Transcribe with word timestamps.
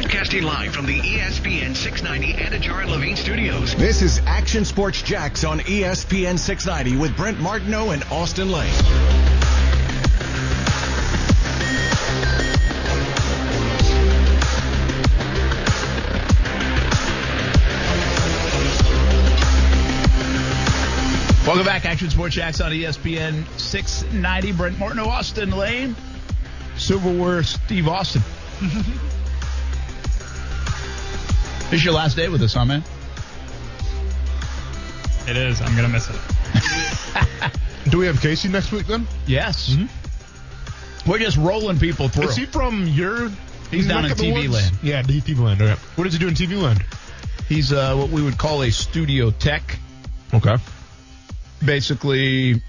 Broadcasting 0.00 0.44
live 0.44 0.72
from 0.72 0.86
the 0.86 0.98
ESPN 0.98 1.76
690 1.76 2.32
Anidjar 2.42 2.80
and 2.80 2.90
Levine 2.90 3.16
studios. 3.16 3.74
This 3.74 4.00
is 4.00 4.18
Action 4.24 4.64
Sports 4.64 5.02
Jax 5.02 5.44
on 5.44 5.60
ESPN 5.60 6.38
690 6.38 6.96
with 6.98 7.14
Brent 7.18 7.38
Martineau 7.38 7.90
and 7.90 8.02
Austen 8.04 8.50
Lane. 8.50 8.72
Welcome 21.46 21.66
back, 21.66 21.84
Action 21.84 22.08
Sports 22.08 22.36
Jax 22.36 22.62
on 22.62 22.72
ESPN 22.72 23.46
690. 23.60 24.52
Brent 24.52 24.78
Martineau, 24.78 25.10
Austin 25.10 25.50
Lane, 25.50 25.94
Silverware, 26.78 27.42
Steve 27.42 27.86
Austin. 27.86 28.22
this 31.70 31.80
is 31.80 31.84
your 31.84 31.94
last 31.94 32.16
day 32.16 32.28
with 32.28 32.42
us, 32.42 32.54
huh, 32.54 32.64
man? 32.64 32.84
It 35.28 35.36
is. 35.36 35.60
I'm 35.60 35.76
gonna 35.76 35.88
miss 35.88 36.08
it. 36.08 36.16
Do 37.90 37.98
we 37.98 38.06
have 38.06 38.20
Casey 38.20 38.48
next 38.48 38.72
week 38.72 38.86
then? 38.86 39.06
Yes. 39.26 39.76
We're 41.06 41.18
just 41.18 41.36
rolling 41.36 41.78
people 41.78 42.08
through. 42.08 42.28
Is 42.28 42.36
he 42.36 42.46
from 42.46 42.86
your? 42.86 43.30
He's 43.70 43.86
down 43.86 44.04
in 44.04 44.10
TV 44.12 44.48
woods? 44.48 44.52
land. 44.52 44.78
Yeah, 44.82 45.02
D- 45.02 45.20
TV 45.20 45.38
land. 45.38 45.62
Okay. 45.62 45.80
What 45.94 46.04
does 46.04 46.12
he 46.12 46.18
do 46.18 46.28
in 46.28 46.34
TV 46.34 46.60
land? 46.60 46.84
He's 47.48 47.72
uh, 47.72 47.94
what 47.96 48.10
we 48.10 48.22
would 48.22 48.38
call 48.38 48.62
a 48.62 48.70
studio 48.70 49.30
tech. 49.30 49.78
Okay. 50.34 50.56
Basically, 51.64 52.62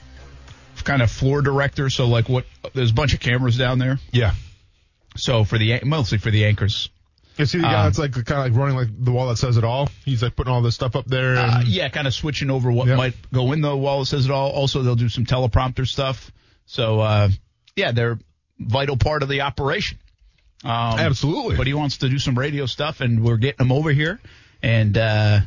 kind 0.84 1.02
of 1.02 1.12
floor 1.12 1.42
director. 1.42 1.90
So, 1.90 2.08
like, 2.08 2.30
what? 2.30 2.46
There's 2.74 2.92
a 2.92 2.94
bunch 2.94 3.14
of 3.14 3.20
cameras 3.20 3.58
down 3.58 3.80
there. 3.80 4.00
Yeah. 4.12 4.34
So 5.16 5.44
for 5.44 5.58
the 5.58 5.82
mostly 5.84 6.18
for 6.18 6.32
the 6.32 6.46
anchors. 6.46 6.90
Is 7.38 7.52
he 7.52 7.60
the 7.60 7.64
guy 7.64 7.74
Um, 7.80 7.86
that's 7.86 7.98
like 7.98 8.14
kind 8.14 8.30
of 8.46 8.52
like 8.52 8.54
running 8.56 8.76
like 8.76 8.90
the 9.04 9.12
wall 9.12 9.30
that 9.30 9.38
says 9.38 9.58
it 9.58 9.64
all? 9.64 9.90
He's 10.06 10.22
like 10.22 10.36
putting 10.36 10.52
all 10.54 10.62
this 10.62 10.76
stuff 10.76 10.96
up 10.96 11.06
there. 11.06 11.38
Uh, 11.38 11.64
yeah, 11.66 11.90
kind 11.90 12.06
of 12.08 12.14
switching 12.14 12.50
over 12.50 12.72
what 12.72 12.88
Yep. 12.88 12.98
might 12.98 13.32
go 13.32 13.52
in 13.54 13.62
the 13.62 13.76
wall 13.76 14.00
that 14.02 14.06
says 14.08 14.26
it 14.26 14.32
all. 14.32 14.52
Also, 14.52 14.84
they'll 14.84 14.96
do 14.96 15.10
some 15.10 15.26
teleprompter 15.26 15.88
stuff. 15.88 16.32
So, 16.66 17.00
uh, 17.00 17.30
yeah, 17.76 17.92
they're 17.92 18.20
vital 18.60 18.98
part 18.98 19.24
of 19.24 19.30
the 19.30 19.42
operation. 19.42 19.98
Um, 20.64 21.00
Absolutely. 21.00 21.56
But 21.56 21.66
he 21.68 21.74
wants 21.74 21.98
to 22.00 22.10
do 22.10 22.20
some 22.20 22.38
radio 22.38 22.66
stuff, 22.68 23.02
and 23.02 23.24
we're 23.24 23.38
getting 23.38 23.66
him 23.66 23.72
over 23.72 23.92
here, 23.92 24.20
and 24.62 24.96
uh, 24.98 25.40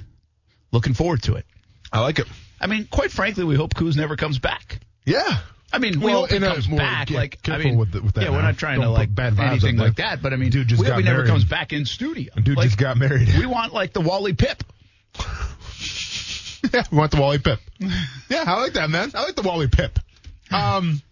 looking 0.73 0.95
forward 0.95 1.23
to 1.25 1.35
it. 1.37 1.47
I 1.93 2.01
like 2.01 2.19
it. 2.19 2.27
I 2.61 2.67
mean, 2.67 2.89
quite 2.91 3.13
frankly, 3.13 3.45
we 3.45 3.55
hope 3.55 3.75
Kuz 3.75 3.95
never 3.97 4.17
comes 4.17 4.39
back. 4.41 4.81
Yeah. 5.05 5.39
I 5.75 5.79
mean, 5.79 5.99
we 5.99 6.07
Well, 6.07 6.21
hope 6.27 6.31
a 6.33 6.39
comes 6.39 6.69
more- 6.69 6.79
back. 6.79 7.11
yeah, 7.11 7.19
like, 7.19 7.49
I 7.49 7.59
mean, 7.59 7.77
with 7.77 7.91
the- 7.93 8.01
with 8.03 8.15
that 8.15 8.25
yeah, 8.25 8.31
we're 8.31 8.43
not 8.43 8.57
trying 8.57 8.77
Don't 8.81 8.87
to 8.87 8.93
like 8.93 9.13
bad 9.15 9.35
vibes 9.35 9.51
anything 9.51 9.77
like 9.77 9.97
that. 9.97 10.23
But 10.23 10.33
I 10.33 10.37
mean, 10.37 10.51
Dude 10.51 10.69
just 10.69 10.81
we 10.81 10.87
hope 10.87 10.95
got 10.95 10.99
he 11.03 11.05
never 11.05 11.27
comes 11.27 11.45
back 11.45 11.73
in 11.73 11.85
studio. 11.85 12.33
Dude 12.41 12.57
Like, 12.57 12.67
just 12.67 12.79
got 12.79 12.97
married. 12.97 13.29
We 13.37 13.47
want 13.47 13.73
like 13.75 13.93
the 13.93 14.01
Wally 14.01 14.35
Pipp. 14.35 14.61
yeah, 16.73 16.85
we 16.91 16.99
want 16.99 17.11
the 17.11 17.21
Wally 17.21 17.39
Pipp. 17.39 17.59
Yeah, 18.31 18.45
I 18.47 18.61
like 18.61 18.73
that, 18.75 18.89
man. 18.89 19.11
I 19.15 19.25
like 19.25 19.35
the 19.37 19.43
Wally 19.43 19.67
Pipp. 19.69 19.99
Um, 20.51 21.03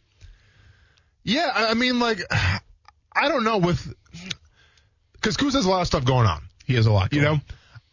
yeah, 1.24 1.50
I 1.54 1.74
mean, 1.74 1.98
like, 2.00 2.20
I 2.30 3.28
don't 3.28 3.44
know 3.44 3.58
with 3.58 3.92
because 5.14 5.36
Kuz 5.36 5.52
has 5.52 5.66
a 5.66 5.70
lot 5.70 5.82
of 5.82 5.86
stuff 5.86 6.04
going 6.04 6.26
on. 6.26 6.42
He 6.64 6.74
has 6.74 6.86
a 6.86 6.92
lot. 6.92 7.12
You 7.12 7.20
know, 7.22 7.40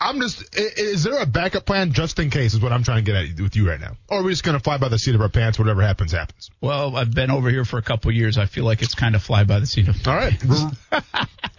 I'm 0.02 0.22
just, 0.22 0.56
is 0.58 1.04
there 1.04 1.22
a 1.22 1.26
backup 1.26 1.66
plan 1.66 1.92
just 1.92 2.20
in 2.20 2.30
case? 2.30 2.54
Is 2.54 2.62
what 2.62 2.72
I'm 2.72 2.84
trying 2.84 3.04
to 3.04 3.12
get 3.12 3.16
at 3.18 3.42
with 3.42 3.58
you 3.58 3.68
right 3.68 3.80
now. 3.80 3.98
Or 4.08 4.20
are 4.20 4.24
we 4.24 4.32
just 4.32 4.44
gonna 4.44 4.60
fly 4.62 4.78
by 4.78 4.88
the 4.88 4.98
seat 4.98 5.14
of 5.14 5.20
our 5.22 5.28
pants? 5.28 5.60
Whatever 5.60 5.82
happens, 5.82 6.14
happens. 6.14 6.50
Well, 6.62 6.96
I've 6.96 7.14
been 7.14 7.30
over 7.30 7.50
here 7.50 7.66
for 7.66 7.78
a 7.78 7.82
couple 7.82 8.10
of 8.10 8.16
years. 8.16 8.38
I 8.38 8.46
feel 8.46 8.64
like 8.64 8.82
it's 8.82 8.96
kind 8.96 9.14
of 9.14 9.22
fly 9.22 9.44
by 9.44 9.60
the 9.60 9.66
seat 9.66 9.90
of. 9.90 10.08
All 10.08 10.16
right, 10.16 10.42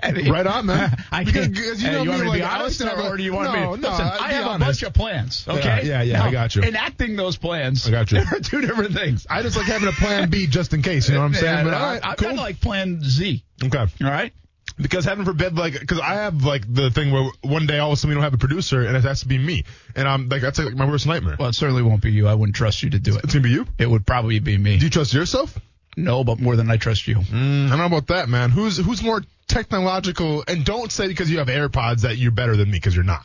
I 0.03 0.13
mean, 0.13 0.31
right 0.33 0.47
on, 0.47 0.65
man. 0.67 0.97
I 1.13 1.25
can. 1.25 1.55
you, 1.55 1.75
know 1.83 2.03
you 2.03 2.09
want 2.11 2.23
me, 2.23 2.27
to 2.29 2.33
be 2.33 2.41
like, 2.41 2.61
honest, 2.61 2.81
to 2.81 3.11
or, 3.11 3.17
do 3.19 3.23
you 3.23 3.35
want 3.35 3.53
no, 3.53 3.73
me? 3.73 3.83
no, 3.83 3.91
Listen, 3.91 4.07
I 4.07 4.29
be 4.29 4.35
have 4.35 4.57
a 4.57 4.59
bunch 4.59 4.83
of 4.85 4.95
plans. 4.95 5.45
Okay. 5.47 5.83
yeah, 5.85 6.01
yeah, 6.03 6.23
I 6.23 6.27
Now, 6.27 6.31
got 6.31 6.57
you. 6.57 6.63
Enacting 6.63 7.17
those 7.17 7.37
plans. 7.37 7.87
I 7.87 7.91
got 7.91 8.11
you. 8.11 8.21
Are 8.33 8.41
two 8.41 8.63
different 8.63 8.95
things. 8.95 9.27
I 9.29 9.43
just 9.43 9.57
like 9.59 9.67
having 9.67 9.89
a 9.89 9.93
plan 9.93 10.31
B 10.31 10.47
just 10.47 10.73
in 10.73 10.81
case. 10.81 11.09
You 11.09 11.15
know 11.17 11.21
what 11.21 11.27
I'm 11.27 11.35
saying? 11.35 11.59
Yeah, 11.59 11.65
But, 11.65 11.75
all 11.75 11.93
right, 11.93 12.01
I've 12.03 12.17
cool. 12.17 12.29
got 12.31 12.37
like 12.37 12.61
Plan 12.61 13.03
Z. 13.03 13.45
okay. 13.65 13.79
All 13.79 13.87
right. 14.11 14.33
Because 14.81 15.05
heaven 15.05 15.25
forbid, 15.25 15.57
like, 15.57 15.79
because 15.79 16.01
I 16.01 16.15
have 16.15 16.43
like 16.45 16.73
the 16.73 16.91
thing 16.91 17.11
where 17.11 17.31
one 17.43 17.67
day 17.67 17.79
all 17.79 17.91
of 17.91 17.95
a 17.95 17.97
sudden 17.97 18.11
we 18.11 18.15
don't 18.15 18.25
have 18.25 18.35
a 18.35 18.39
producer 18.39 18.83
and 18.83 18.97
it 18.97 19.05
has 19.05 19.21
to 19.21 19.29
be 19.29 19.39
me, 19.39 19.65
and 19.95 20.09
I'm 20.09 20.29
like 20.29 20.43
that's 20.43 20.59
like 20.59 20.75
my 20.75 20.87
worst 20.87 21.07
nightmare. 21.07 21.37
Well, 21.39 21.49
it 21.49 21.55
certainly 21.55 21.83
won't 21.83 22.03
be 22.03 22.13
you. 22.13 22.29
I 22.29 22.35
wouldn't 22.35 22.57
trust 22.57 22.83
you 22.83 22.91
to 22.91 22.99
do 22.99 23.17
it. 23.17 23.25
It's 23.25 23.33
gonna 23.35 23.43
be 23.43 23.51
you. 23.51 23.67
It 23.79 23.89
would 23.91 24.07
probably 24.07 24.39
be 24.39 24.57
me. 24.57 24.79
Do 24.79 24.85
you 24.85 24.91
trust 24.91 25.13
yourself? 25.13 25.59
no, 25.97 26.25
but 26.25 26.39
more 26.41 26.57
than 26.57 26.71
I 26.71 26.77
trust 26.77 27.07
you. 27.09 27.17
Mm, 27.17 27.67
I 27.67 27.71
don't 27.71 27.79
know 27.79 27.85
about 27.87 28.07
that, 28.09 28.29
man. 28.29 28.51
Who's 28.51 28.79
who's 28.79 29.03
more 29.03 29.23
technological? 29.49 30.45
And 30.47 30.65
don't 30.65 30.91
say 30.91 31.09
because 31.09 31.31
you 31.31 31.39
have 31.39 31.49
AirPods 31.49 32.03
that 32.03 32.17
you're 32.17 32.31
better 32.31 32.57
than 32.57 32.71
me 32.71 32.79
because 32.79 32.95
you're 32.95 33.05
not. 33.05 33.25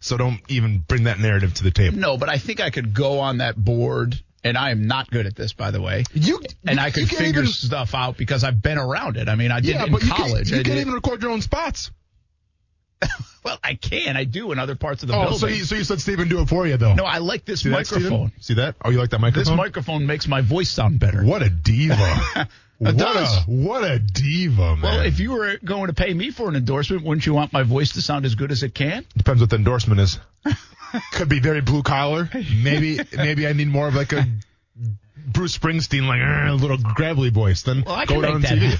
So 0.00 0.16
don't 0.16 0.40
even 0.48 0.78
bring 0.86 1.04
that 1.04 1.18
narrative 1.18 1.54
to 1.54 1.64
the 1.64 1.70
table. 1.70 1.96
No, 1.96 2.18
but 2.18 2.28
I 2.28 2.36
think 2.36 2.60
I 2.60 2.70
could 2.70 2.92
go 2.92 3.20
on 3.20 3.38
that 3.38 3.56
board, 3.56 4.20
and 4.44 4.56
I 4.58 4.70
am 4.70 4.86
not 4.86 5.10
good 5.10 5.26
at 5.26 5.34
this, 5.34 5.52
by 5.52 5.70
the 5.72 5.80
way. 5.80 6.04
You 6.12 6.40
and 6.66 6.78
you- 6.78 6.84
I 6.84 6.90
could 6.90 7.08
figure 7.08 7.42
even- 7.42 7.46
stuff 7.46 7.94
out 7.94 8.16
because 8.16 8.44
I've 8.44 8.60
been 8.62 8.78
around 8.78 9.16
it. 9.16 9.28
I 9.28 9.34
mean, 9.34 9.50
I 9.50 9.60
did 9.60 9.70
Yeah, 9.74 9.84
it 9.84 9.88
in 9.88 9.98
college. 10.08 10.50
can't, 10.50 10.58
you 10.58 10.62
can't 10.64 10.80
even 10.80 10.92
record 10.92 11.22
your 11.22 11.30
own 11.32 11.40
spots. 11.42 11.90
well, 13.44 13.58
I 13.62 13.74
can. 13.74 14.16
I 14.16 14.24
do 14.24 14.52
in 14.52 14.58
other 14.58 14.76
parts 14.76 15.02
of 15.02 15.08
the 15.08 15.14
Oh, 15.16 15.22
building. 15.22 15.38
so 15.38 15.46
you, 15.48 15.64
so 15.64 15.74
you 15.74 15.84
said 15.84 16.00
Steven 16.00 16.28
do 16.28 16.40
it 16.40 16.48
for 16.48 16.66
you 16.66 16.76
though? 16.76 16.94
no, 16.94 17.04
I 17.04 17.18
like 17.18 17.44
this 17.44 17.62
See 17.62 17.68
that, 17.70 17.76
microphone. 17.90 18.32
See 18.40 18.54
that? 18.54 18.76
Oh, 18.84 18.90
you 18.90 18.98
like 18.98 19.10
that 19.10 19.20
microphone? 19.20 19.52
This 19.52 19.56
microphone 19.56 20.06
makes 20.06 20.26
my 20.28 20.40
voice 20.40 20.70
sound 20.70 21.00
better. 21.00 21.22
What 21.24 21.42
a 21.42 21.50
diva! 21.50 22.48
what 22.78 22.96
does. 22.96 23.36
a 23.38 23.40
what 23.50 23.84
a 23.84 23.98
diva, 23.98 24.76
man. 24.76 24.80
Well, 24.82 25.00
if 25.00 25.20
you 25.20 25.32
were 25.32 25.58
going 25.62 25.88
to 25.88 25.92
pay 25.92 26.14
me 26.14 26.30
for 26.30 26.48
an 26.48 26.56
endorsement, 26.56 27.04
wouldn't 27.04 27.26
you 27.26 27.34
want 27.34 27.52
my 27.52 27.62
voice 27.62 27.92
to 27.92 28.02
sound 28.02 28.24
as 28.24 28.34
good 28.36 28.50
as 28.52 28.62
it 28.62 28.74
can? 28.74 29.04
Depends 29.16 29.40
what 29.42 29.50
the 29.50 29.56
endorsement 29.56 30.00
is. 30.00 30.18
Could 31.12 31.28
be 31.28 31.40
very 31.40 31.60
blue 31.60 31.82
collar. 31.82 32.28
Maybe 32.32 33.00
maybe 33.16 33.46
I 33.46 33.52
need 33.52 33.68
more 33.68 33.88
of 33.88 33.94
like 33.94 34.12
a 34.12 34.24
Bruce 35.26 35.56
Springsteen, 35.56 36.06
like 36.06 36.20
a 36.20 36.52
little 36.54 36.76
gravelly 36.78 37.30
voice. 37.30 37.62
Then 37.62 37.82
Well, 37.86 37.94
I 37.94 38.04
go 38.06 38.20
down 38.20 38.34
on 38.36 38.42
TV. 38.42 38.70
happen. 38.70 38.78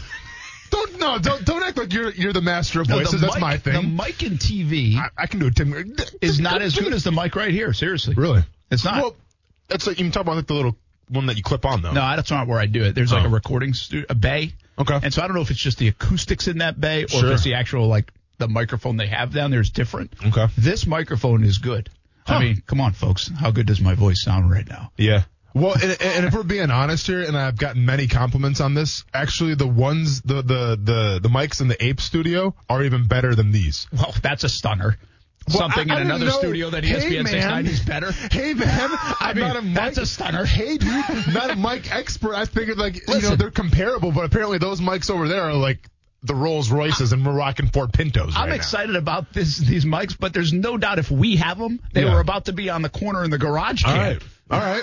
Don't 0.70 0.98
no, 1.00 1.18
don't 1.18 1.44
don't 1.44 1.62
act 1.62 1.76
like 1.78 1.92
you're 1.92 2.10
you're 2.10 2.32
the 2.32 2.40
master 2.42 2.80
of 2.80 2.88
No, 2.88 2.98
voices. 2.98 3.20
That's 3.20 3.34
mic- 3.34 3.40
my 3.40 3.56
thing. 3.58 3.74
The 3.74 3.82
mic 3.82 4.22
in 4.22 4.38
TV 4.38 4.96
I, 4.96 5.08
I 5.16 5.26
can 5.26 5.38
do 5.40 5.46
it. 5.46 5.56
Tim 5.56 5.72
uh, 5.72 6.04
is 6.20 6.40
not 6.40 6.62
as 6.62 6.76
good 6.76 6.92
as 6.92 7.04
the 7.04 7.12
mic 7.12 7.36
right 7.36 7.50
here. 7.52 7.72
Seriously, 7.72 8.14
really. 8.14 8.42
it's 8.70 8.84
not. 8.84 8.96
Well, 9.02 9.16
that's 9.68 9.86
like 9.86 9.98
you 9.98 10.04
can 10.04 10.12
talk 10.12 10.22
about 10.22 10.36
like 10.36 10.46
the 10.46 10.54
little 10.54 10.76
one 11.08 11.26
that 11.26 11.36
you 11.36 11.42
clip 11.42 11.64
on 11.64 11.82
though. 11.82 11.92
no, 11.92 12.00
that's 12.16 12.30
not 12.30 12.48
where 12.48 12.58
I 12.58 12.66
do 12.66 12.82
it. 12.84 12.94
There's 12.94 13.12
like 13.12 13.22
Oh. 13.24 13.26
a 13.26 13.30
recording 13.30 13.74
stu- 13.74 14.06
a 14.08 14.14
bay. 14.14 14.52
Okay. 14.78 14.98
And 15.02 15.14
so 15.14 15.22
I 15.22 15.26
don't 15.28 15.36
know 15.36 15.42
if 15.42 15.50
it's 15.50 15.60
just 15.60 15.78
the 15.78 15.88
acoustics 15.88 16.48
in 16.48 16.58
that 16.58 16.80
bay 16.80 17.04
or 17.04 17.08
Sure. 17.08 17.26
if 17.28 17.34
it's 17.34 17.44
the 17.44 17.54
actual 17.54 17.86
like 17.86 18.12
the 18.38 18.48
microphone 18.48 18.96
they 18.96 19.06
have 19.06 19.32
down 19.32 19.52
there 19.52 19.60
is 19.60 19.70
different. 19.70 20.12
Okay. 20.26 20.46
This 20.58 20.86
microphone 20.86 21.44
is 21.44 21.58
good. 21.58 21.88
Huh. 22.26 22.34
I 22.34 22.38
mean, 22.40 22.62
come 22.66 22.80
on, 22.80 22.92
folks. 22.92 23.28
How 23.28 23.50
good 23.50 23.66
does 23.66 23.80
my 23.80 23.94
voice 23.94 24.22
sound 24.22 24.50
right 24.50 24.66
now? 24.68 24.92
Yeah. 24.96 25.24
Well, 25.54 25.74
and, 25.74 25.96
and 26.02 26.26
if 26.26 26.34
we're 26.34 26.42
being 26.42 26.70
honest 26.70 27.06
here, 27.06 27.22
and 27.22 27.36
I've 27.36 27.56
gotten 27.56 27.84
many 27.86 28.08
compliments 28.08 28.60
on 28.60 28.74
this, 28.74 29.04
actually 29.14 29.54
the 29.54 29.68
ones, 29.68 30.20
the, 30.22 30.36
the, 30.42 30.78
the, 30.82 31.20
the 31.22 31.28
mics 31.28 31.60
in 31.60 31.68
the 31.68 31.84
Ape 31.84 32.00
studio 32.00 32.54
are 32.68 32.82
even 32.82 33.06
better 33.06 33.34
than 33.36 33.52
these. 33.52 33.86
Well, 33.92 34.12
that's 34.20 34.42
a 34.42 34.48
stunner. 34.48 34.98
Well, 35.46 35.58
Something 35.58 35.90
I- 35.90 35.96
I 35.96 36.00
in 36.00 36.06
another 36.06 36.24
know- 36.24 36.38
studio 36.38 36.70
that 36.70 36.82
Hey, 36.84 36.94
ESPN 36.94 37.24
man. 37.24 37.66
690 37.66 37.70
is 37.70 37.80
better. 37.80 38.12
Hey 38.32 38.54
man, 38.54 38.90
I'm 39.20 39.36
mean, 39.36 39.46
not 39.46 39.56
a 39.56 39.62
mic. 39.62 39.74
that's 39.74 39.98
a 39.98 40.06
stunner. 40.06 40.44
Hey 40.46 40.78
dude, 40.78 40.88
not 41.34 41.50
a 41.50 41.56
mic 41.56 41.94
expert. 41.94 42.34
I 42.34 42.46
figured 42.46 42.78
like 42.78 43.06
you 43.06 43.20
know 43.20 43.36
they're 43.36 43.50
comparable, 43.50 44.10
but 44.10 44.24
apparently 44.24 44.56
those 44.56 44.80
mics 44.80 45.10
over 45.10 45.28
there 45.28 45.42
are 45.42 45.52
like 45.52 45.86
the 46.24 46.34
Rolls 46.34 46.70
Royces 46.70 47.12
and 47.12 47.22
Moroccan 47.22 47.68
Ford 47.68 47.92
Pintos. 47.92 48.32
I'm 48.34 48.42
right 48.44 48.48
now. 48.48 48.54
excited 48.56 48.96
about 48.96 49.32
this 49.32 49.58
these 49.58 49.84
mics, 49.84 50.16
but 50.18 50.32
there's 50.32 50.52
no 50.52 50.76
doubt 50.76 50.98
if 50.98 51.10
we 51.10 51.36
have 51.36 51.58
them, 51.58 51.80
they 51.92 52.02
Yeah. 52.04 52.14
were 52.14 52.20
about 52.20 52.46
to 52.46 52.52
be 52.52 52.70
on 52.70 52.82
the 52.82 52.88
corner 52.88 53.22
in 53.24 53.30
the 53.30 53.38
garage 53.38 53.84
All 53.84 53.92
can. 53.92 54.00
right, 54.00 54.22
all 54.50 54.58
right. 54.60 54.82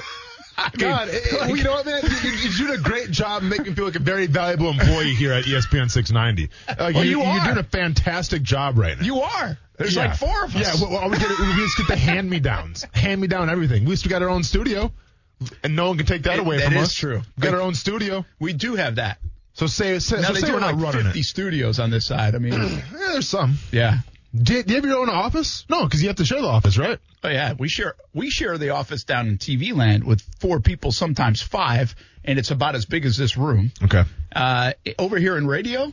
God, 0.78 1.10
eh, 1.10 1.14
eh, 1.14 1.36
well, 1.48 1.58
you 1.58 1.64
know 1.64 1.72
what, 1.72 1.86
man? 1.88 2.02
You, 2.04 2.30
you, 2.30 2.38
you 2.50 2.68
did 2.68 2.80
a 2.80 2.84
great 2.84 3.10
job 3.10 3.42
making 3.42 3.68
me 3.68 3.74
feel 3.74 3.86
like 3.86 3.96
a 3.96 4.00
very 4.00 4.28
valuable 4.28 4.70
employee 4.70 5.16
here 5.16 5.34
at 5.34 5.46
ESPN 5.46 5.90
690. 5.90 6.50
Uh, 6.68 6.92
Well, 6.94 7.04
you 7.04 7.22
are 7.22 7.40
are. 7.40 7.46
doing 7.46 7.58
a 7.58 7.64
fantastic 7.64 8.44
job 8.44 8.78
right 8.78 9.00
now. 9.00 9.04
You 9.04 9.22
are. 9.22 9.58
There's 9.78 9.96
Yeah. 9.96 10.08
like 10.10 10.18
four 10.18 10.44
of 10.44 10.56
us. 10.56 10.62
Yeah, 10.62 10.88
well, 10.88 11.00
well, 11.02 11.10
we, 11.10 11.18
get, 11.18 11.30
we 11.30 11.54
just 11.56 11.78
get 11.78 11.88
the 11.88 11.96
hand 11.96 12.30
me 12.30 12.40
downs, 12.40 12.86
hand 12.94 13.20
me 13.22 13.28
down 13.28 13.50
everything. 13.50 13.86
We 13.86 13.92
used 13.92 14.04
to 14.04 14.10
got 14.10 14.22
our 14.22 14.30
own 14.30 14.44
studio, 14.44 14.92
and 15.64 15.76
no 15.76 15.88
one 15.88 15.98
can 15.98 16.06
take 16.06 16.24
that 16.24 16.36
It- 16.36 16.42
away 16.42 16.58
that 16.58 16.66
from 16.66 16.76
is 16.78 16.84
us. 16.90 16.94
true. 16.94 17.24
We 17.38 17.42
got 17.44 17.56
our 17.56 17.62
own 17.62 17.74
studio. 17.74 18.24
we 18.40 18.54
do 18.54 18.76
have 18.76 18.96
that. 18.96 19.18
So 19.54 19.68
say, 19.68 20.00
say, 20.00 20.18
Now 20.22 20.28
so 20.30 20.34
they 20.34 20.40
say 20.42 20.48
do 20.48 20.54
we're 20.54 20.60
not 20.62 20.76
like 20.76 20.84
running 20.84 21.04
50 21.06 21.20
it. 21.20 21.24
studios 21.24 21.80
on 21.80 21.90
this 21.90 22.06
side. 22.06 22.36
I 22.36 22.40
mean, 22.40 22.54
Yeah, 22.54 22.82
there's 22.92 23.28
some. 23.28 23.58
yeah. 23.72 24.00
Do, 24.34 24.64
do 24.64 24.70
you 24.70 24.76
have 24.78 24.86
your 24.86 25.00
own 25.00 25.10
office? 25.10 25.66
No, 25.70 25.84
because 25.84 26.02
you 26.02 26.08
have 26.08 26.16
to 26.18 26.26
share 26.26 26.40
the 26.42 26.48
office, 26.48 26.78
right? 26.78 26.98
Oh 27.24 27.28
yeah, 27.30 27.54
we 27.60 27.68
share 27.68 27.96
we 28.14 28.30
share 28.30 28.58
the 28.58 28.70
office 28.70 29.04
down 29.04 29.28
in 29.28 29.38
TV 29.38 29.76
land 29.76 30.06
with 30.06 30.22
four 30.40 30.62
people, 30.62 30.94
sometimes 30.94 31.42
five, 31.42 31.94
and 32.24 32.40
it's 32.40 32.50
about 32.50 32.76
as 32.76 32.86
big 32.86 33.06
as 33.06 33.18
this 33.18 33.36
room. 33.36 33.74
Okay. 33.84 34.04
Uh, 34.34 34.72
over 34.98 35.18
here 35.18 35.36
in 35.38 35.46
radio, 35.48 35.92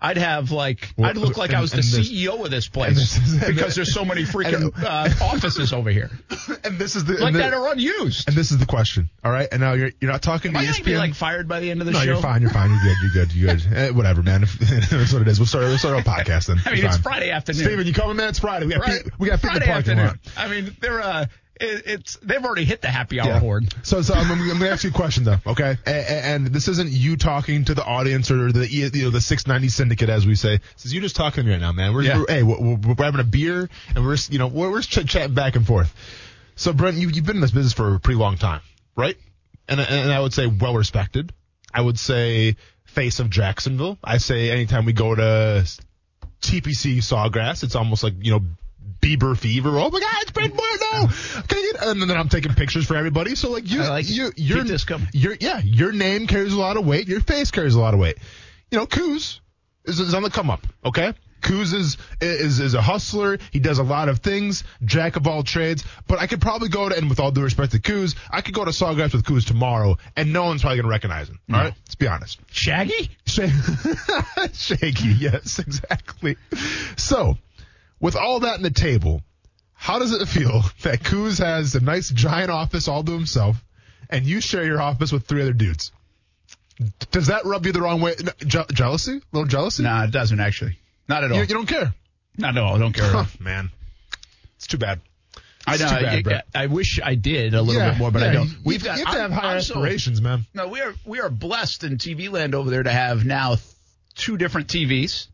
I'd 0.00 0.16
have 0.18 0.52
like 0.52 0.92
I'd 1.02 1.16
look 1.16 1.36
like 1.36 1.52
I 1.52 1.60
was 1.60 1.70
the 1.72 1.78
this- 1.78 2.08
CEO 2.10 2.44
of 2.44 2.50
this 2.50 2.68
place 2.68 2.94
this 2.94 3.16
is- 3.16 3.44
because 3.44 3.74
there's 3.74 3.92
so 3.92 4.04
many 4.04 4.22
freaking 4.22 4.72
and- 4.76 4.84
uh, 4.84 5.08
offices 5.24 5.72
over 5.72 5.90
here 5.90 6.10
And 6.64 6.78
this 6.78 6.94
is 6.96 7.04
the 7.04 7.14
like 7.14 7.32
the- 7.32 7.40
that 7.40 7.52
are 7.54 7.72
unused. 7.72 8.28
And 8.28 8.36
this 8.36 8.50
is 8.52 8.58
the 8.58 8.66
question. 8.66 9.10
All 9.24 9.32
right. 9.32 9.48
And 9.50 9.60
now 9.60 9.72
you're 9.72 9.90
you're 10.00 10.10
not 10.10 10.22
talking 10.22 10.54
Am 10.54 10.62
to 10.62 10.68
I 10.68 10.72
ESPN. 10.72 10.84
be 10.84 10.96
like 10.96 11.14
fired 11.14 11.48
by 11.48 11.60
the 11.60 11.70
end 11.70 11.80
of 11.80 11.86
the 11.86 11.92
no, 11.92 11.98
show? 12.00 12.04
you're 12.04 12.16
fine. 12.22 12.42
You're 12.42 12.50
fine. 12.50 12.70
You're 12.70 12.80
good. 12.82 12.96
You're 13.02 13.12
good. 13.24 13.34
You're 13.34 13.54
good. 13.56 13.66
Eh, 13.78 13.90
whatever, 13.90 14.22
man. 14.22 14.40
That's 14.60 15.12
what 15.12 15.22
it 15.22 15.28
is. 15.28 15.38
We'll 15.38 15.46
start. 15.46 15.64
We'll 15.64 15.78
start 15.78 15.94
our 15.96 16.02
podcast 16.02 16.46
then. 16.46 16.58
I 16.64 16.74
mean, 16.74 16.84
it's. 16.84 16.96
Friday 16.98 17.30
afternoon. 17.30 17.64
Steven, 17.64 17.86
you 17.86 17.92
coming, 17.92 18.16
man? 18.16 18.28
It's 18.28 18.38
Friday. 18.38 18.66
We 18.66 18.72
got 18.72 18.80
right? 18.82 19.02
feet, 19.02 19.12
we 19.18 19.28
got 19.28 19.40
feet 19.40 19.48
in 19.48 19.54
the 19.54 19.60
Friday 19.60 19.72
parking 19.72 19.98
afternoon. 19.98 20.20
I 20.36 20.48
mean, 20.48 20.76
they're 20.80 21.00
uh, 21.00 21.26
it, 21.60 21.82
it's 21.86 22.16
they've 22.22 22.44
already 22.44 22.64
hit 22.64 22.80
the 22.82 22.88
happy 22.88 23.20
hour 23.20 23.28
Yeah. 23.28 23.38
horn. 23.40 23.68
So, 23.82 24.02
so 24.02 24.14
I'm, 24.14 24.30
I'm 24.30 24.46
going 24.46 24.58
to 24.60 24.70
ask 24.70 24.84
you 24.84 24.90
a 24.90 24.92
question 24.92 25.24
though, 25.24 25.38
okay? 25.46 25.76
And, 25.86 26.46
and 26.46 26.46
this 26.54 26.68
isn't 26.68 26.90
you 26.90 27.16
talking 27.16 27.64
to 27.66 27.74
the 27.74 27.84
audience 27.84 28.30
or 28.30 28.52
the 28.52 28.66
you 28.70 28.90
know 29.04 29.10
the 29.10 29.20
690 29.20 29.68
syndicate 29.68 30.08
as 30.08 30.26
we 30.26 30.34
say. 30.34 30.58
This 30.74 30.86
is 30.86 30.94
you 30.94 31.00
just 31.00 31.16
talking 31.16 31.42
to 31.44 31.46
me 31.46 31.52
right 31.52 31.60
now, 31.60 31.72
man. 31.72 31.92
We're, 31.94 32.02
Yeah. 32.02 32.18
we're 32.18 32.26
hey, 32.28 32.42
we're, 32.42 32.60
we're, 32.60 32.94
we're 32.96 33.04
having 33.04 33.20
a 33.20 33.24
beer 33.24 33.68
and 33.94 34.04
we're 34.04 34.16
you 34.30 34.38
know 34.38 34.46
we're, 34.48 34.70
we're 34.70 34.82
ch- 34.82 35.06
chatting 35.06 35.34
back 35.34 35.56
and 35.56 35.66
forth. 35.66 35.94
So, 36.56 36.72
Brent, 36.72 36.96
you 36.96 37.08
you've 37.08 37.24
been 37.26 37.36
in 37.36 37.42
this 37.42 37.52
business 37.52 37.72
for 37.72 37.94
a 37.94 38.00
pretty 38.00 38.18
long 38.18 38.36
time, 38.36 38.60
right? 38.96 39.16
And 39.68 39.80
and 39.80 40.12
I 40.12 40.20
would 40.20 40.32
say 40.32 40.46
well 40.46 40.74
respected. 40.74 41.32
I 41.72 41.80
would 41.82 41.98
say 41.98 42.56
face 42.84 43.20
of 43.20 43.28
Jacksonville. 43.30 43.98
I 44.02 44.16
say 44.18 44.50
anytime 44.50 44.86
we 44.86 44.92
go 44.94 45.14
to 45.14 45.64
TPC 46.40 46.98
Sawgrass, 46.98 47.62
it's 47.64 47.74
almost 47.76 48.02
like 48.02 48.14
you 48.20 48.32
know 48.32 48.40
Bieber 49.00 49.36
fever. 49.36 49.70
Oh 49.78 49.90
my 49.90 50.00
God, 50.00 50.16
it's 50.22 50.30
Brent 50.30 50.54
Martineau. 50.54 51.08
Can 51.48 51.58
I 51.58 51.72
get? 51.72 51.82
And 51.88 52.02
then 52.02 52.10
I'm 52.10 52.28
taking 52.28 52.52
pictures 52.54 52.86
for 52.86 52.96
everybody. 52.96 53.34
So 53.34 53.50
like 53.50 53.70
you, 53.70 53.80
like 53.80 54.08
you, 54.08 54.32
your, 54.36 54.58
your 55.12 55.36
yeah, 55.40 55.60
your 55.64 55.92
name 55.92 56.26
carries 56.26 56.52
a 56.52 56.58
lot 56.58 56.76
of 56.76 56.86
weight. 56.86 57.08
Your 57.08 57.20
face 57.20 57.50
carries 57.50 57.74
a 57.74 57.80
lot 57.80 57.94
of 57.94 58.00
weight. 58.00 58.18
You 58.70 58.78
know, 58.78 58.86
Kuz 58.86 59.40
is, 59.84 60.00
is 60.00 60.14
on 60.14 60.22
the 60.22 60.30
come 60.30 60.50
up. 60.50 60.66
Okay. 60.84 61.14
Kuz 61.40 61.72
is, 61.72 61.96
is 62.20 62.58
is 62.58 62.74
a 62.74 62.82
hustler. 62.82 63.38
He 63.52 63.60
does 63.60 63.78
a 63.78 63.84
lot 63.84 64.08
of 64.08 64.18
things, 64.18 64.64
jack 64.84 65.14
of 65.14 65.28
all 65.28 65.44
trades. 65.44 65.84
But 66.08 66.18
I 66.18 66.26
could 66.26 66.40
probably 66.40 66.68
go 66.68 66.88
to, 66.88 66.96
and 66.96 67.08
with 67.08 67.20
all 67.20 67.30
due 67.30 67.42
respect 67.42 67.70
to 67.72 67.78
Kuz, 67.78 68.16
I 68.28 68.40
could 68.40 68.54
go 68.54 68.64
to 68.64 68.72
Sawgrass 68.72 69.12
with 69.12 69.22
Kuz 69.24 69.46
tomorrow, 69.46 69.96
and 70.16 70.32
no 70.32 70.46
one's 70.46 70.62
probably 70.62 70.78
gonna 70.78 70.88
recognize 70.88 71.28
him. 71.28 71.38
All 71.52 71.60
right, 71.60 71.72
let's 71.86 71.94
be 71.94 72.08
honest. 72.08 72.40
Shaggy? 72.50 73.10
Sha- 73.24 73.46
Shaky, 74.52 75.08
yes, 75.10 75.58
exactly. 75.64 76.36
So, 76.96 77.38
with 78.00 78.16
all 78.16 78.40
that 78.40 78.54
on 78.54 78.62
the 78.62 78.70
table, 78.70 79.22
how 79.74 79.98
does 79.98 80.12
it 80.12 80.26
feel 80.28 80.62
that 80.82 81.00
Kuz 81.02 81.38
has 81.38 81.74
a 81.74 81.80
nice 81.80 82.10
giant 82.10 82.50
office 82.50 82.88
all 82.88 83.02
to 83.04 83.12
himself, 83.12 83.62
and 84.10 84.24
you 84.26 84.40
share 84.40 84.64
your 84.64 84.80
office 84.80 85.12
with 85.12 85.26
three 85.26 85.42
other 85.42 85.52
dudes? 85.52 85.92
Does 87.10 87.26
that 87.26 87.44
rub 87.44 87.66
you 87.66 87.72
the 87.72 87.80
wrong 87.80 88.00
way? 88.00 88.14
No, 88.22 88.32
je- 88.38 88.72
jealousy? 88.72 89.16
A 89.16 89.22
little 89.32 89.48
jealousy? 89.48 89.82
Nah, 89.82 90.04
it 90.04 90.12
doesn't 90.12 90.38
actually. 90.38 90.78
Not 91.08 91.24
at 91.24 91.30
all. 91.32 91.36
You, 91.38 91.42
you 91.42 91.54
don't 91.54 91.66
care? 91.68 91.92
Not 92.36 92.56
at 92.56 92.62
all. 92.62 92.76
I 92.76 92.78
don't 92.78 92.92
care. 92.92 93.08
Huh, 93.10 93.24
man. 93.40 93.70
It's 94.56 94.66
too 94.68 94.78
bad. 94.78 95.00
I 95.66 95.76
know. 95.76 96.22
bad, 96.22 96.44
I. 96.54 96.62
I 96.62 96.66
wish 96.66 96.98
I 97.02 97.14
did 97.14 97.52
a 97.52 97.60
little 97.60 97.82
Yeah, 97.82 97.90
bit 97.90 97.98
more, 97.98 98.10
but 98.10 98.22
I 98.22 98.32
don't. 98.32 98.48
We've 98.64 98.80
you 98.80 98.84
got. 98.86 98.98
have 98.98 99.12
to 99.12 99.20
have 99.20 99.30
high 99.32 99.54
I'm 99.56 99.60
so- 99.60 99.74
aspirations, 99.74 100.22
man. 100.22 100.46
no, 100.54 100.68
we 100.68 100.80
are 100.80 100.94
we 101.04 101.20
are 101.20 101.28
blessed 101.28 101.84
in 101.84 101.98
TV 101.98 102.30
land 102.30 102.54
over 102.54 102.70
there 102.70 102.82
to 102.82 102.90
have 102.92 103.24
now 103.26 103.56
th- 103.56 103.66
two 104.14 104.36
different 104.38 104.68
TVs. 104.68 105.26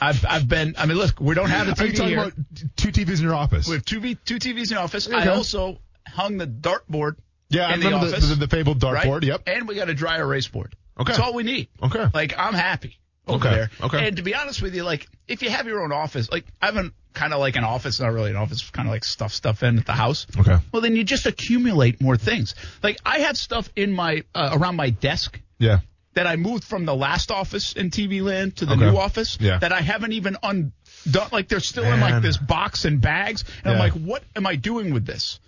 I've 0.00 0.24
I've 0.28 0.48
been. 0.48 0.74
I 0.78 0.86
mean, 0.86 0.96
look, 0.96 1.20
we 1.20 1.34
don't 1.34 1.50
have 1.50 1.68
a 1.68 1.80
Are 1.80 1.86
you 1.86 1.92
TV 1.92 1.96
talking 1.96 2.08
here. 2.08 2.18
about 2.24 2.32
two 2.76 2.88
TVs 2.88 3.18
in 3.18 3.22
your 3.24 3.34
office? 3.34 3.68
we 3.68 3.74
have 3.74 3.84
two 3.84 4.00
v, 4.00 4.14
two 4.14 4.36
TVs 4.36 4.70
in 4.70 4.76
the 4.76 4.80
office. 4.80 5.08
I 5.10 5.24
go. 5.24 5.34
also 5.34 5.78
hung 6.06 6.38
the 6.38 6.46
dartboard. 6.46 7.16
yeah, 7.48 7.68
I 7.68 7.74
in 7.74 7.80
the 7.80 7.86
remember 7.86 8.06
the, 8.08 8.16
office, 8.16 8.28
the, 8.30 8.34
the 8.36 8.48
fabled 8.48 8.82
right? 8.82 9.06
dartboard. 9.06 9.24
Yep. 9.24 9.42
And 9.46 9.68
we 9.68 9.74
got 9.74 9.88
a 9.88 9.94
dry 9.94 10.18
erase 10.18 10.48
board. 10.48 10.74
Okay. 10.98 11.12
That's 11.12 11.22
all 11.22 11.34
we 11.34 11.42
need. 11.42 11.68
Okay. 11.82 12.06
Like 12.12 12.34
I'm 12.38 12.54
happy 12.54 12.98
over 13.26 13.46
Okay, 13.46 13.54
there. 13.54 13.70
okay. 13.82 14.08
And 14.08 14.16
to 14.16 14.22
be 14.22 14.34
honest 14.34 14.60
with 14.62 14.74
you, 14.74 14.82
like 14.84 15.06
if 15.28 15.42
you 15.42 15.50
have 15.50 15.66
your 15.66 15.82
own 15.82 15.92
office, 15.92 16.30
like 16.30 16.44
I 16.60 16.66
haven't 16.66 16.92
kind 17.14 17.32
of 17.32 17.38
like 17.40 17.56
an 17.56 17.64
office, 17.64 18.00
not 18.00 18.12
really 18.12 18.30
an 18.30 18.36
office, 18.36 18.68
kind 18.70 18.88
of 18.88 18.92
like 18.92 19.04
stuff 19.04 19.32
stuff 19.32 19.62
in 19.62 19.78
at 19.78 19.86
the 19.86 19.92
house. 19.92 20.26
Okay. 20.38 20.56
Well, 20.72 20.82
then 20.82 20.96
you 20.96 21.04
just 21.04 21.26
accumulate 21.26 22.00
more 22.00 22.16
things. 22.16 22.54
Like 22.82 22.98
I 23.06 23.20
have 23.20 23.36
stuff 23.36 23.68
in 23.76 23.92
my 23.92 24.24
uh, 24.34 24.50
around 24.58 24.76
my 24.76 24.90
desk 24.90 25.40
Yeah. 25.58 25.80
That 26.14 26.26
I 26.26 26.36
moved 26.36 26.64
from 26.64 26.84
the 26.84 26.94
last 26.94 27.30
office 27.30 27.72
in 27.72 27.90
TV 27.90 28.22
Land 28.22 28.56
to 28.56 28.66
the 28.66 28.74
Okay. 28.74 28.90
new 28.90 28.96
office 28.98 29.38
Yeah. 29.40 29.58
that 29.58 29.72
I 29.72 29.80
haven't 29.80 30.12
even 30.12 30.36
undone. 30.42 31.28
Like 31.32 31.48
they're 31.48 31.60
still 31.60 31.84
in 31.84 32.00
like 32.00 32.22
this 32.22 32.36
box 32.36 32.84
and 32.84 33.00
bags, 33.00 33.44
and 33.64 33.72
I'm 33.74 33.78
like, 33.78 33.92
what 33.94 34.22
am 34.36 34.46
I 34.46 34.56
doing 34.56 34.92
with 34.92 35.06
this? 35.06 35.40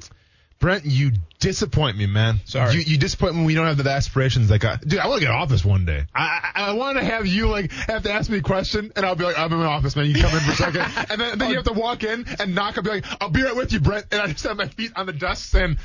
Brent, 0.61 0.87
you 0.87 1.11
disappoint 1.41 1.99
me, 1.99 2.07
man. 2.07 2.41
Sorry. 2.47 2.75
You, 2.77 2.81
you 2.81 2.97
disappoint 2.97 3.35
me 3.35 3.39
when 3.41 3.47
we 3.47 3.55
don't 3.55 3.67
have 3.67 3.77
the 3.77 3.91
aspirations 3.91 4.51
like 4.51 4.65
I, 4.65 4.77
dude, 4.77 4.99
I 4.99 5.09
want 5.09 5.21
to 5.21 5.27
get 5.27 5.35
an 5.35 5.39
office 5.39 5.63
one 5.63 5.85
day. 5.85 6.05
I, 6.15 6.53
I, 6.55 6.63
I 6.69 6.73
want 6.73 6.97
to 6.97 7.05
have 7.05 7.27
you 7.27 7.49
like 7.49 7.71
have 7.73 8.05
to 8.05 8.13
ask 8.13 8.31
me 8.31 8.39
a 8.39 8.43
question 8.43 8.91
and 8.97 9.05
I'll 9.05 9.17
be 9.17 9.25
like, 9.25 9.39
I'm 9.39 9.53
in 9.53 9.59
my 9.59 9.67
office, 9.67 9.95
man. 9.95 10.07
You 10.07 10.15
come 10.15 10.33
in 10.33 10.41
for 10.41 10.53
a 10.53 10.55
second. 10.55 10.81
and 11.11 11.21
then, 11.21 11.39
then 11.39 11.51
you 11.51 11.57
have 11.57 11.67
to 11.67 11.75
walk 11.75 12.03
in 12.05 12.25
and 12.39 12.55
knock. 12.55 12.79
I'll 12.79 12.85
be 12.85 12.91
like, 12.91 13.05
I'll 13.21 13.29
be 13.29 13.43
right 13.43 13.55
with 13.55 13.73
you, 13.75 13.81
Brent. 13.81 14.07
And 14.13 14.23
I 14.23 14.29
just 14.29 14.45
have 14.45 14.57
my 14.57 14.69
feet 14.69 14.93
on 14.97 15.05
the 15.05 15.13
desk 15.13 15.55
and 15.55 15.77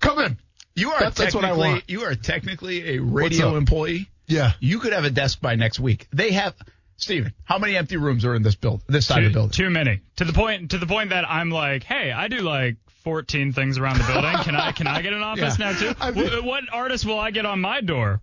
come 0.00 0.18
in. 0.20 0.38
You 0.74 0.90
are 0.92 1.00
That's- 1.00 1.18
that's 1.18 1.34
what 1.34 1.44
I 1.44 1.48
technically 1.48 1.68
want. 1.72 1.90
you 1.90 2.02
are 2.04 2.14
technically 2.14 2.96
a 2.96 3.02
radio 3.02 3.56
employee. 3.56 4.08
Yeah. 4.26 4.52
You 4.60 4.78
could 4.78 4.92
have 4.92 5.04
a 5.04 5.10
desk 5.10 5.40
by 5.40 5.54
next 5.56 5.78
week. 5.80 6.06
They 6.12 6.32
have 6.32 6.54
Steven, 6.96 7.34
how 7.44 7.58
many 7.58 7.76
empty 7.76 7.96
rooms 7.96 8.24
are 8.24 8.34
in 8.34 8.42
this 8.42 8.54
build 8.54 8.82
this 8.88 9.06
side 9.06 9.24
of 9.24 9.32
the 9.32 9.36
building? 9.36 9.50
too 9.50 9.68
many. 9.70 10.00
To 10.16 10.24
the 10.24 10.32
point 10.32 10.70
to 10.70 10.78
the 10.78 10.86
point 10.86 11.10
that 11.10 11.28
I'm 11.28 11.50
like, 11.50 11.82
hey, 11.82 12.12
I 12.12 12.28
do 12.28 12.38
like 12.38 12.76
14 13.02 13.52
things 13.52 13.78
around 13.78 13.98
the 13.98 14.04
building. 14.04 14.32
Can 14.44 14.54
I 14.56 14.72
can 14.72 14.86
I 14.86 15.02
get 15.02 15.12
an 15.12 15.22
office 15.22 15.58
Yeah. 15.58 15.72
now 15.72 15.78
too? 15.78 15.92
I 16.00 16.12
think- 16.12 16.30
Wh- 16.32 16.44
what 16.46 16.64
artist 16.72 17.04
will 17.04 17.18
I 17.18 17.30
get 17.32 17.44
on 17.46 17.60
my 17.60 17.80
door? 17.80 18.22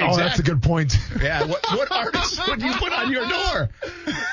Oh, 0.00 0.16
that's 0.16 0.38
a 0.38 0.42
good 0.42 0.62
point. 0.62 0.96
Yeah, 1.22 1.44
what, 1.44 1.64
what 1.72 1.90
artists 1.92 2.40
would 2.48 2.62
you 2.62 2.72
put 2.74 2.92
on 2.92 3.10
your 3.12 3.26
door? 3.28 3.68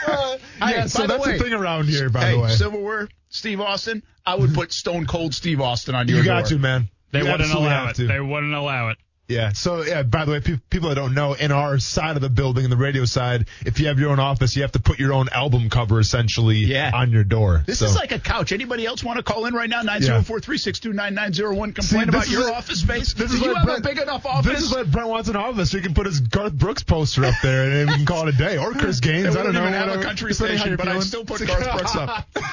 Uh, 0.07 0.37
yeah, 0.61 0.67
Hey, 0.83 0.87
so 0.87 0.99
by 0.99 1.07
the 1.07 1.13
that's 1.13 1.25
way- 1.27 1.37
the 1.37 1.43
thing 1.43 1.53
around 1.53 1.85
here, 1.89 2.09
by 2.09 2.21
hey, 2.21 2.31
the 2.33 2.39
way. 2.39 2.49
Civil 2.49 2.79
War, 2.81 3.09
Steve 3.29 3.59
Austin. 3.61 4.03
I 4.25 4.35
would 4.35 4.53
put 4.53 4.71
Stone 4.71 5.05
Cold 5.07 5.33
Steve 5.33 5.59
Austin 5.59 5.95
on 5.95 6.07
your 6.07 6.19
you 6.19 6.23
door. 6.23 6.41
got 6.41 6.47
to, 6.49 6.57
man. 6.59 6.89
They 7.11 7.19
You 7.19 7.31
wouldn't 7.31 7.51
allow 7.51 7.85
have 7.85 7.89
it. 7.91 7.95
to. 7.95 8.07
They 8.07 8.19
wouldn't 8.19 8.53
allow 8.53 8.89
it. 8.89 8.97
Yeah. 9.29 9.53
So 9.53 9.83
yeah. 9.83 10.01
By 10.03 10.25
the 10.25 10.31
way, 10.31 10.39
pe- 10.41 10.57
people 10.71 10.89
that 10.89 10.95
don't 10.95 11.13
know, 11.13 11.33
in 11.33 11.51
our 11.51 11.77
side 11.79 12.15
of 12.15 12.21
the 12.23 12.29
building, 12.29 12.63
in 12.65 12.69
the 12.71 12.75
radio 12.77 13.05
side, 13.05 13.47
if 13.65 13.79
you 13.79 13.87
have 13.87 13.99
your 13.99 14.09
own 14.09 14.19
office, 14.19 14.55
you 14.55 14.63
have 14.63 14.71
to 14.73 14.79
put 14.81 14.97
your 14.99 15.13
own 15.13 15.29
album 15.31 15.69
cover 15.69 15.99
essentially 15.99 16.57
Yeah. 16.57 16.91
on 16.93 17.11
your 17.11 17.23
door. 17.23 17.63
This 17.65 17.79
So- 17.79 17.85
is 17.85 17.95
like 17.95 18.11
a 18.11 18.17
couch. 18.19 18.51
Anybody 18.51 18.85
else 18.87 19.03
want 19.03 19.17
to 19.17 19.23
call 19.23 19.45
in 19.45 19.53
right 19.53 19.69
now? 19.69 19.83
904-362-9901. 19.83 21.73
Complain 21.75 22.03
See, 22.03 22.09
about 22.09 22.27
your 22.27 22.45
what- 22.45 22.55
office 22.55 22.81
space. 22.81 23.13
This 23.13 23.31
is 23.31 23.39
you 23.41 23.53
have 23.53 23.65
Brent, 23.65 23.79
a 23.79 23.83
big 23.87 23.99
enough 23.99 24.25
office? 24.25 24.51
This 24.51 24.63
is 24.63 24.71
what 24.71 24.89
Brent 24.91 25.07
wants 25.09 25.29
an 25.29 25.35
office. 25.35 25.69
So 25.71 25.77
he 25.77 25.83
can 25.83 25.93
put 25.93 26.07
his 26.07 26.19
Garth 26.21 26.53
Brooks 26.53 26.81
poster 26.81 27.23
up 27.25 27.35
there, 27.43 27.69
and 27.69 27.89
we 27.89 27.97
can 27.97 28.05
call 28.07 28.27
it 28.27 28.33
a 28.33 28.37
day. 28.37 28.57
Or 28.57 28.71
Chris 28.73 28.99
Gaines. 29.01 29.27
I 29.27 29.43
don't 29.43 29.47
wouldn't 29.47 29.53
know. 29.55 29.61
even 29.61 29.73
have 29.73 29.89
a 29.99 30.01
country 30.03 30.31
Depending 30.33 30.57
station, 30.57 30.75
but 30.75 30.87
I'd 30.87 31.03
still 31.03 31.23
put 31.23 31.39
Garth 31.47 31.71
Brooks 31.71 31.95
up. 31.97 32.27
Good 32.33 32.43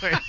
point. 0.00 0.22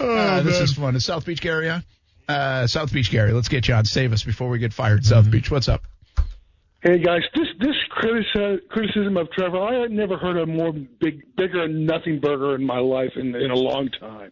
oh, 0.00 0.16
Uh, 0.16 0.40
this 0.42 0.58
is 0.60 0.72
fun. 0.72 0.96
Is 0.96 1.04
South 1.04 1.26
Beach 1.26 1.44
on? 1.46 1.84
Uh, 2.32 2.66
South 2.66 2.92
Beach 2.92 3.10
Gary, 3.10 3.32
let's 3.32 3.48
get 3.48 3.68
you 3.68 3.74
on. 3.74 3.84
Save 3.84 4.12
us 4.12 4.22
before 4.22 4.48
we 4.48 4.58
get 4.58 4.72
fired. 4.72 5.04
South 5.04 5.30
Beach, 5.30 5.50
what's 5.50 5.68
up? 5.68 5.82
Hey 6.80 6.98
guys, 6.98 7.20
this 7.34 7.46
this 7.60 7.76
criticism 7.90 8.60
criticism 8.70 9.16
of 9.16 9.30
Trevor, 9.30 9.60
I 9.60 9.82
had 9.82 9.90
never 9.92 10.16
heard 10.16 10.38
a 10.38 10.46
more 10.46 10.72
big, 10.72 11.22
bigger 11.36 11.68
nothing 11.68 12.20
burger 12.20 12.54
in 12.54 12.64
my 12.64 12.78
life 12.78 13.12
in 13.16 13.36
in 13.36 13.50
a 13.50 13.54
long 13.54 13.88
time 14.00 14.30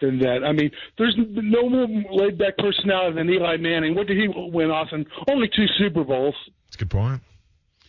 than 0.00 0.18
that. 0.20 0.42
I 0.44 0.52
mean, 0.52 0.70
there's 0.96 1.14
no 1.16 1.68
more 1.68 1.86
laid 2.10 2.38
back 2.38 2.56
personality 2.56 3.16
than 3.16 3.30
Eli 3.30 3.58
Manning. 3.58 3.94
What 3.94 4.06
did 4.06 4.16
he 4.16 4.28
win, 4.28 4.70
Austen? 4.70 5.06
Only 5.28 5.48
two 5.54 5.66
Super 5.78 6.02
Bowls. 6.04 6.34
That's 6.64 6.76
a 6.76 6.78
good 6.78 6.90
point. 6.90 7.20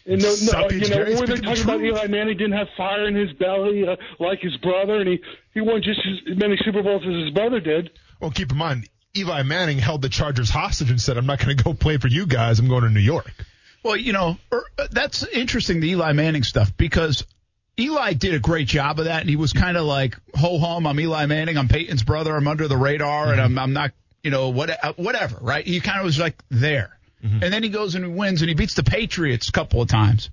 And 0.05 0.22
no, 0.22 0.27
no, 0.27 0.36
South 0.36 0.70
Beach 0.70 0.84
you 0.84 0.89
know, 0.89 0.96
Gary's 0.96 1.22
were 1.22 1.25
they 1.25 1.36
speaking 1.38 1.55
talking 1.55 1.63
about. 1.63 1.82
Eli 1.82 2.08
Manning 2.08 2.38
didn't 2.38 2.58
have 2.58 2.67
fire 2.75 3.08
in 3.08 3.15
his 3.15 3.32
belly 3.34 3.88
uh, 3.88 3.96
like 4.20 4.41
his 4.41 4.58
brother, 4.58 4.98
and 4.98 5.08
he 5.08 5.20
he 5.53 5.62
won 5.62 5.82
just 5.82 6.01
as 6.05 6.38
many 6.38 6.58
Super 6.63 6.84
Bowls 6.84 7.01
as 7.08 7.24
his 7.24 7.34
brother 7.34 7.60
did. 7.60 7.89
Well, 8.20 8.29
keep 8.29 8.51
in 8.51 8.58
mind, 8.58 8.88
Eli 9.15 9.43
Manning 9.43 9.77
held 9.77 10.01
the 10.01 10.10
Chargers 10.10 10.50
hostage 10.50 10.89
and 10.89 11.00
said, 11.00 11.17
"I'm 11.17 11.27
not 11.27 11.39
going 11.39 11.55
to 11.55 11.63
go 11.63 11.74
play 11.74 11.98
for 11.98 12.08
you 12.08 12.25
guys. 12.25 12.60
I'm 12.60 12.67
going 12.67 12.84
to 12.84 12.89
New 12.89 13.00
York." 13.00 13.32
Well, 13.84 13.96
you 13.96 14.13
know, 14.13 14.38
er, 14.51 14.63
that's 14.91 15.24
interesting, 15.27 15.82
the 15.82 15.89
Eli 15.89 16.13
Manning 16.13 16.43
stuff, 16.43 16.75
because 16.77 17.25
Eli 17.77 18.13
did 18.13 18.34
a 18.34 18.39
great 18.39 18.67
job 18.67 18.98
of 19.00 19.05
that, 19.05 19.22
and 19.22 19.29
he 19.29 19.36
was 19.36 19.51
kind 19.51 19.77
of 19.77 19.86
like, 19.86 20.17
ho 20.36 20.58
hum, 20.58 20.88
I'm 20.88 21.00
Eli 21.00 21.25
Manning, 21.25 21.58
I'm 21.58 21.67
Peyton's 21.67 22.01
brother, 22.01 22.36
I'm 22.36 22.48
under 22.48 22.67
the 22.67 22.77
radar, 22.77 23.32
and 23.32 23.41
I'm, 23.41 23.60
I'm 23.60 23.74
not, 23.74 23.91
you 24.24 24.32
know, 24.32 24.50
what, 24.50 24.70
uh, 24.70 24.93
whatever, 24.96 25.38
right? 25.41 25.65
He 25.65 25.79
kind 25.82 26.00
of 26.00 26.05
was 26.05 26.17
like 26.17 26.41
there. 26.50 26.98
And 27.41 27.53
then 27.53 27.62
he 27.63 27.70
goes 27.70 27.96
and 27.96 28.05
he 28.05 28.12
wins, 28.12 28.41
and 28.41 28.50
he 28.50 28.55
beats 28.55 28.75
the 28.75 28.84
Patriots 28.84 29.50
a 29.50 29.51
couple 29.51 29.82
of 29.82 29.89
times. 29.89 30.29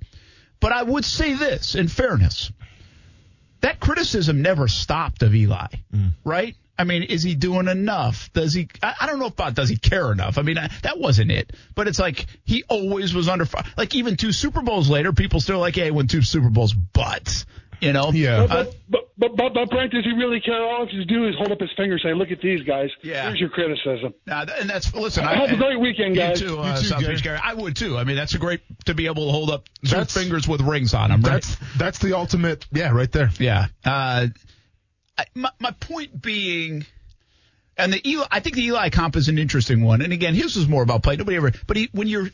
But 0.60 0.72
I 0.72 0.82
would 0.82 1.04
say 1.04 1.34
this, 1.34 1.74
in 1.74 1.88
fairness, 1.88 2.52
that 3.62 3.80
criticism 3.80 4.42
never 4.42 4.68
stopped 4.68 5.22
of 5.22 5.34
Eli, 5.34 5.66
right? 6.24 6.56
I 6.80 6.84
mean, 6.84 7.02
is 7.02 7.22
he 7.22 7.34
doing 7.34 7.68
enough? 7.68 8.32
Does 8.32 8.54
he? 8.54 8.68
I, 8.82 8.94
I 9.02 9.06
don't 9.06 9.18
know 9.18 9.26
about 9.26 9.54
does 9.54 9.68
he 9.68 9.76
care 9.76 10.10
enough. 10.12 10.38
I 10.38 10.42
mean, 10.42 10.58
I, 10.58 10.70
that 10.82 10.98
wasn't 10.98 11.30
it. 11.30 11.52
But 11.74 11.88
it's 11.88 11.98
like 11.98 12.26
he 12.44 12.64
always 12.68 13.12
was 13.14 13.28
under 13.28 13.44
fire. 13.44 13.64
Like 13.76 13.94
even 13.94 14.16
two 14.16 14.32
Super 14.32 14.62
Bowls 14.62 14.88
later, 14.88 15.12
people 15.12 15.40
still 15.40 15.58
like, 15.58 15.76
hey, 15.76 15.90
won 15.90 16.06
two 16.06 16.22
Super 16.22 16.48
Bowls, 16.48 16.72
but 16.72 17.44
you 17.80 17.92
know, 17.92 18.10
Yeah. 18.12 18.42
Uh, 18.42 18.46
But, 18.46 18.74
but, 18.88 19.00
but, 19.18 19.36
but, 19.36 19.54
but 19.54 19.70
Brent, 19.70 19.92
does 19.92 20.04
he 20.04 20.12
really 20.12 20.40
care? 20.40 20.62
All 20.62 20.86
he 20.86 20.96
has 20.96 21.06
to 21.06 21.14
do 21.14 21.26
is 21.26 21.34
hold 21.36 21.52
up 21.52 21.60
his 21.60 21.70
finger 21.76 21.94
and 21.94 22.00
say, 22.02 22.14
look 22.14 22.30
at 22.30 22.40
these 22.40 22.62
guys. 22.62 22.90
Yeah. 23.02 23.26
Here's 23.26 23.40
your 23.40 23.50
criticism. 23.50 24.14
Nah, 24.26 24.46
and 24.58 24.68
that's 24.68 24.94
listen. 24.94 25.24
I, 25.24 25.34
have 25.36 25.50
I, 25.50 25.52
a 25.52 25.56
great 25.56 25.80
weekend, 25.80 26.14
you 26.14 26.22
guys. 26.22 26.40
too, 26.40 26.58
uh, 26.58 26.74
You 26.74 26.80
too, 26.80 26.86
South 26.88 27.06
Beach 27.06 27.22
Gary. 27.22 27.38
I 27.42 27.54
would 27.54 27.76
too. 27.76 27.96
I 27.96 28.04
mean, 28.04 28.16
that's 28.16 28.34
a 28.34 28.38
great 28.38 28.60
to 28.86 28.94
be 28.94 29.06
able 29.06 29.26
to 29.26 29.32
hold 29.32 29.50
up 29.50 29.68
two 29.84 30.04
fingers 30.04 30.46
with 30.48 30.60
rings 30.60 30.94
on 30.94 31.10
them, 31.10 31.22
right? 31.22 31.42
That's 31.42 31.56
that's 31.76 31.98
the 31.98 32.16
ultimate. 32.16 32.66
Yeah, 32.72 32.90
right 32.92 33.10
there. 33.10 33.30
Yeah. 33.38 33.66
Uh, 33.84 33.90
I, 33.90 34.30
my, 35.34 35.50
my 35.58 35.70
point 35.72 36.20
being, 36.20 36.84
and 37.76 37.92
the 37.92 38.08
Eli, 38.08 38.26
I 38.30 38.40
think 38.40 38.56
the 38.56 38.64
Eli 38.64 38.90
comp 38.90 39.16
is 39.16 39.28
an 39.28 39.38
interesting 39.38 39.82
one. 39.82 40.02
And 40.02 40.12
again, 40.12 40.34
his 40.34 40.56
was 40.56 40.68
more 40.68 40.82
about 40.82 41.02
play. 41.02 41.16
Nobody 41.16 41.36
ever, 41.36 41.52
but 41.66 41.76
he, 41.76 41.88
when 41.92 42.08
you're, 42.08 42.28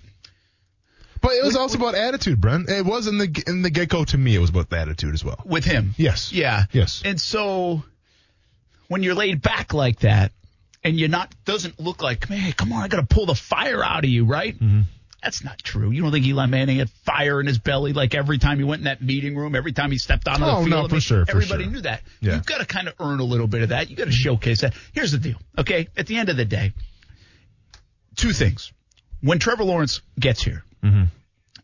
But 1.21 1.33
it 1.33 1.45
was 1.45 1.57
also 1.57 1.79
about 1.79 1.95
attitude, 1.95 2.41
Brent. 2.41 2.69
It 2.69 2.85
was 2.85 3.07
in 3.07 3.19
the 3.19 3.45
in 3.47 3.63
the 3.63 3.71
get 3.71 3.89
go 3.89 4.05
to 4.05 4.19
me. 4.19 4.35
It 4.35 4.39
was 4.39 4.51
about 4.51 4.71
the 4.71 4.79
attitude 4.79 5.15
as 5.15 5.25
well. 5.25 5.41
with 5.45 5.65
him. 5.65 5.95
Yes. 5.97 6.33
Yeah. 6.33 6.65
Yes. 6.73 7.03
And 7.05 7.21
so 7.21 7.83
when 8.89 9.03
you're 9.03 9.15
laid 9.15 9.43
back 9.43 9.75
like 9.75 10.01
that 10.01 10.33
and 10.85 10.99
you're 10.99 11.09
not, 11.09 11.35
doesn't 11.45 11.81
look 11.81 12.03
like, 12.03 12.31
man, 12.31 12.53
come 12.53 12.73
on, 12.73 12.83
I 12.83 12.89
got 12.89 13.01
to 13.01 13.07
pull 13.15 13.27
the 13.27 13.35
fire 13.35 13.83
out 13.83 14.05
of 14.05 14.11
you, 14.11 14.25
right? 14.25 14.55
Mm-hmm. 14.55 14.83
That's 15.23 15.43
not 15.43 15.59
true. 15.59 15.91
You 15.91 16.03
don't 16.03 16.13
think 16.13 16.25
Eli 16.27 16.47
Manning 16.47 16.79
had 16.79 16.91
fire 17.05 17.41
in 17.41 17.47
his 17.47 17.59
belly 17.59 17.93
like 17.93 18.15
every 18.15 18.39
time 18.39 18.59
he 18.59 18.65
went 18.65 18.81
in 18.81 18.85
that 18.85 19.03
meeting 19.03 19.35
room, 19.37 19.55
every 19.57 19.73
time 19.73 19.91
he 19.91 19.99
stepped 19.99 20.29
onto 20.29 20.45
Oh, 20.45 20.47
the 20.63 20.67
field? 20.67 20.71
no, 20.71 20.85
I 20.85 20.89
for 20.89 20.95
mean, 20.95 21.01
sure, 21.01 21.25
for 21.25 21.31
Everybody 21.33 21.65
sure. 21.65 21.73
knew 21.73 21.81
that. 21.81 22.03
Yeah. 22.21 22.35
You've 22.35 22.47
got 22.47 22.59
to 22.59 22.67
kind 22.67 22.87
of 22.87 22.95
earn 23.01 23.19
a 23.19 23.25
little 23.25 23.47
bit 23.49 23.63
of 23.63 23.71
that. 23.71 23.89
You've 23.91 23.99
got 23.99 24.05
to 24.07 24.13
showcase 24.13 24.61
that. 24.61 24.75
Here's 24.93 25.13
the 25.13 25.19
deal, 25.19 25.39
okay? 25.59 25.89
At 25.97 26.07
the 26.07 26.17
end 26.19 26.29
of 26.29 26.37
the 26.37 26.45
day, 26.45 26.73
two 28.15 28.33
things. 28.33 28.73
When 29.23 29.39
Trevor 29.39 29.65
Lawrence 29.65 30.01
gets 30.19 30.43
here, 30.43 30.63
Mm-hmm. 30.85 31.05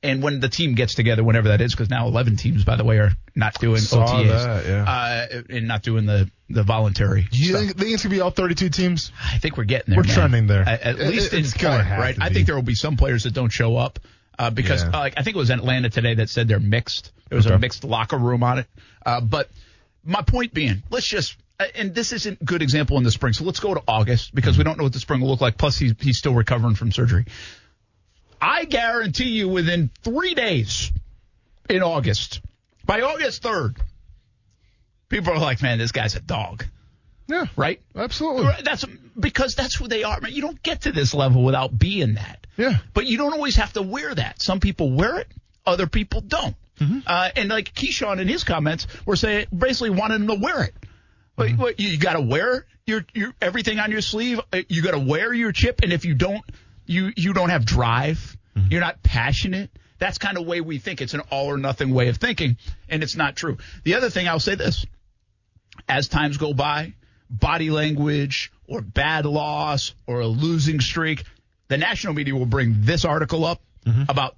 And 0.02 0.22
when 0.22 0.40
the 0.40 0.48
team 0.48 0.74
gets 0.74 0.94
together, 0.94 1.22
whenever 1.22 1.48
that 1.48 1.60
is, 1.60 1.72
because 1.72 1.88
now 1.90 2.06
11 2.08 2.36
teams, 2.36 2.64
by 2.64 2.76
the 2.76 2.84
way, 2.84 2.98
are 2.98 3.12
not 3.34 3.54
doing 3.60 3.78
Saw 3.80 4.06
OTAs 4.06 4.28
that, 4.28 4.66
yeah. 4.66 4.84
uh, 4.84 5.42
and 5.48 5.68
not 5.68 5.82
doing 5.82 6.06
the, 6.06 6.30
the 6.50 6.62
voluntary 6.62 7.26
Do 7.30 7.38
you 7.38 7.54
think, 7.56 7.76
think 7.78 7.90
it's 7.94 8.02
gonna 8.02 8.14
be 8.14 8.20
all 8.20 8.30
32 8.30 8.68
teams? 8.70 9.12
I 9.32 9.38
think 9.38 9.56
we're 9.56 9.64
getting 9.64 9.90
there. 9.94 9.98
We're 9.98 10.06
man. 10.06 10.14
trending 10.14 10.46
there. 10.48 10.62
At, 10.62 10.80
at 10.82 10.98
It- 10.98 11.08
least 11.08 11.32
it's 11.32 11.52
in 11.54 11.58
part, 11.60 11.86
right? 11.86 12.16
I 12.20 12.30
think 12.30 12.46
there 12.46 12.54
will 12.56 12.62
be 12.62 12.74
some 12.74 12.96
players 12.96 13.22
that 13.24 13.32
don't 13.34 13.50
show 13.52 13.76
up 13.76 13.98
uh, 14.38 14.50
because, 14.50 14.82
Yeah. 14.82 14.90
uh, 14.90 14.98
like, 14.98 15.14
I 15.16 15.22
think 15.22 15.36
it 15.36 15.38
was 15.38 15.50
Atlanta 15.50 15.88
today 15.90 16.14
that 16.14 16.28
said 16.30 16.48
they're 16.48 16.58
mixed. 16.60 17.12
There 17.28 17.36
was 17.36 17.46
a 17.46 17.58
mixed 17.58 17.84
locker 17.84 18.18
room 18.18 18.42
on 18.42 18.58
it. 18.58 18.66
Uh, 19.06 19.20
but 19.20 19.48
my 20.04 20.22
point 20.22 20.52
being, 20.52 20.82
let's 20.90 21.06
just. 21.06 21.36
uh, 21.60 21.64
And 21.76 21.94
this 21.94 22.12
isn't 22.12 22.40
a 22.42 22.44
good 22.44 22.60
example 22.60 22.96
in 22.98 23.04
the 23.04 23.10
spring, 23.10 23.32
so 23.34 23.44
let's 23.44 23.60
go 23.60 23.72
to 23.72 23.82
August 23.86 24.34
because 24.34 24.58
we 24.58 24.64
don't 24.64 24.76
know 24.78 24.84
what 24.84 24.92
the 24.92 24.98
spring 25.00 25.20
will 25.20 25.28
look 25.28 25.40
like. 25.40 25.56
Plus, 25.56 25.78
he's 25.78 25.94
he's 26.00 26.18
still 26.18 26.34
recovering 26.34 26.74
from 26.74 26.90
surgery. 26.92 27.24
I 28.42 28.64
guarantee 28.64 29.30
you, 29.30 29.48
within 29.48 29.90
three 30.02 30.34
days 30.34 30.90
in 31.70 31.82
August, 31.82 32.40
by 32.84 33.00
August 33.02 33.42
third, 33.42 33.76
people 35.08 35.32
are 35.32 35.38
like, 35.38 35.62
"Man, 35.62 35.78
this 35.78 35.92
guy's 35.92 36.16
a 36.16 36.20
dog." 36.20 36.64
Yeah. 37.28 37.46
Right? 37.56 37.80
Absolutely. 37.94 38.52
That's 38.64 38.84
because 39.18 39.54
that's 39.54 39.74
who 39.76 39.86
they 39.88 40.02
are. 40.04 40.20
Man. 40.20 40.32
You 40.32 40.42
don't 40.42 40.60
get 40.62 40.82
to 40.82 40.92
this 40.92 41.14
level 41.14 41.44
without 41.44 41.78
being 41.78 42.14
that. 42.14 42.46
Yeah. 42.56 42.78
But 42.92 43.06
you 43.06 43.16
don't 43.16 43.32
always 43.32 43.56
have 43.56 43.72
to 43.74 43.82
wear 43.82 44.14
that. 44.14 44.42
Some 44.42 44.60
people 44.60 44.90
wear 44.92 45.18
it, 45.20 45.28
other 45.64 45.86
people 45.86 46.20
don't. 46.20 46.56
Mm-hmm. 46.80 46.98
Uh, 47.06 47.30
and 47.36 47.48
like 47.48 47.72
Keyshawn 47.74 48.20
in 48.20 48.26
his 48.28 48.42
comments 48.44 48.86
were 49.06 49.16
saying, 49.16 49.46
basically 49.56 49.90
wanted 49.90 50.16
him 50.16 50.26
to 50.26 50.34
wear 50.34 50.64
it. 50.64 50.74
But, 51.36 51.48
Mm-hmm. 51.50 51.60
but 51.62 51.80
you 51.80 51.96
got 51.98 52.14
to 52.14 52.20
wear 52.20 52.66
your 52.86 53.06
your 53.14 53.32
everything 53.40 53.78
on 53.78 53.90
your 53.92 54.02
sleeve. 54.02 54.40
Uh, 54.52 54.62
You 54.68 54.82
got 54.82 54.90
to 54.90 54.98
wear 54.98 55.32
your 55.32 55.52
chip, 55.52 55.80
and 55.82 55.92
if 55.92 56.04
you 56.04 56.14
don't, 56.14 56.42
you 56.92 57.12
you 57.16 57.32
don't 57.32 57.50
have 57.50 57.64
drive. 57.64 58.36
Mm-hmm. 58.56 58.68
You're 58.70 58.80
not 58.80 59.02
passionate. 59.02 59.70
That's 59.98 60.18
kind 60.18 60.36
of 60.36 60.46
way 60.46 60.60
we 60.60 60.78
think. 60.78 61.00
It's 61.00 61.14
an 61.14 61.20
all 61.30 61.46
or 61.46 61.56
nothing 61.56 61.94
way 61.94 62.08
of 62.08 62.16
thinking, 62.18 62.56
and 62.88 63.02
it's 63.02 63.16
not 63.16 63.36
true. 63.36 63.56
The 63.84 63.94
other 63.94 64.10
thing 64.10 64.28
I'll 64.28 64.40
say 64.40 64.54
this: 64.56 64.84
as 65.88 66.08
times 66.08 66.36
go 66.36 66.52
by, 66.52 66.94
body 67.30 67.70
language 67.70 68.52
or 68.66 68.80
bad 68.80 69.26
loss 69.26 69.94
or 70.06 70.20
a 70.20 70.26
losing 70.26 70.80
streak, 70.80 71.24
the 71.68 71.78
national 71.78 72.14
media 72.14 72.34
will 72.34 72.46
bring 72.46 72.74
this 72.80 73.04
article 73.04 73.44
up 73.44 73.60
about 74.08 74.36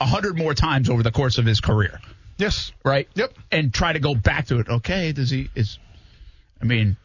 a 0.00 0.06
hundred 0.06 0.36
more 0.36 0.54
times 0.54 0.88
over 0.90 1.02
the 1.02 1.12
course 1.12 1.38
of 1.38 1.46
his 1.46 1.60
career, 1.60 2.00
Yes. 2.36 2.72
right? 2.84 3.08
Yep. 3.14 3.32
And 3.52 3.72
try 3.72 3.92
to 3.92 4.00
go 4.00 4.14
back 4.14 4.46
to 4.48 4.58
it. 4.58 4.68
Okay, 4.68 5.12
does 5.12 5.30
he 5.30 5.50
is? 5.54 5.78
I 6.60 6.64
mean, 6.64 6.96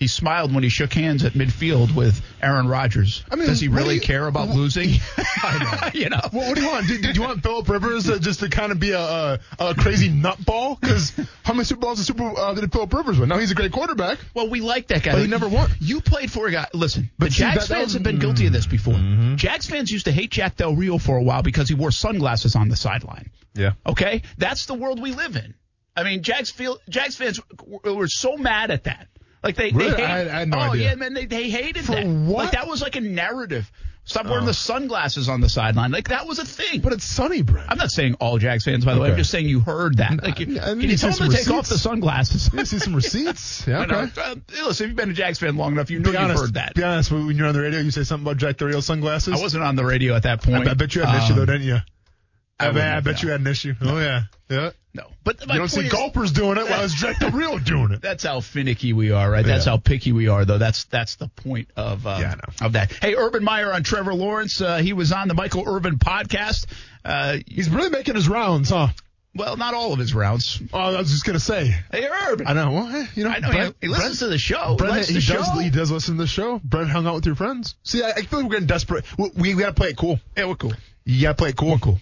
he 0.00 0.06
smiled 0.08 0.52
when 0.52 0.62
he 0.64 0.70
shook 0.70 0.92
hands 0.94 1.24
at 1.24 1.34
midfield 1.34 1.94
with 1.94 2.20
Aaron 2.42 2.66
Rodgers. 2.66 3.22
I 3.30 3.36
mean, 3.36 3.46
does 3.46 3.60
he 3.60 3.68
really 3.68 3.96
you- 3.96 4.00
care 4.00 4.26
about 4.26 4.48
losing? 4.48 4.88
I 5.16 5.90
you 5.94 6.08
know. 6.08 6.20
What, 6.32 6.48
what 6.48 6.54
do 6.56 6.62
you 6.62 6.68
want? 6.68 6.88
Did, 6.88 7.02
did 7.02 7.16
you 7.16 7.22
want 7.22 7.42
Philip 7.42 7.68
Rivers 7.68 8.08
uh, 8.08 8.18
just 8.18 8.40
to 8.40 8.48
kind 8.48 8.72
of 8.72 8.80
be 8.80 8.90
a, 8.92 8.98
a, 8.98 9.38
a 9.60 9.74
crazy 9.74 10.08
nutball? 10.10 10.80
Because 10.80 11.12
how 11.44 11.52
many 11.52 11.64
Super 11.64 11.82
Bowls 11.82 11.98
did, 11.98 12.06
Super, 12.06 12.32
uh, 12.36 12.54
did 12.54 12.72
Philip 12.72 12.92
Rivers 12.92 13.18
win? 13.20 13.28
Now 13.28 13.38
he's 13.38 13.50
a 13.50 13.54
great 13.54 13.72
quarterback. 13.72 14.18
Well, 14.34 14.48
we 14.48 14.60
like 14.60 14.88
that 14.88 15.02
guy. 15.02 15.12
But 15.12 15.20
he 15.22 15.26
never 15.28 15.48
won. 15.48 15.70
You 15.80 16.00
played 16.00 16.32
for 16.32 16.48
a 16.48 16.50
guy. 16.50 16.66
Listen, 16.74 17.10
But 17.18 17.26
the 17.26 17.30
see, 17.32 17.38
Jags 17.42 17.54
that- 17.54 17.68
that 17.68 17.74
fans 17.74 17.84
was- 17.88 17.92
have 17.94 18.02
been 18.02 18.18
guilty 18.18 18.46
of 18.46 18.52
this 18.52 18.66
before. 18.66 18.94
Jags 19.36 19.66
fans 19.68 19.90
used 19.90 20.06
to 20.06 20.12
hate 20.12 20.30
Jack 20.30 20.56
Del 20.56 20.74
Rio 20.74 20.96
for 20.98 21.18
a 21.18 21.22
while 21.22 21.42
because 21.42 21.68
he 21.68 21.74
wore 21.74 21.90
sunglasses 21.90 22.56
on 22.56 22.68
the 22.70 22.76
sideline. 22.76 23.30
Yeah. 23.54 23.72
Okay, 23.86 24.22
that's 24.38 24.64
the 24.66 24.74
world 24.74 25.00
we 25.02 25.12
live 25.12 25.36
in. 25.36 25.54
I 25.96 26.04
mean, 26.04 26.22
Jags 26.22 26.50
feel 26.50 26.78
Jags 26.88 27.16
fans 27.16 27.40
were, 27.66 27.92
were 27.94 28.08
so 28.08 28.36
mad 28.38 28.70
at 28.70 28.84
that. 28.84 29.08
Like 29.42 29.56
they, 29.56 29.70
Really? 29.70 29.90
they 29.92 29.96
hate, 30.06 30.28
I 30.28 30.36
I 30.36 30.38
had 30.40 30.48
no 30.48 30.58
oh 30.58 30.60
idea. 30.72 30.90
yeah, 30.90 30.94
man, 30.96 31.14
they, 31.14 31.24
they 31.26 31.48
hated 31.50 31.84
For 31.86 31.92
that. 31.92 32.06
what? 32.06 32.44
Like 32.44 32.52
that 32.52 32.66
was 32.66 32.82
like 32.82 32.96
a 32.96 33.00
narrative. 33.00 33.70
Stop 34.04 34.26
wearing 34.26 34.46
the 34.46 34.54
sunglasses 34.54 35.28
on 35.28 35.40
the 35.40 35.48
sideline. 35.48 35.92
Like 35.92 36.08
that 36.08 36.26
was 36.26 36.38
a 36.40 36.44
thing. 36.44 36.80
But 36.80 36.92
it's 36.94 37.04
sunny, 37.04 37.42
Brent. 37.42 37.70
I'm 37.70 37.78
not 37.78 37.90
saying 37.90 38.14
all 38.14 38.38
Jags 38.38 38.64
fans, 38.64 38.84
by 38.84 38.94
the 38.94 39.00
way. 39.00 39.10
I'm 39.10 39.16
just 39.16 39.30
saying 39.30 39.46
you 39.46 39.60
heard 39.60 39.98
that. 39.98 40.22
Like, 40.24 40.40
you, 40.40 40.46
I 40.58 40.74
mean, 40.74 40.80
can 40.80 40.80
you 40.80 40.88
you 40.88 40.96
tell 40.96 41.10
them 41.10 41.30
to 41.30 41.36
some 41.36 41.44
take 41.44 41.50
off 41.54 41.68
the 41.68 41.78
sunglasses? 41.78 42.50
You 42.52 42.64
see 42.64 42.78
some 42.80 42.94
receipts. 42.96 43.66
Yeah, 43.68 43.80
I 43.80 43.86
know. 43.86 43.98
okay. 44.00 44.20
Uh, 44.20 44.34
listen, 44.64 44.84
if 44.84 44.88
you've 44.90 44.96
been 44.96 45.10
a 45.10 45.12
Jags 45.12 45.38
fan 45.38 45.56
long 45.56 45.72
enough, 45.72 45.90
you 45.90 46.00
know 46.00 46.10
you've 46.10 46.38
heard 46.38 46.54
that. 46.54 46.74
Be 46.74 46.82
honest. 46.82 47.12
When 47.12 47.30
you're 47.36 47.46
on 47.46 47.52
the 47.54 47.60
radio, 47.60 47.78
you 47.80 47.90
say 47.92 48.02
something 48.02 48.24
about 48.26 48.38
Jack 48.38 48.60
Rio 48.60 48.80
sunglasses. 48.80 49.34
I 49.38 49.40
wasn't 49.40 49.62
on 49.64 49.76
the 49.76 49.84
radio 49.84 50.14
at 50.16 50.24
that 50.24 50.42
point. 50.42 50.66
I, 50.66 50.72
I 50.72 50.74
bet 50.74 50.94
you 50.94 51.02
had 51.02 51.14
an 51.14 51.22
issue 51.22 51.32
Um, 51.34 51.38
though, 51.40 51.46
didn't 51.46 51.66
you? 51.68 51.78
I, 52.60 52.70
bet, 52.72 52.96
I 52.96 53.00
bet 53.00 53.22
you 53.22 53.30
had 53.30 53.40
an 53.40 53.46
issue. 53.46 53.74
Oh 53.80 53.98
yeah, 53.98 54.22
yeah. 54.48 54.70
No, 54.92 55.04
but 55.22 55.46
my 55.46 55.54
You 55.54 55.60
don't 55.60 55.68
see 55.68 55.86
is- 55.86 55.92
golfers 55.92 56.32
doing 56.32 56.58
it 56.58 56.68
while 56.68 56.82
it's 56.84 56.92
Jack 56.94 57.20
Del 57.20 57.30
Rio 57.30 57.58
doing 57.60 57.92
it. 57.92 58.02
That's 58.02 58.24
how 58.24 58.40
finicky 58.40 58.92
we 58.92 59.12
are, 59.12 59.30
right? 59.30 59.44
That's 59.46 59.64
Yeah. 59.66 59.72
how 59.72 59.76
picky 59.78 60.10
we 60.12 60.26
are, 60.26 60.44
though. 60.44 60.58
That's 60.58 60.82
that's 60.84 61.14
the 61.14 61.28
point 61.28 61.68
of 61.76 62.06
uh, 62.06 62.16
Yeah, 62.20 62.34
of 62.60 62.72
that. 62.72 62.92
Hey, 62.94 63.14
Urban 63.14 63.44
Meyer 63.44 63.72
on 63.72 63.84
Trevor 63.84 64.14
Lawrence. 64.14 64.60
Uh, 64.60 64.78
he 64.78 64.92
was 64.92 65.12
on 65.12 65.28
the 65.28 65.34
Michael 65.34 65.62
Irvin 65.68 65.98
podcast. 65.98 66.66
Uh, 67.04 67.38
He's 67.46 67.70
really 67.70 67.90
making 67.90 68.16
his 68.16 68.28
rounds, 68.28 68.70
huh? 68.70 68.88
well, 69.32 69.56
not 69.56 69.74
all 69.74 69.92
of 69.92 70.00
his 70.00 70.12
rounds. 70.12 70.60
Oh, 70.72 70.78
I 70.96 70.98
was 70.98 71.10
just 71.12 71.24
gonna 71.24 71.38
say. 71.38 71.72
Hey, 71.92 72.08
Urban. 72.28 72.48
I 72.48 72.52
know. 72.54 72.72
Well, 72.72 73.06
you 73.14 73.22
know, 73.22 73.30
I 73.30 73.38
know 73.38 73.48
Brent, 73.52 73.76
he, 73.80 73.86
he 73.86 73.92
listens 73.92 74.18
to 74.18 74.26
the 74.26 74.38
show. 74.38 74.74
Brent, 74.76 75.06
he 75.06 75.14
he 75.14 75.20
the 75.20 75.34
does. 75.34 75.46
show. 75.46 75.52
He 75.60 75.70
does 75.70 75.92
listen 75.92 76.16
to 76.16 76.22
the 76.24 76.26
show. 76.26 76.60
Brent 76.64 76.90
hung 76.90 77.06
out 77.06 77.14
with 77.14 77.26
your 77.26 77.36
friends. 77.36 77.76
See, 77.84 78.02
I, 78.02 78.10
I 78.10 78.22
feel 78.22 78.40
like 78.40 78.48
we're 78.48 78.54
getting 78.54 78.66
desperate. 78.66 79.04
We, 79.16 79.30
we 79.36 79.54
gotta 79.54 79.72
play 79.72 79.90
it 79.90 79.96
cool. 79.96 80.18
Yeah, 80.36 80.46
we're 80.46 80.56
cool. 80.56 80.72
You 81.04 81.22
gotta 81.22 81.36
play 81.36 81.50
it 81.50 81.56
cool. 81.56 81.70
We're 81.70 81.78
cool. 81.78 82.00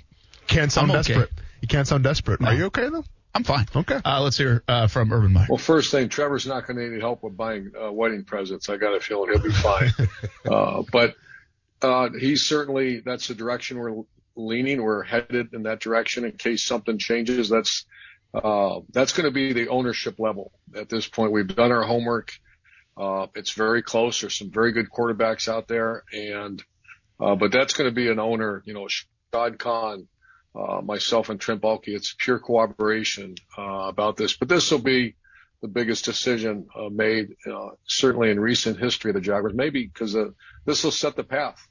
Can't 0.48 0.72
sound 0.72 0.90
I'm 0.90 0.98
okay. 0.98 1.14
desperate. 1.14 1.30
You 1.62 1.68
can't 1.68 1.86
sound 1.86 2.04
desperate. 2.04 2.40
No. 2.40 2.48
Are 2.48 2.54
you 2.54 2.64
okay 2.66 2.88
though? 2.88 3.04
I'm 3.34 3.44
fine. 3.44 3.66
Okay. 3.76 4.00
Uh, 4.04 4.22
let's 4.22 4.36
hear 4.36 4.64
uh, 4.66 4.86
from 4.88 5.12
Urban 5.12 5.32
Meyer. 5.32 5.46
Well, 5.48 5.58
first 5.58 5.90
thing, 5.90 6.08
Trevor's 6.08 6.46
not 6.46 6.66
going 6.66 6.78
to 6.78 6.88
need 6.88 7.00
help 7.00 7.22
with 7.22 7.36
buying 7.36 7.72
uh, 7.80 7.92
wedding 7.92 8.24
presents. 8.24 8.68
I 8.68 8.78
got 8.78 8.96
a 8.96 9.00
feeling 9.00 9.30
he'll 9.30 9.42
be 9.42 9.52
fine. 9.52 9.92
uh, 10.50 10.82
but 10.90 11.14
uh, 11.82 12.08
he's 12.18 12.42
certainly 12.42 13.00
that's 13.00 13.28
the 13.28 13.34
direction 13.34 13.78
we're 13.78 14.02
leaning. 14.34 14.82
We're 14.82 15.02
headed 15.02 15.52
in 15.52 15.64
that 15.64 15.80
direction. 15.80 16.24
In 16.24 16.32
case 16.32 16.64
something 16.64 16.98
changes, 16.98 17.48
that's 17.48 17.84
uh, 18.34 18.80
that's 18.92 19.12
going 19.12 19.26
to 19.26 19.30
be 19.30 19.52
the 19.52 19.68
ownership 19.68 20.18
level 20.18 20.52
at 20.74 20.88
this 20.88 21.06
point. 21.06 21.32
We've 21.32 21.46
done 21.46 21.72
our 21.72 21.84
homework. 21.84 22.32
Uh, 22.96 23.26
it's 23.34 23.52
very 23.52 23.82
close. 23.82 24.20
There's 24.20 24.36
some 24.36 24.50
very 24.50 24.72
good 24.72 24.90
quarterbacks 24.90 25.48
out 25.48 25.68
there, 25.68 26.02
and 26.12 26.62
uh, 27.20 27.36
but 27.36 27.52
that's 27.52 27.74
going 27.74 27.88
to 27.88 27.94
be 27.94 28.10
an 28.10 28.18
owner. 28.18 28.62
You 28.64 28.74
know, 28.74 28.88
Shad 28.88 29.58
Khan, 29.58 30.08
uh, 30.54 30.80
myself 30.80 31.28
and 31.28 31.40
Trent 31.40 31.62
Baalke. 31.62 31.88
It's 31.88 32.14
pure 32.18 32.38
cooperation 32.38 33.34
uh, 33.56 33.86
about 33.88 34.16
this. 34.16 34.36
But 34.36 34.48
this 34.48 34.70
will 34.70 34.78
be 34.80 35.16
the 35.62 35.68
biggest 35.68 36.04
decision 36.04 36.66
uh, 36.74 36.88
made, 36.88 37.34
uh, 37.50 37.70
certainly 37.86 38.30
in 38.30 38.38
recent 38.38 38.78
history 38.78 39.10
of 39.10 39.14
the 39.14 39.20
Jaguars. 39.20 39.54
Maybe 39.54 39.86
because 39.86 40.14
uh, 40.14 40.30
this 40.64 40.84
will 40.84 40.90
set 40.90 41.16
the 41.16 41.24
path. 41.24 41.66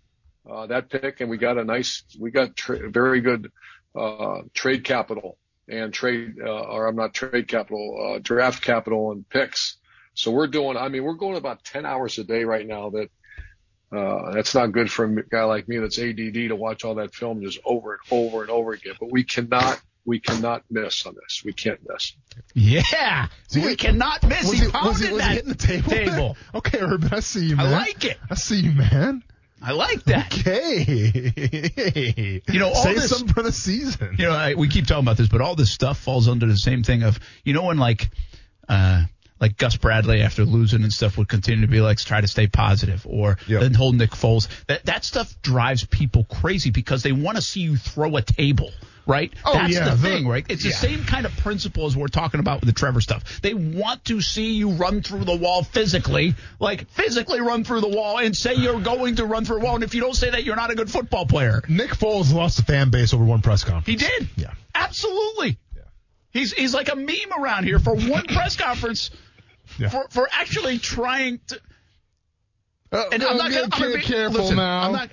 Uh, 0.49 0.67
that 0.67 0.89
pick, 0.89 1.19
and 1.19 1.29
we 1.29 1.37
got 1.37 1.57
a 1.57 1.63
nice, 1.63 2.03
we 2.19 2.31
got 2.31 2.55
tra- 2.55 2.89
very 2.89 3.19
good 3.19 3.51
uh, 3.95 4.41
trade 4.53 4.83
capital 4.83 5.37
and 5.67 5.93
trade, 5.93 6.35
uh, 6.41 6.49
or 6.49 6.87
I'm 6.87 6.95
not 6.95 7.13
trade 7.13 7.47
capital, 7.47 8.13
uh, 8.15 8.19
draft 8.21 8.63
capital 8.63 9.11
and 9.11 9.27
picks. 9.27 9.77
So 10.13 10.31
we're 10.31 10.47
doing. 10.47 10.77
I 10.77 10.87
mean, 10.87 11.03
we're 11.03 11.13
going 11.13 11.37
about 11.37 11.63
10 11.63 11.85
hours 11.85 12.17
a 12.17 12.23
day 12.23 12.43
right 12.43 12.65
now. 12.65 12.89
That 12.89 13.09
uh, 13.91 14.31
that's 14.31 14.53
not 14.53 14.71
good 14.71 14.91
for 14.91 15.05
a 15.05 15.23
guy 15.23 15.43
like 15.43 15.67
me 15.67 15.77
that's 15.77 15.97
ADD 15.97 16.33
to 16.33 16.55
watch 16.55 16.83
all 16.83 16.95
that 16.95 17.13
film 17.13 17.41
just 17.41 17.59
over 17.63 17.93
and 17.93 18.01
over 18.11 18.41
and 18.41 18.49
over 18.49 18.73
again. 18.73 18.95
But 18.99 19.11
we 19.11 19.23
cannot 19.23 19.81
we 20.05 20.19
cannot 20.19 20.63
miss 20.69 21.05
on 21.05 21.15
this. 21.15 21.41
We 21.43 21.53
can't 21.53 21.79
miss. 21.87 22.13
Yeah, 22.53 23.27
we 23.53 23.75
cannot 23.75 24.23
miss. 24.23 24.43
Was 24.43 24.51
he, 24.53 24.57
he, 24.59 24.63
was 24.63 24.71
pounded 24.71 25.07
he, 25.07 25.13
was 25.13 25.21
that 25.21 25.35
he 25.35 25.41
the 25.41 25.55
table? 25.55 25.89
table. 25.89 26.37
okay, 26.55 26.79
Urban, 26.79 27.13
I 27.13 27.19
see 27.19 27.45
you, 27.45 27.55
I 27.59 27.69
like 27.69 28.05
it. 28.05 28.17
I 28.29 28.35
see 28.35 28.59
you, 28.59 28.71
man. 28.71 29.23
I 29.61 29.71
like 29.71 30.03
that. 30.03 30.37
Okay. 30.37 32.41
You 32.47 32.59
know, 32.59 32.69
all 32.69 32.83
say 32.83 32.93
this- 32.93 33.09
something 33.09 33.33
for 33.33 33.43
the 33.43 33.51
season. 33.51 34.15
You 34.17 34.25
know, 34.25 34.31
I, 34.31 34.53
we 34.53 34.67
keep 34.67 34.87
talking 34.87 35.03
about 35.03 35.17
this, 35.17 35.27
but 35.27 35.41
all 35.41 35.55
this 35.55 35.71
stuff 35.71 35.99
falls 35.99 36.27
under 36.27 36.45
the 36.45 36.57
same 36.57 36.83
thing 36.83 37.03
of, 37.03 37.19
you 37.43 37.53
know, 37.53 37.63
when 37.63 37.77
like, 37.77 38.09
uh, 38.69 39.03
like 39.39 39.57
Gus 39.57 39.75
Bradley 39.77 40.21
after 40.21 40.43
losing 40.45 40.83
and 40.83 40.91
stuff 40.91 41.17
would 41.17 41.27
continue 41.27 41.61
to 41.65 41.71
be 41.71 41.81
like 41.81 41.97
try 41.99 42.21
to 42.21 42.27
stay 42.27 42.47
positive, 42.47 43.05
or 43.09 43.37
Yep. 43.47 43.61
then 43.61 43.73
hold 43.73 43.95
Nick 43.95 44.11
Foles. 44.11 44.47
That 44.67 44.85
that 44.85 45.03
stuff 45.05 45.33
drives 45.41 45.85
people 45.85 46.23
crazy 46.25 46.71
because 46.71 47.03
they 47.03 47.11
want 47.11 47.37
to 47.37 47.41
see 47.41 47.61
you 47.61 47.77
throw 47.77 48.15
a 48.17 48.21
table, 48.21 48.71
right? 49.05 49.31
Oh, 49.45 49.53
That's 49.53 49.73
yeah, 49.73 49.85
the 49.89 49.95
the- 49.95 49.97
thing, 50.09 50.27
right? 50.27 50.45
It's 50.49 50.63
the 50.63 50.71
same 50.71 51.03
kind 51.05 51.25
of 51.25 51.35
principle 51.37 51.85
as 51.85 51.95
we're 51.95 52.07
talking 52.07 52.39
about 52.39 52.61
with 52.61 52.67
the 52.67 52.73
Trevor 52.73 52.99
stuff. 53.01 53.41
They 53.41 53.53
want 53.53 54.05
to 54.05 54.21
see 54.21 54.53
you 54.53 54.71
run 54.71 55.01
through 55.01 55.25
the 55.25 55.35
wall 55.35 55.63
physically, 55.63 56.35
like 56.59 56.89
physically 56.89 57.39
run 57.41 57.63
through 57.63 57.81
the 57.81 57.89
wall 57.89 58.17
and 58.19 58.35
say 58.35 58.55
you're 58.55 58.79
going 58.81 59.15
to 59.17 59.25
run 59.25 59.45
through 59.45 59.57
a 59.57 59.61
wall. 59.61 59.75
And 59.75 59.83
if 59.83 59.93
you 59.95 60.01
don't 60.01 60.15
say 60.15 60.29
that, 60.31 60.43
you're 60.43 60.55
not 60.55 60.71
a 60.71 60.75
good 60.75 60.89
football 60.89 61.25
player. 61.25 61.61
Nick 61.69 61.91
Foles 61.91 62.33
lost 62.33 62.57
the 62.57 62.63
fan 62.63 62.89
base 62.89 63.13
over 63.13 63.23
one 63.23 63.41
press 63.41 63.63
conference. 63.63 63.85
He 64.01 64.07
did. 64.07 64.29
Yeah. 64.35 64.51
Absolutely. 64.73 65.57
Yeah. 65.75 65.81
He's 66.31 66.53
he's 66.53 66.73
like 66.73 66.89
a 66.91 66.95
meme 66.95 67.33
around 67.37 67.65
here 67.65 67.79
for 67.79 67.95
one 67.95 68.25
press 68.25 68.55
conference 68.55 69.11
Yeah. 69.79 69.89
for 69.89 70.07
for 70.09 70.27
actually 70.31 70.79
trying 70.79 71.39
to. 71.47 71.59
Uh, 72.91 73.03
And 73.11 73.23
uh, 73.23 73.27
I'm 73.29 73.37
not 73.37 73.51
gonna 73.51 73.67
I'm 73.71 73.93
be, 73.93 74.01
careful 74.01 74.41
listen, 74.41 74.55
now. 74.57 74.81
I'm 74.83 74.91
not. 74.93 75.09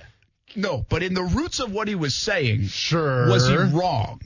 No, 0.55 0.85
but 0.87 1.03
in 1.03 1.13
the 1.13 1.23
roots 1.23 1.59
of 1.59 1.71
what 1.73 1.87
he 1.89 1.95
was 1.95 2.15
saying, 2.15 2.67
Sure. 2.67 3.27
was 3.27 3.47
he 3.47 3.55
wrong? 3.55 4.21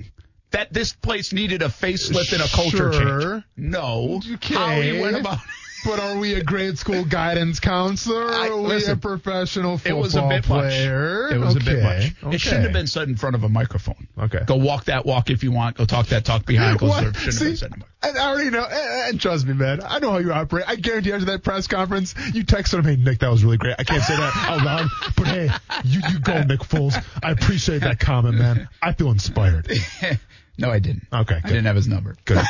That 0.51 0.71
this 0.71 0.93
place 0.93 1.33
needed 1.33 1.61
a 1.61 1.67
facelift 1.69 2.33
and 2.33 2.41
a 2.41 2.47
culture 2.47 2.91
Sure. 2.93 3.31
change. 3.33 3.43
No. 3.57 4.21
Okay. 4.35 4.53
How 4.55 4.79
he 4.81 4.99
went 5.01 5.15
about. 5.17 5.39
But 5.85 5.99
are 5.99 6.17
we 6.17 6.33
a 6.35 6.43
grade 6.43 6.77
school 6.77 7.05
guidance 7.05 7.59
counselor 7.59 8.25
or 8.25 8.33
I- 8.33 8.49
are 8.49 8.57
we 8.57 8.67
listen, 8.67 8.93
a 8.93 8.97
professional 8.97 9.77
football 9.77 9.99
It 9.99 10.01
was 10.01 10.15
a 10.15 10.21
bit 10.27 10.43
player? 10.43 11.23
much. 11.23 11.33
It 11.33 11.37
was 11.39 11.55
a 11.55 11.59
bit 11.59 11.67
Okay, 11.83 12.13
much. 12.23 12.33
It 12.35 12.41
shouldn't 12.41 12.63
have 12.63 12.73
been 12.73 12.87
said 12.87 13.07
in 13.07 13.15
front 13.15 13.35
of 13.35 13.43
a 13.43 13.49
microphone. 13.49 14.07
Okay. 14.17 14.41
Go 14.45 14.55
walk 14.55 14.85
that 14.85 15.05
walk 15.05 15.29
if 15.29 15.43
you 15.43 15.51
want. 15.51 15.77
Go 15.77 15.85
talk 15.85 16.07
that 16.07 16.25
talk 16.25 16.45
behind 16.45 16.79
closed 16.79 17.01
doors. 17.01 17.15
Shouldn't 17.15 17.33
have 17.35 17.43
been 17.47 17.57
said 17.57 17.67
in 17.67 17.73
a 17.73 17.77
microphone. 17.77 18.09
and 18.09 18.17
I 18.17 18.29
already 18.29 18.49
know, 18.49 18.63
and, 18.63 19.09
and 19.11 19.21
trust 19.21 19.45
me, 19.47 19.53
man, 19.53 19.81
I 19.85 19.99
know 19.99 20.11
how 20.11 20.17
you 20.17 20.33
operate. 20.33 20.65
I 20.67 20.75
guarantee 20.75 21.11
after 21.13 21.25
that 21.27 21.43
press 21.43 21.67
conference, 21.67 22.13
you 22.33 22.43
texted 22.43 22.79
him, 22.79 22.83
hey, 22.85 22.95
Nick, 22.95 23.19
that 23.19 23.29
was 23.31 23.43
really 23.43 23.57
great. 23.57 23.75
I 23.79 23.83
can't 23.83 24.03
say 24.03 24.15
that 24.17 24.35
out 24.49 24.63
loud, 24.63 24.87
but 25.15 25.27
hey, 25.27 25.49
you, 25.85 26.01
you 26.11 26.19
go, 26.19 26.41
Nick 26.43 26.59
Foles. 26.61 27.01
I 27.23 27.31
appreciate 27.31 27.79
that 27.81 27.99
comment, 27.99 28.37
man. 28.37 28.67
I 28.81 28.93
feel 28.93 29.11
inspired. 29.11 29.69
No, 30.59 30.69
I 30.69 30.79
didn't. 30.79 31.07
Okay, 31.11 31.35
I 31.35 31.39
good. 31.39 31.47
didn't 31.47 31.65
have 31.65 31.75
his 31.75 31.87
number. 31.87 32.15
Good. 32.25 32.37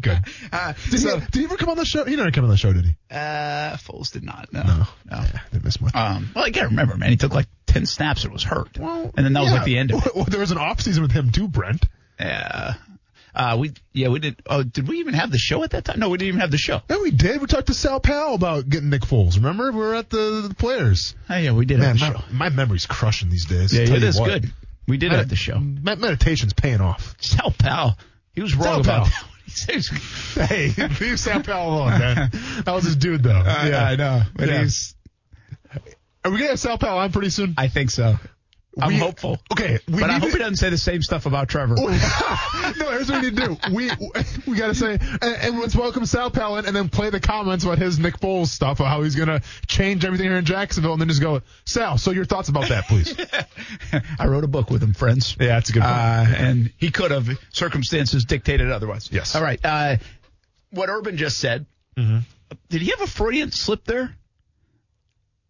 Good. 0.00 0.18
Did, 0.90 1.00
so- 1.00 1.18
he, 1.18 1.26
did 1.26 1.34
he 1.34 1.44
ever 1.44 1.56
come 1.56 1.68
on 1.70 1.76
the 1.76 1.84
show? 1.84 2.04
He 2.04 2.16
never 2.16 2.30
came 2.30 2.44
on 2.44 2.50
the 2.50 2.56
show, 2.56 2.72
did 2.72 2.84
he? 2.84 2.96
Uh, 3.10 3.76
Foles 3.76 4.12
did 4.12 4.22
not. 4.22 4.52
No. 4.52 4.62
No. 4.62 4.74
No. 4.76 4.84
Yeah, 5.10 5.40
didn't 5.52 5.64
miss 5.64 5.80
much. 5.80 5.94
Um, 5.94 6.30
well, 6.34 6.44
I 6.44 6.50
can't 6.50 6.70
remember, 6.70 6.96
man. 6.96 7.10
He 7.10 7.16
took 7.16 7.32
like 7.34 7.46
ten 7.66 7.86
snaps 7.86 8.24
and 8.24 8.32
was 8.32 8.42
hurt. 8.42 8.78
Well, 8.78 9.12
and 9.16 9.24
then 9.26 9.32
that 9.34 9.40
was 9.40 9.52
like 9.52 9.64
the 9.64 9.78
end 9.78 9.92
of 9.92 10.06
it. 10.06 10.12
Well, 10.14 10.24
there 10.24 10.40
was 10.40 10.50
an 10.50 10.58
off 10.58 10.80
season 10.80 11.02
with 11.02 11.12
him 11.12 11.30
too, 11.30 11.48
Brent. 11.48 11.86
Yeah. 12.18 12.74
Uh, 13.34 13.56
we 13.58 13.72
yeah 13.92 14.08
we 14.08 14.20
did. 14.20 14.36
Oh, 14.46 14.62
did 14.62 14.86
we 14.86 14.98
even 15.00 15.14
have 15.14 15.30
the 15.32 15.38
show 15.38 15.64
at 15.64 15.70
that 15.70 15.84
time? 15.84 15.98
No, 15.98 16.08
we 16.08 16.18
didn't 16.18 16.28
even 16.28 16.40
have 16.40 16.52
the 16.52 16.58
show. 16.58 16.80
No, 16.88 17.00
we 17.02 17.10
did. 17.10 17.40
We 17.40 17.48
talked 17.48 17.66
to 17.66 17.74
Sal 17.74 17.98
Pal 17.98 18.34
about 18.34 18.68
getting 18.68 18.90
Nick 18.90 19.02
Foles. 19.02 19.34
Remember, 19.36 19.72
we 19.72 19.78
were 19.78 19.94
at 19.96 20.08
the, 20.08 20.46
the 20.48 20.54
players. 20.54 21.16
Oh 21.28 21.36
yeah, 21.36 21.52
we 21.52 21.66
did 21.66 21.80
Man, 21.80 21.96
have 21.96 21.98
the 21.98 22.14
my, 22.14 22.20
show. 22.20 22.24
my 22.32 22.48
memory's 22.50 22.86
crushing 22.86 23.30
these 23.30 23.46
days. 23.46 23.74
Yeah, 23.74 23.82
it 23.82 23.88
you 24.14 24.20
what. 24.20 24.42
good. 24.42 24.52
We 24.86 24.96
did 24.98 25.10
Med- 25.10 25.18
have 25.18 25.28
the 25.28 25.36
show. 25.36 25.58
Med- 25.58 25.98
meditation's 25.98 26.52
paying 26.52 26.80
off. 26.80 27.14
Sal 27.20 27.50
Pal, 27.50 27.96
he 28.32 28.42
was 28.42 28.54
wrong 28.54 28.82
Sal 28.84 28.96
about 29.02 29.06
Pal. 29.06 29.24
that. 29.24 29.30
He 29.46 30.40
Hey, 30.40 30.72
leave 31.00 31.20
Sal 31.20 31.42
Pal 31.42 31.68
alone, 31.68 31.98
man. 31.98 32.30
That 32.64 32.74
was 32.74 32.84
his 32.84 32.96
dude, 32.96 33.22
though. 33.22 33.42
yeah, 33.44 33.84
I 33.90 33.94
know, 33.96 34.22
but 34.34 34.48
Yeah. 34.48 34.62
he's. 34.62 34.94
Are 36.24 36.30
we 36.30 36.38
gonna 36.38 36.50
have 36.50 36.58
Sal 36.60 36.78
Pal 36.78 36.98
on 36.98 37.12
pretty 37.12 37.28
soon? 37.30 37.54
I 37.58 37.68
think 37.68 37.90
so. 37.90 38.18
I'm 38.80 38.88
We- 38.88 38.98
hopeful. 38.98 39.38
Okay, 39.52 39.78
we 39.88 40.00
but 40.00 40.10
I 40.10 40.14
hope 40.14 40.22
to- 40.22 40.30
he 40.30 40.38
doesn't 40.38 40.56
say 40.56 40.70
the 40.70 40.78
same 40.78 41.02
stuff 41.02 41.26
about 41.26 41.48
Trevor. 41.48 41.74
no, 41.78 41.86
here's 41.88 43.10
what 43.10 43.22
we 43.22 43.30
need 43.30 43.36
to 43.36 43.46
do. 43.48 43.56
We 43.72 43.90
we 44.46 44.56
gotta 44.56 44.74
say, 44.74 44.92
and, 45.00 45.22
and 45.22 45.58
let's 45.60 45.76
welcome 45.76 46.06
Sal 46.06 46.30
Pal 46.30 46.56
in 46.56 46.66
and 46.66 46.74
then 46.74 46.88
play 46.88 47.10
the 47.10 47.20
comments 47.20 47.64
about 47.64 47.78
his 47.78 47.98
Nick 47.98 48.18
Foles 48.18 48.48
stuff, 48.48 48.78
how 48.78 49.02
he's 49.02 49.14
gonna 49.14 49.40
change 49.66 50.04
everything 50.04 50.26
here 50.28 50.36
in 50.38 50.44
Jacksonville, 50.44 50.92
and 50.92 51.00
then 51.00 51.08
just 51.08 51.20
go, 51.20 51.42
Sal. 51.64 51.98
So 51.98 52.10
your 52.10 52.24
thoughts 52.24 52.48
about 52.48 52.68
that, 52.68 52.88
please? 52.88 53.14
I 54.18 54.26
wrote 54.26 54.44
a 54.44 54.48
book 54.48 54.70
with 54.70 54.82
him, 54.82 54.94
friends. 54.94 55.36
Yeah, 55.38 55.46
that's 55.48 55.70
a 55.70 55.72
good 55.72 55.82
point. 55.82 55.92
Uh, 55.94 56.24
and 56.36 56.72
he 56.78 56.90
could 56.90 57.10
have 57.10 57.28
circumstances 57.50 58.24
dictated 58.24 58.70
otherwise. 58.70 59.08
Yes. 59.12 59.34
All 59.36 59.42
right. 59.42 59.60
Uh, 59.64 59.96
what 60.70 60.88
Urban 60.88 61.16
just 61.16 61.38
said. 61.38 61.66
Mm-hmm. 61.96 62.18
Did 62.68 62.82
he 62.82 62.90
have 62.90 63.00
a 63.00 63.06
Freudian 63.06 63.50
slip 63.52 63.84
there, 63.84 64.16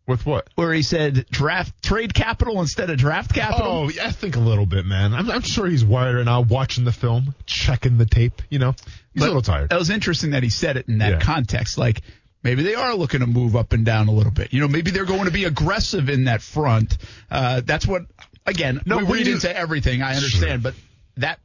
With 0.06 0.26
what? 0.26 0.48
where 0.54 0.72
he 0.74 0.82
said 0.82 1.24
draft 1.30 1.82
trade 1.82 2.12
capital 2.12 2.60
instead 2.60 2.90
of 2.90 2.98
draft 2.98 3.32
capital? 3.34 3.66
Oh, 3.66 3.88
yeah, 3.88 4.06
I 4.06 4.10
think 4.10 4.36
a 4.36 4.40
little 4.40 4.66
bit, 4.66 4.84
man. 4.84 5.14
I'm, 5.14 5.30
I'm 5.30 5.40
sure 5.40 5.66
he's 5.66 5.82
wired 5.84 6.22
now, 6.26 6.42
watching 6.42 6.84
the 6.84 6.92
film, 6.92 7.34
checking 7.46 7.96
the 7.96 8.04
tape. 8.04 8.42
You 8.50 8.58
know, 8.58 8.72
he's 9.14 9.20
But 9.22 9.24
a 9.24 9.26
little 9.28 9.40
tired. 9.42 9.72
It 9.72 9.76
was 9.78 9.88
interesting 9.88 10.32
that 10.32 10.42
he 10.42 10.50
said 10.50 10.76
it 10.76 10.88
in 10.88 10.98
that 10.98 11.12
Yeah. 11.12 11.18
context. 11.20 11.78
Like 11.78 12.02
maybe 12.42 12.62
they 12.62 12.74
are 12.74 12.94
looking 12.94 13.20
to 13.20 13.26
move 13.26 13.56
up 13.56 13.72
and 13.72 13.86
down 13.86 14.08
a 14.08 14.12
little 14.12 14.30
bit. 14.32 14.52
You 14.52 14.60
know, 14.60 14.68
maybe 14.68 14.90
they're 14.90 15.06
going 15.06 15.24
to 15.24 15.30
be 15.30 15.44
aggressive 15.44 16.10
in 16.10 16.24
that 16.24 16.42
front. 16.42 16.98
Uh, 17.30 17.62
that's 17.64 17.86
what. 17.86 18.02
Again, 18.46 18.82
No, 18.84 18.98
we 18.98 19.04
read 19.04 19.26
into 19.28 19.56
everything. 19.56 20.02
I 20.02 20.16
understand, 20.16 20.62
but 20.62 20.74
that. 21.16 21.38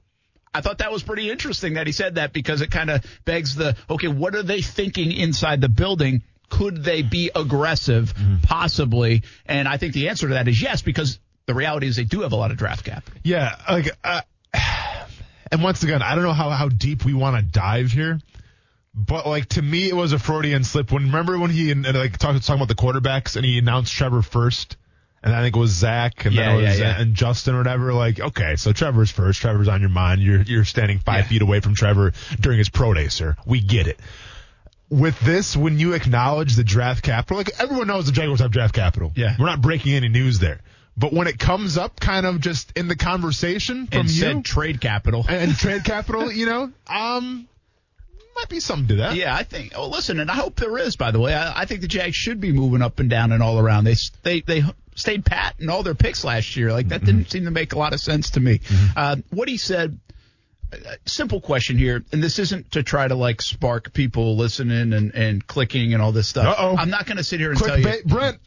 I 0.54 0.60
thought 0.62 0.80
that 0.80 0.92
was 0.92 1.04
pretty 1.04 1.30
interesting 1.30 1.76
that 1.76 1.86
he 1.88 1.94
said 1.94 2.16
that 2.16 2.34
because 2.34 2.62
it 2.62 2.72
kind 2.72 2.90
of 2.90 3.06
begs 3.24 3.56
the 3.56 3.78
okay, 3.90 4.08
what 4.10 4.36
are 4.36 4.42
they 4.44 4.62
thinking 4.62 5.12
inside 5.14 5.62
the 5.62 5.70
building? 5.70 6.24
Could 6.50 6.84
they 6.84 7.02
be 7.04 7.32
aggressive, 7.36 8.14
Mm-hmm. 8.14 8.38
possibly? 8.44 9.24
And 9.46 9.68
I 9.68 9.78
think 9.78 9.94
the 9.94 10.10
answer 10.10 10.28
to 10.28 10.34
that 10.34 10.48
is 10.48 10.62
yes, 10.62 10.82
because 10.82 11.20
the 11.46 11.54
reality 11.54 11.88
is 11.88 11.96
they 11.96 12.04
do 12.04 12.22
have 12.22 12.32
a 12.32 12.36
lot 12.36 12.52
of 12.52 12.58
draft 12.58 12.86
capital. 12.86 13.20
Yeah, 13.24 13.56
like, 13.70 13.90
uh, 14.04 14.22
and 15.52 15.64
once 15.64 15.84
again, 15.84 16.02
I 16.02 16.16
don't 16.16 16.24
know 16.24 16.34
how, 16.34 16.50
how 16.50 16.70
deep 16.70 17.06
we 17.06 17.14
want 17.14 17.38
to 17.38 17.42
dive 17.42 17.92
here, 17.92 18.20
but 18.94 19.26
like 19.28 19.48
to 19.50 19.62
me, 19.62 19.88
it 19.90 19.96
was 19.96 20.14
a 20.14 20.20
Freudian 20.20 20.64
slip. 20.64 20.92
When 20.92 21.06
remember 21.06 21.38
when 21.40 21.50
he 21.52 21.72
and, 21.72 21.84
like 21.86 22.18
talking 22.18 22.40
talking 22.42 22.62
about 22.62 22.68
the 22.68 22.76
quarterbacks 22.76 23.36
and 23.36 23.46
he 23.46 23.58
announced 23.60 23.94
Trevor 23.94 24.22
first, 24.22 24.78
and 25.24 25.34
I 25.34 25.42
think 25.42 25.56
it 25.56 25.60
was 25.60 25.72
Zach 25.72 26.26
and 26.26 26.34
Yeah, 26.34 26.46
then 26.46 26.52
it 26.52 26.62
was 26.70 26.80
yeah, 26.80 26.86
yeah. 26.96 27.02
and 27.02 27.14
Justin 27.16 27.56
or 27.56 27.60
whatever. 27.60 27.94
Like, 27.94 28.20
okay, 28.20 28.56
so 28.56 28.72
Trevor's 28.74 29.12
first. 29.12 29.42
Trevor's 29.42 29.68
on 29.68 29.80
your 29.82 29.90
mind. 29.90 30.22
You're 30.22 30.42
you're 30.42 30.66
standing 30.66 31.00
five 31.00 31.28
feet 31.28 31.42
away 31.42 31.60
from 31.62 31.76
Trevor 31.76 32.14
during 32.40 32.58
his 32.58 32.70
pro 32.70 32.94
day, 32.94 33.08
sir. 33.10 33.36
We 33.46 33.62
get 33.62 33.88
it. 33.88 34.00
With 34.90 35.20
this, 35.20 35.56
when 35.56 35.78
you 35.78 35.94
acknowledge 35.94 36.56
the 36.56 36.64
draft 36.64 37.04
capital, 37.04 37.38
like 37.38 37.52
everyone 37.60 37.88
knows 37.88 38.08
the 38.08 38.12
Jaguars 38.12 38.40
have 38.40 38.52
draft 38.52 38.74
capital. 38.74 39.12
Yeah. 39.16 39.36
We're 39.38 39.46
not 39.46 39.62
breaking 39.62 39.94
any 39.94 40.10
news 40.10 40.40
there. 40.40 40.62
But 40.98 41.14
when 41.14 41.28
it 41.28 41.40
comes 41.40 41.78
up 41.78 42.00
kind 42.00 42.26
of 42.26 42.42
just 42.42 42.74
in 42.76 42.88
the 42.88 42.96
conversation 42.96 43.88
from 43.88 44.02
and 44.02 44.10
you 44.10 44.20
said 44.20 44.46
trade 44.46 44.82
capital. 44.82 45.26
and 45.30 45.56
trade 45.56 45.84
capital, 45.86 46.32
you 46.32 46.46
know, 46.46 46.72
um, 46.88 47.48
might 48.36 48.50
be 48.50 48.60
something 48.60 48.88
to 48.88 48.96
that. 48.96 49.16
Yeah, 49.16 49.36
I 49.36 49.44
think. 49.44 49.74
Oh, 49.76 49.88
listen, 49.88 50.20
and 50.20 50.30
I 50.30 50.36
hope 50.36 50.56
there 50.56 50.78
is. 50.78 50.96
By 50.96 51.12
the 51.12 51.20
way, 51.20 51.34
I, 51.34 51.62
I 51.62 51.66
think 51.66 51.82
the 51.82 51.88
Jags 51.88 52.16
should 52.16 52.42
be 52.42 52.52
moving 52.52 52.82
up 52.82 53.00
and 53.00 53.10
down 53.10 53.32
and 53.32 53.44
all 53.44 53.60
around. 53.60 53.86
They 53.86 53.96
they 54.24 54.42
they 54.42 54.64
stayed 54.96 55.24
pat 55.24 55.56
in 55.60 55.70
all 55.70 55.84
their 55.84 55.96
picks 55.96 56.24
last 56.24 56.56
year. 56.56 56.72
Like 56.72 56.90
that 56.90 57.04
didn't 57.06 57.30
seem 57.30 57.46
to 57.46 57.52
make 57.52 57.74
a 57.74 57.80
lot 57.80 57.94
of 57.94 58.00
sense 58.00 58.32
to 58.32 58.40
me. 58.40 58.62
Uh, 58.96 59.18
what 59.30 59.48
he 59.48 59.58
said. 59.58 60.00
Simple 61.06 61.42
question 61.42 61.78
here, 61.78 62.04
and 62.12 62.24
this 62.24 62.38
isn't 62.40 62.72
to 62.72 62.84
try 62.84 63.08
to 63.08 63.16
like 63.16 63.42
spark 63.42 63.94
people 63.94 64.38
listening 64.38 64.94
and, 64.94 65.14
and 65.14 65.46
clicking 65.46 65.94
and 65.94 66.02
all 66.02 66.12
this 66.12 66.28
stuff. 66.28 66.58
Uh-oh. 66.60 66.78
I'm 66.78 66.90
not 66.90 67.06
going 67.06 67.18
to 67.18 67.24
sit 67.24 67.40
here 67.40 67.52
and 67.52 67.60
tell 67.60 67.80
you. 67.80 68.04
Brent. 68.06 68.40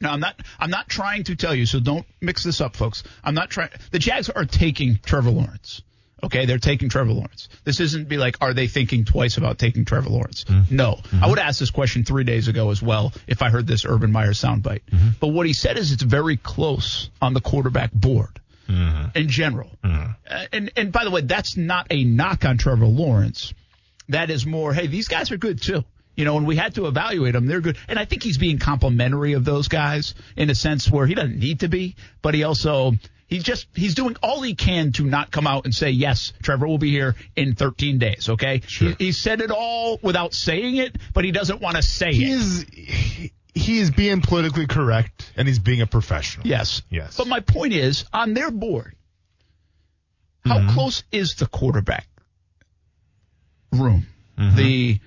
No, 0.00 0.10
I'm 0.10 0.20
not. 0.20 0.40
I'm 0.58 0.70
not 0.70 0.88
trying 0.88 1.24
to 1.24 1.36
tell 1.36 1.54
you. 1.54 1.66
So 1.66 1.78
don't 1.78 2.06
mix 2.20 2.42
this 2.42 2.60
up, 2.60 2.74
folks. 2.74 3.02
I'm 3.22 3.34
not 3.34 3.50
trying. 3.50 3.70
The 3.90 3.98
Jags 3.98 4.30
are 4.30 4.44
taking 4.44 4.98
Trevor 5.04 5.30
Lawrence. 5.30 5.82
Okay, 6.22 6.44
they're 6.44 6.58
taking 6.58 6.88
Trevor 6.88 7.12
Lawrence. 7.12 7.48
This 7.64 7.80
isn't 7.80 8.08
be 8.08 8.18
like, 8.18 8.36
are 8.40 8.52
they 8.52 8.66
thinking 8.66 9.04
twice 9.04 9.36
about 9.38 9.58
taking 9.58 9.84
Trevor 9.84 10.10
Lawrence? 10.10 10.44
Mm-hmm. 10.44 10.76
No. 10.76 10.92
I 10.92 10.96
mm-hmm. 10.96 11.30
would 11.30 11.38
ask 11.38 11.58
this 11.58 11.70
question 11.70 12.04
three 12.04 12.24
days 12.24 12.48
ago 12.48 12.70
as 12.70 12.82
well 12.82 13.12
if 13.26 13.42
I 13.42 13.48
heard 13.48 13.66
this 13.66 13.84
Urban 13.86 14.12
Meyer 14.12 14.32
soundbite. 14.32 14.82
Mm-hmm. 14.90 15.08
But 15.18 15.28
what 15.28 15.46
he 15.46 15.54
said 15.54 15.78
is 15.78 15.92
it's 15.92 16.02
very 16.02 16.36
close 16.36 17.08
on 17.22 17.32
the 17.32 17.40
quarterback 17.40 17.92
board 17.92 18.38
in 19.14 19.28
general. 19.28 19.70
Uh, 19.82 20.12
and 20.52 20.70
and 20.76 20.92
by 20.92 21.04
the 21.04 21.10
way, 21.10 21.20
that's 21.22 21.56
not 21.56 21.86
a 21.90 22.04
knock 22.04 22.44
on 22.44 22.58
Trevor 22.58 22.86
Lawrence. 22.86 23.52
That 24.08 24.30
is 24.30 24.44
more, 24.44 24.72
hey, 24.74 24.86
these 24.88 25.08
guys 25.08 25.30
are 25.30 25.36
good 25.38 25.62
too. 25.62 25.84
You 26.16 26.24
know, 26.24 26.36
and 26.36 26.46
we 26.46 26.56
had 26.56 26.74
to 26.74 26.86
evaluate 26.86 27.32
them. 27.34 27.46
They're 27.46 27.60
good. 27.60 27.78
And 27.88 27.98
I 27.98 28.04
think 28.04 28.22
he's 28.22 28.36
being 28.38 28.58
complimentary 28.58 29.32
of 29.34 29.44
those 29.44 29.68
guys 29.68 30.14
in 30.36 30.50
a 30.50 30.54
sense 30.54 30.90
where 30.90 31.06
he 31.06 31.14
doesn't 31.14 31.38
need 31.38 31.60
to 31.60 31.68
be, 31.68 31.94
but 32.20 32.34
he 32.34 32.42
also, 32.42 32.92
he's 33.28 33.44
just, 33.44 33.68
he's 33.74 33.94
doing 33.94 34.16
all 34.22 34.42
he 34.42 34.54
can 34.56 34.92
to 34.92 35.04
not 35.04 35.30
come 35.30 35.46
out 35.46 35.64
and 35.64 35.74
say, 35.74 35.90
yes, 35.90 36.32
Trevor 36.42 36.66
will 36.66 36.78
be 36.78 36.90
here 36.90 37.14
in 37.36 37.54
13 37.54 37.98
days. 37.98 38.28
Okay. 38.28 38.60
Sure. 38.66 38.90
He, 38.98 39.06
he 39.06 39.12
said 39.12 39.40
it 39.40 39.50
all 39.52 39.98
without 40.02 40.34
saying 40.34 40.76
it, 40.76 40.96
but 41.14 41.24
he 41.24 41.30
doesn't 41.30 41.60
want 41.62 41.76
to 41.76 41.82
say 41.82 42.12
He 42.12 42.24
it. 42.24 42.30
is 42.34 42.66
he, 42.74 43.32
he 43.54 43.78
is 43.80 43.90
being 43.90 44.20
politically 44.20 44.66
correct 44.66 45.32
and 45.36 45.46
he's 45.48 45.58
being 45.58 45.80
a 45.80 45.86
professional. 45.86 46.46
Yes. 46.46 46.82
Yes. 46.90 47.16
But 47.16 47.26
my 47.26 47.40
point 47.40 47.72
is, 47.72 48.04
on 48.12 48.34
their 48.34 48.50
board, 48.50 48.94
How 50.44 50.58
Mm-hmm. 50.58 50.74
close 50.74 51.02
is 51.12 51.34
the 51.34 51.46
quarterback 51.46 52.06
room? 53.72 54.06
Mm-hmm. 54.38 54.56
The 54.56 55.00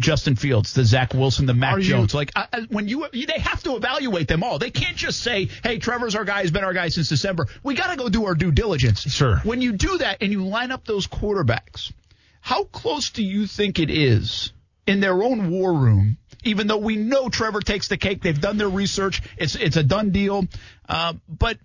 Justin 0.00 0.34
Fields, 0.36 0.72
the 0.72 0.84
Zach 0.84 1.12
Wilson, 1.12 1.44
the 1.46 1.54
Mac 1.54 1.74
Are 1.74 1.78
you- 1.78 1.90
Jones. 1.90 2.14
Like 2.14 2.32
I, 2.34 2.46
when 2.70 2.88
you, 2.88 3.06
you, 3.12 3.26
they 3.26 3.38
have 3.38 3.62
to 3.64 3.76
evaluate 3.76 4.26
them 4.26 4.42
all. 4.42 4.58
They 4.58 4.70
can't 4.70 4.96
just 4.96 5.20
say, 5.20 5.48
"Hey, 5.62 5.78
Trevor's 5.78 6.14
our 6.14 6.24
guy. 6.24 6.40
He's 6.42 6.50
been 6.50 6.64
our 6.64 6.72
guy 6.72 6.88
since 6.88 7.08
December." 7.10 7.46
We 7.62 7.74
got 7.74 7.90
to 7.90 7.96
go 7.96 8.08
do 8.08 8.24
our 8.26 8.34
due 8.34 8.50
diligence. 8.50 9.02
Sure. 9.02 9.36
When 9.44 9.60
you 9.60 9.72
do 9.72 9.98
that 9.98 10.22
and 10.22 10.32
you 10.32 10.44
line 10.46 10.70
up 10.70 10.86
those 10.86 11.06
quarterbacks, 11.06 11.92
how 12.40 12.64
close 12.64 13.10
do 13.10 13.22
you 13.22 13.46
think 13.46 13.78
it 13.78 13.90
is 13.90 14.52
in 14.86 15.00
their 15.00 15.22
own 15.22 15.50
war 15.50 15.74
room? 15.74 16.16
Even 16.44 16.66
though 16.68 16.78
we 16.78 16.96
know 16.96 17.28
Trevor 17.28 17.60
takes 17.60 17.88
the 17.88 17.96
cake, 17.96 18.22
they've 18.22 18.40
done 18.40 18.56
their 18.58 18.68
research. 18.68 19.22
It's 19.36 19.54
it's 19.56 19.76
a 19.76 19.82
done 19.82 20.10
deal. 20.10 20.46
Uh, 20.88 21.14
but 21.28 21.58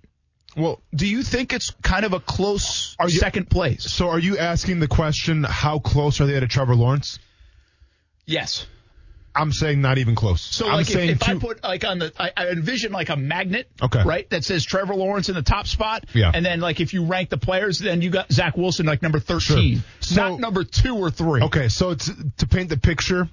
Well, 0.58 0.82
do 0.94 1.08
you 1.08 1.24
think 1.24 1.54
it's 1.54 1.72
kind 1.82 2.06
of 2.06 2.14
a 2.14 2.20
close 2.20 2.96
Are 3.00 3.10
you- 3.10 3.18
second 3.20 3.50
place? 3.50 3.84
so 3.92 4.10
are 4.10 4.20
you 4.20 4.38
asking 4.38 4.80
the 4.80 4.88
question, 4.88 5.44
how 5.44 5.80
close 5.80 6.22
are 6.22 6.26
they 6.26 6.40
to 6.40 6.48
Trevor 6.48 6.76
Lawrence? 6.76 7.18
Yes. 8.26 8.66
I'm 9.36 9.52
saying 9.52 9.82
not 9.82 9.98
even 9.98 10.14
close. 10.14 10.42
So 10.42 10.68
I'm 10.68 10.74
like 10.74 10.82
if, 10.88 10.94
saying 10.94 11.10
if 11.10 11.24
I 11.28 11.34
put 11.40 11.64
like 11.64 11.84
on 11.84 11.98
the 11.98 12.14
I, 12.20 12.32
I 12.38 12.48
envision 12.50 12.92
like 12.92 13.10
a 13.10 13.16
magnet, 13.16 13.68
Okay. 13.82 14.04
right, 14.04 14.30
that 14.30 14.44
says 14.44 14.64
Trevor 14.64 14.94
Lawrence 14.94 15.28
in 15.28 15.34
the 15.34 15.42
top 15.42 15.66
spot, 15.68 16.06
Yeah. 16.14 16.32
and 16.32 16.46
then 16.46 16.60
like 16.60 16.80
if 16.80 16.94
you 16.94 17.06
rank 17.06 17.30
the 17.32 17.38
players, 17.40 17.80
then 17.80 18.04
you 18.04 18.12
got 18.12 18.32
Zach 18.32 18.56
Wilson 18.58 18.86
like 18.86 19.02
number 19.02 19.20
thirteen, 19.20 19.78
Sure. 19.78 19.84
So- 20.02 20.16
not 20.30 20.40
number 20.40 20.64
two 20.64 20.96
or 20.98 21.10
three. 21.10 21.42
Okay, 21.42 21.68
so 21.70 21.90
it's, 21.90 22.12
to 22.38 22.48
paint 22.48 22.70
the 22.70 22.78
picture, 22.78 23.28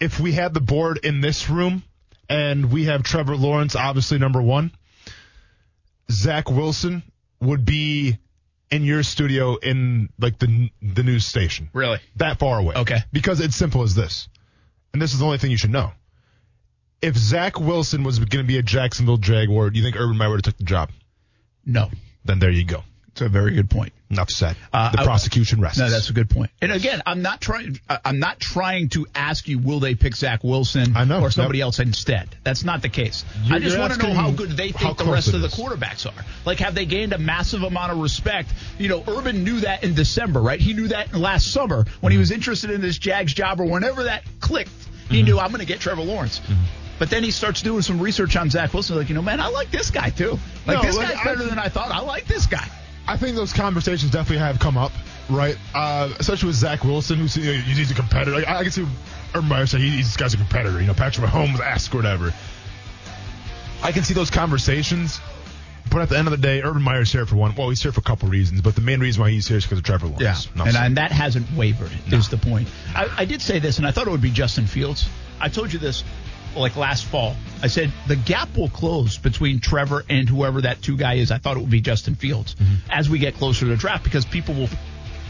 if 0.00 0.20
we 0.20 0.32
had 0.32 0.54
the 0.54 0.60
board 0.60 0.98
in 1.02 1.20
this 1.20 1.48
room 1.48 1.82
and 2.28 2.70
we 2.70 2.84
have 2.84 3.02
Trevor 3.02 3.36
Lawrence, 3.36 3.74
obviously 3.76 4.18
number 4.18 4.42
one, 4.42 4.72
Zach 6.10 6.50
Wilson 6.50 7.02
would 7.40 7.64
be 7.64 8.18
in 8.70 8.82
your 8.84 9.02
studio 9.02 9.56
in 9.56 10.08
like 10.18 10.38
the 10.38 10.70
the 10.82 11.02
news 11.02 11.24
station, 11.24 11.68
Really? 11.72 11.98
that 12.16 12.38
far 12.38 12.58
away. 12.58 12.74
Okay. 12.76 12.98
because 13.12 13.40
it's 13.40 13.56
simple 13.56 13.82
as 13.82 13.94
this, 13.94 14.28
and 14.92 15.00
this 15.00 15.12
is 15.12 15.18
the 15.20 15.24
only 15.24 15.38
thing 15.38 15.50
you 15.50 15.56
should 15.56 15.70
know. 15.70 15.92
If 17.02 17.16
Zach 17.16 17.60
Wilson 17.60 18.02
was 18.04 18.18
going 18.18 18.44
to 18.44 18.48
be 18.48 18.58
a 18.58 18.62
Jacksonville 18.62 19.18
Jaguar, 19.18 19.70
do 19.70 19.78
you 19.78 19.84
think 19.84 19.96
Urban 19.96 20.16
Meyer 20.16 20.30
would 20.30 20.36
have 20.44 20.54
took 20.54 20.56
the 20.58 20.64
job? 20.64 20.90
No, 21.64 21.90
Then 22.24 22.38
there 22.38 22.50
you 22.50 22.64
go. 22.64 22.84
it's 23.08 23.20
a 23.20 23.28
very 23.28 23.52
good 23.54 23.68
point. 23.68 23.92
Enough 24.08 24.30
said. 24.30 24.56
Uh, 24.72 24.92
the 24.92 25.00
I- 25.00 25.04
prosecution 25.04 25.60
rests. 25.60 25.78
No, 25.78 25.90
that's 25.90 26.10
a 26.10 26.12
good 26.12 26.30
point. 26.30 26.50
And 26.62 26.70
again, 26.70 27.02
I'm 27.06 27.22
not 27.22 27.40
trying. 27.40 27.80
I- 27.88 27.98
I'm 28.04 28.20
not 28.20 28.38
trying 28.38 28.88
to 28.90 29.06
ask 29.14 29.48
you 29.48 29.58
will 29.58 29.80
they 29.80 29.96
pick 29.96 30.14
Zach 30.14 30.44
Wilson 30.44 30.96
I 30.96 31.04
know. 31.04 31.20
or 31.20 31.30
somebody 31.32 31.60
else 31.60 31.80
instead. 31.80 32.28
That's 32.44 32.62
not 32.62 32.82
the 32.82 32.88
case. 32.88 33.24
You're- 33.42 33.56
I 33.56 33.58
just 33.58 33.76
want 33.78 33.94
to 33.94 33.98
know 34.06 34.14
how 34.14 34.30
good 34.30 34.50
they 34.50 34.70
think 34.70 34.98
the 34.98 35.04
rest 35.04 35.34
of 35.34 35.40
the 35.40 35.48
quarterbacks 35.48 36.06
are. 36.06 36.24
Like, 36.44 36.60
have 36.60 36.74
they 36.74 36.86
gained 36.86 37.12
a 37.14 37.18
massive 37.18 37.62
amount 37.64 37.92
of 37.92 37.98
respect? 37.98 38.48
You 38.78 38.88
know, 38.88 39.02
Urban 39.08 39.42
knew 39.42 39.60
that 39.60 39.82
in 39.82 39.94
December, 39.94 40.40
right? 40.40 40.60
He 40.60 40.72
knew 40.72 40.88
that 40.88 41.14
last 41.14 41.52
summer 41.52 41.84
when 42.00 42.12
he 42.12 42.18
was 42.18 42.30
interested 42.30 42.70
in 42.70 42.80
this 42.80 42.98
Jags 42.98 43.34
job 43.34 43.60
or 43.60 43.64
whenever 43.64 44.04
that 44.04 44.24
clicked. 44.40 44.70
He 45.08 45.18
mm-hmm. 45.18 45.26
knew 45.26 45.38
I'm 45.38 45.48
going 45.48 45.60
to 45.60 45.66
get 45.66 45.80
Trevor 45.80 46.02
Lawrence. 46.02 46.40
Mm-hmm. 46.40 46.62
But 46.98 47.10
then 47.10 47.22
he 47.22 47.30
starts 47.30 47.62
doing 47.62 47.82
some 47.82 48.00
research 48.00 48.36
on 48.36 48.50
Zach 48.50 48.72
Wilson. 48.72 48.96
Like, 48.96 49.08
you 49.08 49.14
know, 49.14 49.22
man, 49.22 49.40
I 49.40 49.48
like 49.48 49.70
this 49.70 49.90
guy 49.90 50.10
too. 50.10 50.38
Like, 50.66 50.78
No, 50.78 50.82
this 50.82 50.96
guy's 50.96 51.22
better 51.22 51.44
than 51.44 51.58
I 51.58 51.68
thought. 51.68 51.90
I 51.90 52.00
like 52.00 52.26
this 52.26 52.46
guy. 52.46 52.66
I 53.08 53.16
think 53.16 53.36
those 53.36 53.52
conversations 53.52 54.10
definitely 54.10 54.38
have 54.38 54.58
come 54.58 54.76
up, 54.76 54.92
right? 55.28 55.56
Uh, 55.74 56.12
especially 56.18 56.48
with 56.48 56.56
Zach 56.56 56.84
Wilson, 56.84 57.18
who's 57.18 57.36
you 57.36 57.52
know, 57.52 57.58
he's 57.58 57.90
a 57.90 57.94
competitor. 57.94 58.32
Like, 58.32 58.48
I, 58.48 58.58
I 58.58 58.62
can 58.62 58.72
see 58.72 58.86
Urban 59.34 59.48
Meyer 59.48 59.66
say 59.66 59.78
he, 59.78 59.90
he's 59.90 60.06
this 60.06 60.16
guy's 60.16 60.34
a 60.34 60.38
competitor. 60.38 60.80
You 60.80 60.86
know, 60.86 60.94
Patrick 60.94 61.28
Mahomes 61.28 61.60
asked 61.60 61.94
or 61.94 61.98
whatever. 61.98 62.34
I 63.82 63.92
can 63.92 64.02
see 64.02 64.14
those 64.14 64.30
conversations, 64.30 65.20
but 65.90 66.02
at 66.02 66.08
the 66.08 66.18
end 66.18 66.26
of 66.26 66.32
the 66.32 66.38
day, 66.38 66.62
Urban 66.62 66.82
Meyer's 66.82 67.12
here 67.12 67.26
for 67.26 67.36
one. 67.36 67.54
Well, 67.54 67.68
he's 67.68 67.82
here 67.82 67.92
for 67.92 68.00
a 68.00 68.04
couple 68.04 68.28
reasons, 68.28 68.60
but 68.62 68.74
the 68.74 68.80
main 68.80 69.00
reason 69.00 69.20
why 69.22 69.30
he's 69.30 69.46
here 69.46 69.58
is 69.58 69.64
because 69.64 69.78
of 69.78 69.84
Trevor 69.84 70.06
Lawrence. 70.06 70.22
Yeah, 70.46 70.54
Enough 70.54 70.68
and, 70.68 70.76
and 70.76 70.96
that 70.96 71.12
hasn't 71.12 71.52
wavered. 71.52 71.92
Is 72.08 72.28
the 72.28 72.38
point? 72.38 72.68
I, 72.94 73.08
I 73.18 73.24
did 73.24 73.40
say 73.40 73.58
this, 73.60 73.78
and 73.78 73.86
I 73.86 73.92
thought 73.92 74.06
it 74.06 74.10
would 74.10 74.22
be 74.22 74.30
Justin 74.30 74.66
Fields. 74.66 75.08
I 75.40 75.48
told 75.48 75.72
you 75.72 75.78
this 75.78 76.02
like 76.56 76.76
last 76.76 77.04
fall. 77.06 77.34
I 77.62 77.68
said 77.68 77.92
the 78.06 78.16
gap 78.16 78.56
will 78.56 78.68
close 78.68 79.18
between 79.18 79.60
Trevor 79.60 80.04
and 80.08 80.28
whoever 80.28 80.62
that 80.62 80.82
two 80.82 80.96
guy 80.96 81.14
is. 81.14 81.30
I 81.30 81.38
thought 81.38 81.56
it 81.56 81.60
would 81.60 81.70
be 81.70 81.80
Justin 81.80 82.14
Fields 82.14 82.54
Mm-hmm. 82.56 82.90
as 82.90 83.08
we 83.08 83.18
get 83.18 83.34
closer 83.34 83.60
to 83.60 83.66
the 83.66 83.76
draft 83.76 84.04
because 84.04 84.24
people 84.24 84.54
will 84.54 84.68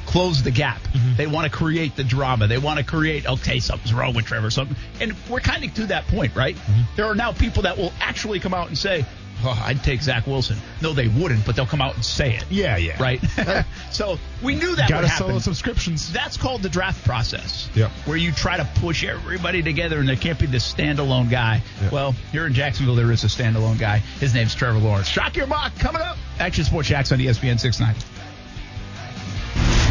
close 0.07 0.43
the 0.43 0.51
gap. 0.51 0.81
Mm-hmm. 0.83 1.17
They 1.17 1.27
want 1.27 1.51
to 1.51 1.57
create 1.57 1.97
the 1.97 2.05
drama. 2.05 2.47
They 2.47 2.59
want 2.59 2.79
to 2.79 2.85
create 2.85 3.27
okay, 3.27 3.59
something's 3.61 3.93
wrong 3.95 4.15
with 4.15 4.27
Trevor. 4.27 4.51
Something, 4.51 4.77
and 5.01 5.15
we're 5.29 5.41
kind 5.41 5.65
of 5.65 5.75
to 5.75 5.87
that 5.87 6.07
point, 6.07 6.35
right? 6.37 6.57
Mm-hmm. 6.57 6.83
There 6.97 7.07
are 7.07 7.15
now 7.15 7.33
people 7.33 7.63
that 7.63 7.77
will 7.77 7.93
actually 8.01 8.41
come 8.41 8.55
out 8.55 8.69
and 8.69 8.79
say. 8.79 9.05
Oh, 9.45 9.63
I'd 9.65 9.83
take 9.83 10.03
Zach 10.03 10.27
Wilson. 10.27 10.57
No, 10.81 10.93
they 10.93 11.09
wouldn't, 11.09 11.45
but 11.45 11.57
they'll 11.57 11.67
come 11.67 11.81
out 11.81 11.95
and 11.95 12.05
say 12.05 12.37
it. 12.37 12.45
yeah, 12.51 12.77
yeah. 12.77 13.01
Right? 13.03 13.21
so 13.91 14.19
we 14.43 14.55
knew 14.55 14.75
that 14.77 14.89
Gotta 14.89 15.09
sell 15.09 15.29
those 15.29 15.45
subscriptions. 15.45 16.13
That's 16.13 16.37
called 16.37 16.63
the 16.63 16.69
draft 16.69 17.05
process. 17.05 17.69
Yep. 17.75 17.91
Where 18.07 18.17
you 18.17 18.33
try 18.33 18.57
to 18.57 18.69
push 18.77 19.05
everybody 19.05 19.63
together 19.63 19.99
and 19.99 20.09
there 20.09 20.17
can't 20.17 20.39
be 20.39 20.47
this 20.47 20.73
standalone 20.73 21.31
guy. 21.31 21.63
Yep. 21.83 21.93
Well, 21.93 22.13
here 22.33 22.47
in 22.47 22.55
Jacksonville, 22.55 22.95
there 22.95 23.13
is 23.13 23.25
a 23.25 23.29
standalone 23.29 23.79
guy. 23.79 23.99
His 23.99 24.35
name's 24.35 24.55
Trevor 24.55 24.79
Lawrence. 24.79 25.09
Shock 25.09 25.37
your 25.37 25.47
mock 25.47 25.77
coming 25.79 26.03
up. 26.03 26.17
Action 26.39 26.65
Sports 26.65 26.89
Jax 26.89 27.13
on 27.13 27.19
ESPN 27.19 27.59
690. 27.59 28.16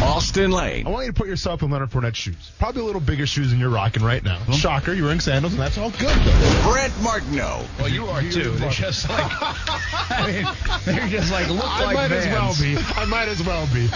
Austen 0.06 0.50
Lane. 0.50 0.86
I 0.86 0.90
want 0.90 1.06
you 1.06 1.12
to 1.12 1.18
put 1.18 1.26
yourself 1.28 1.62
in 1.62 1.70
Leonard 1.70 1.90
Fournette's 1.90 2.16
shoes. 2.16 2.50
Probably 2.58 2.82
a 2.82 2.84
little 2.84 3.00
bigger 3.00 3.26
shoes 3.26 3.50
than 3.50 3.58
you're 3.58 3.70
rocking 3.70 4.02
right 4.02 4.22
now. 4.22 4.38
Shocker, 4.52 4.92
you're 4.94 5.04
wearing 5.04 5.20
sandals, 5.20 5.52
and 5.54 5.60
that's 5.60 5.76
all 5.78 5.90
good. 5.90 6.08
Though. 6.08 6.70
Brent 6.70 6.92
Martineau. 7.02 7.64
Well, 7.78 7.88
you 7.88 8.06
are 8.06 8.22
too. 8.22 8.52
They're 8.52 8.70
just 8.70 9.08
like, 9.08 9.26
I 9.30 10.26
mean, 10.32 10.46
they're 10.84 11.08
just 11.08 11.32
like, 11.32 11.48
look 11.48 11.64
I 11.64 11.84
like 11.84 11.94
might 11.96 12.08
Vans. 12.08 12.26
as 12.26 12.32
well 12.32 12.54
be. 12.60 13.00
I 13.00 13.04
might 13.06 13.28
as 13.28 13.42
well 13.44 13.66
be. 13.74 13.88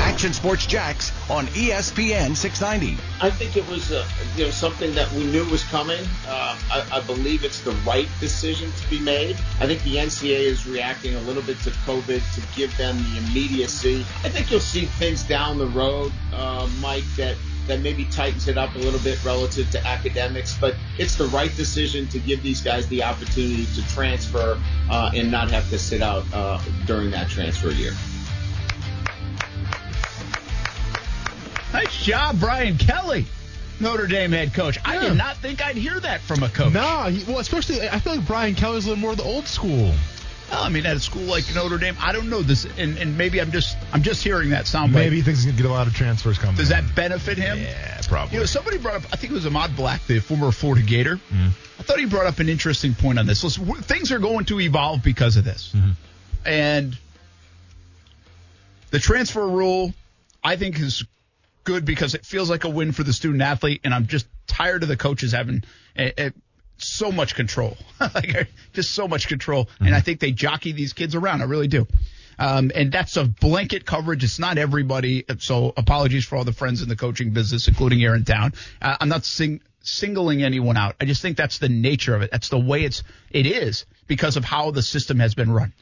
Action 0.00 0.32
Sports 0.32 0.66
Jax 0.66 1.12
on 1.30 1.46
ESPN 1.48 2.34
690. 2.36 3.00
I 3.20 3.30
think 3.30 3.56
it 3.56 3.68
was 3.68 3.92
uh, 3.92 4.06
you 4.36 4.44
know 4.44 4.50
something 4.50 4.94
that 4.94 5.10
we 5.12 5.24
knew 5.24 5.44
was 5.50 5.62
coming. 5.64 6.02
Uh, 6.26 6.58
I, 6.70 6.86
I 6.92 7.00
believe 7.00 7.44
it's 7.44 7.60
the 7.60 7.72
right 7.86 8.08
decision 8.20 8.70
to 8.72 8.90
be 8.90 8.98
made. 8.98 9.36
I 9.60 9.66
think 9.66 9.82
the 9.82 9.96
NCAA 9.96 10.40
is 10.46 10.66
reacting 10.66 11.14
a 11.14 11.20
little 11.20 11.42
bit 11.42 11.58
to 11.60 11.70
COVID 11.70 12.34
to 12.34 12.56
give 12.56 12.74
them 12.78 12.96
the 13.12 13.18
immediacy. 13.18 14.00
I 14.24 14.28
think 14.30 14.50
you'll 14.50 14.60
see 14.60 14.86
things 14.86 15.22
down 15.22 15.33
the 15.34 15.66
road, 15.66 16.12
uh, 16.32 16.68
Mike, 16.80 17.04
that 17.16 17.36
that 17.66 17.80
maybe 17.80 18.04
tightens 18.04 18.46
it 18.46 18.58
up 18.58 18.74
a 18.74 18.78
little 18.78 19.00
bit 19.00 19.22
relative 19.24 19.70
to 19.70 19.86
academics. 19.86 20.56
But 20.58 20.76
it's 20.98 21.16
the 21.16 21.26
right 21.26 21.54
decision 21.56 22.06
to 22.08 22.18
give 22.18 22.42
these 22.42 22.60
guys 22.60 22.86
the 22.88 23.02
opportunity 23.02 23.66
to 23.74 23.88
transfer 23.88 24.60
uh, 24.90 25.10
and 25.14 25.30
not 25.30 25.50
have 25.50 25.68
to 25.70 25.78
sit 25.78 26.02
out 26.02 26.24
uh, 26.32 26.60
during 26.86 27.10
that 27.12 27.28
transfer 27.28 27.70
year. 27.70 27.92
Nice 31.72 32.04
job, 32.04 32.38
Brian 32.38 32.78
Kelly, 32.78 33.26
Notre 33.80 34.06
Dame 34.06 34.30
head 34.30 34.54
coach. 34.54 34.78
I 34.84 34.98
did 34.98 35.16
not 35.16 35.38
think 35.38 35.64
I'd 35.64 35.76
hear 35.76 35.98
that 35.98 36.20
from 36.20 36.44
a 36.44 36.48
coach. 36.48 36.72
Nah, 36.72 37.10
well, 37.26 37.40
especially 37.40 37.88
I 37.88 37.98
feel 37.98 38.16
like 38.16 38.26
Brian 38.26 38.54
Kelly's 38.54 38.84
a 38.84 38.90
little 38.90 39.00
more 39.00 39.10
of 39.10 39.16
the 39.16 39.24
old 39.24 39.48
school. 39.48 39.92
Well, 40.50 40.62
I 40.62 40.68
mean, 40.68 40.84
at 40.86 40.96
a 40.96 41.00
school 41.00 41.22
like 41.22 41.44
Notre 41.54 41.78
Dame, 41.78 41.96
I 42.00 42.12
don't 42.12 42.28
know 42.28 42.42
this, 42.42 42.64
and, 42.78 42.98
and 42.98 43.16
maybe 43.16 43.40
I'm 43.40 43.50
just 43.50 43.76
I'm 43.92 44.02
just 44.02 44.22
hearing 44.22 44.50
that 44.50 44.66
sound. 44.66 44.92
Maybe 44.92 45.16
he 45.16 45.22
thinks 45.22 45.42
he's 45.42 45.50
gonna 45.52 45.62
get 45.62 45.70
a 45.70 45.72
lot 45.72 45.86
of 45.86 45.94
transfers 45.94 46.38
coming. 46.38 46.56
does 46.56 46.68
that 46.68 46.94
benefit 46.94 47.38
him? 47.38 47.58
Yeah, 47.58 48.00
probably. 48.08 48.34
You 48.34 48.40
know, 48.40 48.46
somebody 48.46 48.78
brought 48.78 48.96
up. 48.96 49.02
I 49.12 49.16
think 49.16 49.32
it 49.32 49.34
was 49.34 49.46
Ahmad 49.46 49.74
Black, 49.76 50.06
the 50.06 50.20
former 50.20 50.52
Florida 50.52 50.84
Gator. 50.84 51.18
I 51.78 51.82
thought 51.82 51.98
he 51.98 52.06
brought 52.06 52.26
up 52.26 52.38
an 52.38 52.48
interesting 52.48 52.94
point 52.94 53.18
on 53.18 53.26
this. 53.26 53.42
Listen, 53.42 53.64
things 53.82 54.12
are 54.12 54.18
going 54.18 54.44
to 54.46 54.60
evolve 54.60 55.02
because 55.02 55.36
of 55.36 55.44
this, 55.44 55.74
and 56.44 56.96
the 58.90 58.98
transfer 59.00 59.46
rule, 59.46 59.92
I 60.42 60.56
think, 60.56 60.78
is 60.78 61.04
good 61.64 61.84
because 61.84 62.14
it 62.14 62.24
feels 62.24 62.50
like 62.50 62.64
a 62.64 62.68
win 62.68 62.92
for 62.92 63.02
the 63.02 63.12
student 63.12 63.42
athlete, 63.42 63.80
and 63.84 63.92
I'm 63.94 64.06
just 64.06 64.26
tired 64.46 64.82
of 64.82 64.88
the 64.88 64.96
coaches 64.96 65.32
having 65.32 65.64
eh, 65.96 66.10
eh, 66.16 66.30
so 66.86 67.12
much 67.12 67.34
control, 67.34 67.76
like 68.00 68.48
just 68.72 68.92
so 68.92 69.08
much 69.08 69.28
control, 69.28 69.68
and 69.80 69.94
I 69.94 70.00
think 70.00 70.20
they 70.20 70.32
jockey 70.32 70.72
these 70.72 70.92
kids 70.92 71.14
around. 71.14 71.42
I 71.42 71.44
really 71.44 71.68
do. 71.68 71.86
Um, 72.38 72.72
and 72.74 72.90
that's 72.90 73.16
a 73.16 73.24
blanket 73.24 73.86
coverage. 73.86 74.24
It's 74.24 74.38
not 74.38 74.58
everybody. 74.58 75.24
So 75.38 75.72
apologies 75.76 76.24
for 76.24 76.36
all 76.36 76.44
the 76.44 76.52
friends 76.52 76.82
in 76.82 76.88
the 76.88 76.96
coaching 76.96 77.30
business, 77.30 77.68
including 77.68 78.00
here 78.00 78.14
in 78.14 78.24
town. 78.24 78.54
Uh, 78.82 78.96
I'm 79.00 79.08
not 79.08 79.24
sing- 79.24 79.60
singling 79.82 80.42
anyone 80.42 80.76
out. 80.76 80.96
I 81.00 81.04
just 81.04 81.22
think 81.22 81.36
that's 81.36 81.58
the 81.58 81.68
nature 81.68 82.14
of 82.14 82.22
it. 82.22 82.30
That's 82.30 82.48
the 82.48 82.58
way 82.58 82.82
it's 82.84 83.02
it 83.30 83.46
is 83.46 83.86
because 84.06 84.36
of 84.36 84.44
how 84.44 84.70
the 84.70 84.82
system 84.82 85.20
has 85.20 85.34
been 85.34 85.50
run. 85.52 85.72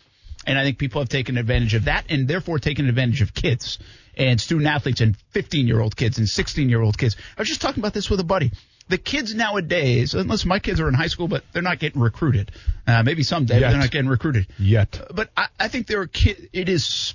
And 0.46 0.58
I 0.58 0.64
think 0.64 0.78
people 0.78 1.00
have 1.00 1.08
taken 1.08 1.36
advantage 1.38 1.74
of 1.74 1.84
that 1.84 2.06
and 2.08 2.26
therefore 2.26 2.58
taken 2.58 2.88
advantage 2.88 3.22
of 3.22 3.32
kids 3.32 3.78
and 4.16 4.40
student 4.40 4.68
athletes 4.68 5.00
and 5.00 5.16
15 5.30 5.66
year 5.66 5.80
old 5.80 5.96
kids 5.96 6.18
and 6.18 6.28
16 6.28 6.68
year 6.68 6.82
old 6.82 6.98
kids. 6.98 7.16
I 7.36 7.40
was 7.40 7.48
just 7.48 7.60
talking 7.60 7.80
about 7.80 7.94
this 7.94 8.10
with 8.10 8.20
a 8.20 8.24
buddy. 8.24 8.50
The 8.92 8.98
kids 8.98 9.34
nowadays, 9.34 10.12
unless 10.12 10.44
my 10.44 10.58
kids 10.58 10.78
are 10.78 10.86
in 10.86 10.92
high 10.92 11.06
school, 11.06 11.26
but 11.26 11.42
they're 11.54 11.62
not 11.62 11.78
getting 11.78 12.02
recruited. 12.02 12.52
Uh, 12.86 13.02
maybe 13.02 13.22
someday, 13.22 13.58
Yet. 13.58 13.70
they're 13.70 13.80
not 13.80 13.90
getting 13.90 14.10
recruited. 14.10 14.46
Yet. 14.58 15.00
But 15.14 15.30
I, 15.34 15.46
I 15.58 15.68
think 15.68 15.86
there 15.86 16.02
are 16.02 16.06
kids. 16.06 16.42
It 16.52 16.68
is. 16.68 17.14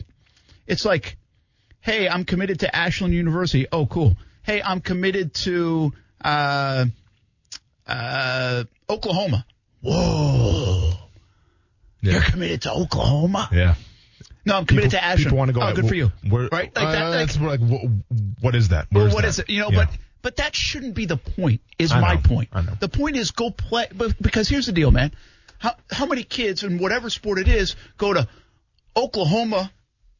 It's 0.66 0.86
like, 0.86 1.18
hey, 1.82 2.10
I'm 2.10 2.26
committed 2.26 2.62
to 2.62 2.76
Ashland 2.76 3.14
University. 3.14 3.68
Oh, 3.72 3.86
cool. 3.86 4.18
Hey, 4.42 4.60
I'm 4.60 4.82
committed 4.82 5.36
to 5.46 5.94
uh, 6.26 6.86
uh, 7.86 8.64
Oklahoma. 8.90 9.46
Whoa. 9.82 10.94
You're 12.02 12.22
committed 12.22 12.64
to 12.64 12.72
Oklahoma? 12.74 13.50
Yeah. 13.52 13.76
No, 14.46 14.56
I'm 14.56 14.66
committed 14.66 14.90
people, 14.92 15.00
to 15.02 15.06
Ashland. 15.06 15.26
People 15.26 15.38
want 15.38 15.50
to 15.50 15.54
go. 15.54 15.62
Oh, 15.62 15.74
good 15.76 15.88
for 15.88 15.94
you. 15.96 16.12
Where, 16.28 16.50
Right? 16.52 16.76
Like 16.76 16.86
uh, 16.86 16.92
that- 16.92 17.10
like- 17.10 17.28
that's 17.28 17.40
like, 17.40 17.60
what, 17.60 17.82
what 18.42 18.56
is 18.56 18.70
that? 18.70 18.88
Well, 18.92 19.04
Where's 19.04 19.14
what 19.14 19.22
that? 19.22 19.28
is 19.28 19.40
it? 19.40 19.50
You 19.50 19.62
know, 19.62 19.70
Yeah. 19.72 19.86
but 19.86 19.98
but 20.22 20.38
that 20.38 20.56
shouldn't 20.56 20.96
be 20.96 21.06
the 21.06 21.18
point. 21.18 21.62
Is 21.80 21.92
I 21.92 22.00
my 22.00 22.16
know, 22.16 22.22
point. 22.22 22.50
I 22.52 22.62
know. 22.62 22.74
The 22.80 22.90
point 22.90 23.16
is 23.18 23.32
go 23.32 23.52
play. 23.52 23.88
But 23.94 24.22
because 24.22 24.48
here's 24.48 24.66
the 24.66 24.72
deal, 24.72 24.92
man. 24.92 25.12
How 25.60 25.76
how 25.90 26.06
many 26.06 26.24
kids 26.24 26.64
in 26.64 26.78
whatever 26.78 27.10
sport 27.10 27.40
it 27.40 27.48
is 27.48 27.76
go 27.98 28.14
to 28.14 28.28
Oklahoma 28.96 29.72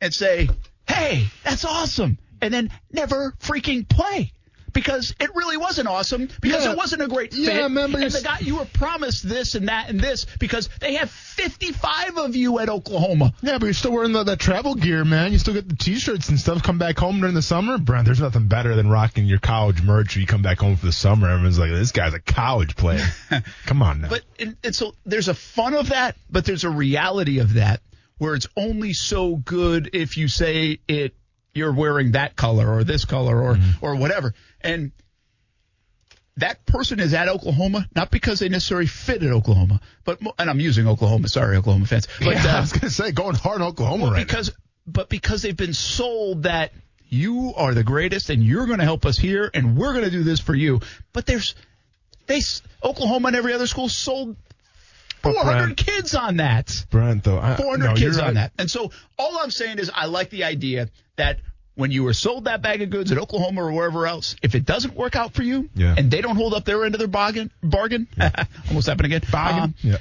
and 0.02 0.14
say, 0.14 0.50
"Hey, 0.88 1.28
that's 1.44 1.66
awesome," 1.66 2.18
and 2.42 2.54
then 2.54 2.72
never 2.92 3.34
freaking 3.40 3.88
play. 3.88 4.34
Because 4.78 5.16
it 5.20 5.34
really 5.34 5.58
wasn't 5.58 5.88
awesome. 5.88 6.30
Because 6.40 6.64
Yeah. 6.64 6.74
it 6.74 6.78
wasn't 6.78 7.02
a 7.02 7.08
great 7.08 7.34
fit. 7.34 7.46
Yeah, 7.46 7.52
I 7.54 7.64
remember 7.64 7.98
and 7.98 8.04
you 8.14 8.20
the 8.20 8.24
guy 8.24 8.38
you 8.42 8.58
were 8.58 8.66
promised 8.66 9.28
this 9.28 9.56
and 9.56 9.70
that 9.70 9.90
and 9.90 10.00
this 10.00 10.28
because 10.38 10.70
they 10.80 10.94
have 10.94 11.10
55 11.10 12.20
of 12.20 12.36
you 12.36 12.60
at 12.60 12.70
Oklahoma. 12.70 13.34
Yeah, 13.42 13.58
but 13.58 13.66
you're 13.66 13.74
still 13.74 13.92
wearing 13.94 14.12
the, 14.12 14.24
that 14.24 14.40
travel 14.40 14.76
gear, 14.76 15.04
man. 15.04 15.32
You 15.32 15.40
still 15.40 15.56
get 15.56 15.68
the 15.68 15.76
T-shirts 15.76 16.30
and 16.30 16.40
stuff. 16.40 16.62
Come 16.62 16.78
back 16.78 17.00
home 17.00 17.20
during 17.20 17.34
the 17.34 17.42
summer, 17.42 17.80
Brent. 17.80 18.06
There's 18.06 18.22
nothing 18.22 18.48
better 18.48 18.76
than 18.76 18.88
rocking 18.88 19.26
your 19.26 19.40
college 19.40 19.82
merch. 19.82 20.14
When 20.16 20.22
you 20.22 20.28
come 20.28 20.44
back 20.44 20.60
home 20.60 20.76
for 20.76 20.86
the 20.86 20.92
summer, 20.92 21.28
everyone's 21.28 21.58
like, 21.58 21.72
"This 21.72 21.92
guy's 21.92 22.14
a 22.14 22.20
college 22.20 22.76
player." 22.76 23.04
come 23.66 23.82
on 23.82 24.02
now. 24.02 24.10
But 24.10 24.22
it, 24.38 24.58
it's 24.64 24.84
a, 24.84 24.92
there's 25.08 25.28
a 25.28 25.34
fun 25.34 25.74
of 25.74 25.90
that, 25.90 26.18
but 26.30 26.46
there's 26.46 26.66
a 26.66 26.70
reality 26.70 27.40
of 27.40 27.56
that 27.56 27.82
where 28.20 28.36
it's 28.36 28.48
only 28.56 28.94
so 28.94 29.36
good 29.38 29.90
if 29.94 30.18
you 30.18 30.28
say 30.28 30.80
it 30.88 31.14
you're 31.58 31.74
wearing 31.74 32.12
that 32.12 32.36
color 32.36 32.72
or 32.72 32.84
this 32.84 33.06
color 33.06 33.42
or 33.42 33.58
or 33.82 33.96
whatever. 33.96 34.34
And 34.62 34.92
that 36.38 36.66
person 36.66 37.00
is 37.00 37.14
at 37.14 37.28
Oklahoma 37.28 37.88
not 37.96 38.12
because 38.12 38.40
they 38.40 38.50
necessarily 38.50 38.86
fit 38.86 39.24
at 39.24 39.32
Oklahoma, 39.32 39.82
but 40.04 40.20
and 40.38 40.50
I'm 40.50 40.60
using 40.60 40.88
Oklahoma. 40.88 41.28
Sorry, 41.28 41.58
Oklahoma 41.58 41.88
fans. 41.88 42.08
But 42.20 42.36
yeah, 42.36 42.56
I 42.56 42.58
uh, 42.58 42.62
was 42.62 42.74
gonna 42.74 42.90
say 42.90 43.12
going 43.12 43.36
hard 43.36 43.62
Oklahoma 43.62 44.12
right 44.12 44.26
because 44.26 44.52
but 44.86 45.10
because 45.10 45.42
they've 45.42 45.58
been 45.58 45.74
sold 45.74 46.44
that 46.44 46.72
you 47.10 47.54
are 47.56 47.74
the 47.74 47.84
greatest 47.84 48.30
and 48.30 48.44
you're 48.44 48.66
going 48.66 48.80
to 48.80 48.86
help 48.86 49.06
us 49.06 49.18
here 49.18 49.50
and 49.54 49.78
we're 49.78 49.94
going 49.94 50.06
to 50.06 50.12
do 50.12 50.24
this 50.24 50.40
for 50.40 50.54
you. 50.54 50.82
But 51.14 51.26
there's 51.26 51.56
they 52.28 52.42
Oklahoma 52.84 53.30
and 53.30 53.38
every 53.38 53.54
other 53.54 53.68
school 53.68 53.90
sold 53.90 54.36
400 55.24 55.58
Brent- 55.58 55.78
kids 55.78 56.16
on 56.16 56.38
that. 56.38 56.72
Brent, 56.90 57.24
though, 57.24 57.40
I, 57.40 57.56
400 57.56 57.86
no, 57.86 57.94
kids 57.96 58.18
you're 58.18 58.26
on 58.26 58.36
that. 58.36 58.52
And 58.58 58.70
so 58.70 58.92
all 59.18 59.40
I'm 59.40 59.52
saying 59.52 59.80
is 59.80 59.90
I 59.94 60.06
like 60.06 60.30
the 60.30 60.44
idea 60.44 60.90
that 61.16 61.40
when 61.78 61.92
you 61.92 62.04
were 62.04 62.14
sold 62.14 62.46
that 62.46 62.62
bag 62.62 62.82
of 62.82 62.90
goods 62.90 63.12
at 63.12 63.18
Oklahoma 63.18 63.64
or 63.64 63.72
wherever 63.72 64.06
else, 64.08 64.36
if 64.42 64.56
it 64.56 64.66
doesn't 64.66 64.96
work 64.96 65.16
out 65.16 65.34
for 65.34 65.44
you 65.44 65.70
Yeah. 65.76 65.96
and 65.98 66.12
they 66.12 66.22
don't 66.22 66.36
hold 66.36 66.54
up 66.54 66.66
their 66.66 66.84
end 66.84 66.96
of 66.96 67.00
their 67.00 67.08
bargain, 67.08 67.52
bargain, 67.64 68.08
almost 68.68 68.88
happened 68.88 69.06
again, 69.06 69.22
Bargain. 69.32 69.64
um, 69.64 69.76
yeah. 69.82 69.98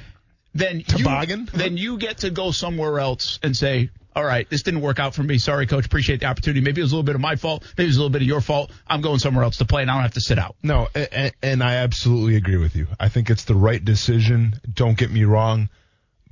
then 0.55 0.83
you, 0.85 1.45
then 1.53 1.77
you 1.77 1.97
get 1.97 2.17
to 2.19 2.31
go 2.31 2.51
somewhere 2.51 2.99
else 2.99 3.39
and 3.43 3.55
say, 3.55 3.89
all 4.15 4.23
right, 4.25 4.49
this 4.49 4.63
didn't 4.63 4.81
work 4.81 4.97
out 4.97 5.13
for 5.13 5.21
me. 5.21 5.37
Sorry, 5.37 5.67
coach. 5.67 5.85
Appreciate 5.85 6.21
the 6.21 6.25
opportunity. 6.25 6.59
Maybe 6.61 6.81
it 6.81 6.83
was 6.83 6.91
a 6.91 6.95
little 6.95 7.05
bit 7.05 7.13
of 7.13 7.21
my 7.21 7.35
fault. 7.35 7.63
Maybe 7.77 7.85
it 7.85 7.89
was 7.89 7.97
a 7.97 7.99
little 7.99 8.09
bit 8.09 8.23
of 8.23 8.27
your 8.27 8.41
fault. 8.41 8.71
I'm 8.87 9.01
going 9.01 9.19
somewhere 9.19 9.43
else 9.43 9.57
to 9.57 9.65
play, 9.65 9.83
and 9.83 9.91
I 9.91 9.93
don't 9.93 10.01
have 10.01 10.15
to 10.15 10.21
sit 10.21 10.39
out. 10.39 10.55
No, 10.63 10.87
and, 10.95 11.31
and 11.43 11.63
I 11.63 11.75
absolutely 11.75 12.35
agree 12.35 12.57
with 12.57 12.75
you. 12.75 12.87
I 12.99 13.09
think 13.09 13.29
it's 13.29 13.45
the 13.45 13.53
right 13.53 13.83
decision. 13.85 14.59
Don't 14.73 14.97
get 14.97 15.11
me 15.11 15.23
wrong, 15.23 15.69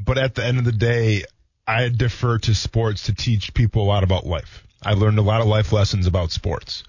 but 0.03 0.17
at 0.17 0.33
the 0.33 0.43
end 0.43 0.57
of 0.57 0.65
the 0.65 0.71
day, 0.71 1.25
I 1.67 1.89
defer 1.89 2.39
to 2.39 2.55
sports 2.55 3.03
to 3.03 3.13
teach 3.13 3.53
people 3.53 3.83
a 3.83 3.85
lot 3.85 4.03
about 4.03 4.25
life. 4.25 4.65
I 4.85 4.93
learned 4.93 5.17
a 5.17 5.23
lot 5.23 5.41
of 5.41 5.47
life 5.47 5.71
lessons 5.71 6.07
about 6.07 6.31
sports, 6.31 6.83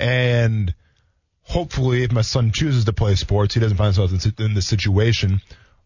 and 0.00 0.74
hopefully, 1.42 2.02
if 2.02 2.12
my 2.12 2.22
son 2.22 2.52
chooses 2.52 2.84
to 2.86 2.92
play 2.92 3.14
sports, 3.14 3.54
he 3.54 3.60
doesn't 3.60 3.76
find 3.76 3.94
himself 3.94 4.40
in, 4.40 4.54
this 4.54 4.66
situation. 4.66 5.40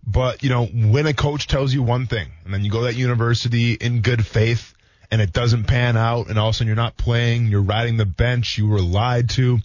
But 0.07 0.42
you 0.42 0.50
know, 0.50 0.66
when 0.66 1.07
a 1.07 1.14
coach 1.14 1.46
tells 1.46 1.72
you 1.72 1.83
one 1.83 2.07
thing, 2.07 2.28
and 2.44 2.52
then 2.55 2.64
you 2.64 2.70
go 2.70 2.81
to 2.81 2.85
that 2.87 2.96
university 2.96 3.74
in 3.74 4.00
good 4.02 4.26
faith, 4.26 4.74
and 5.11 5.20
it 5.20 5.33
doesn't 5.33 5.64
pan 5.64 5.96
out, 5.96 6.28
and 6.28 6.38
all 6.38 6.48
of 6.48 6.55
a 6.55 6.57
sudden 6.57 6.68
you're 6.68 6.76
not 6.76 6.96
playing, 6.96 7.46
you're 7.46 7.62
riding 7.62 7.96
the 7.96 8.07
bench, 8.07 8.57
you 8.59 8.66
were 8.66 8.81
lied 8.81 9.31
to. 9.31 9.59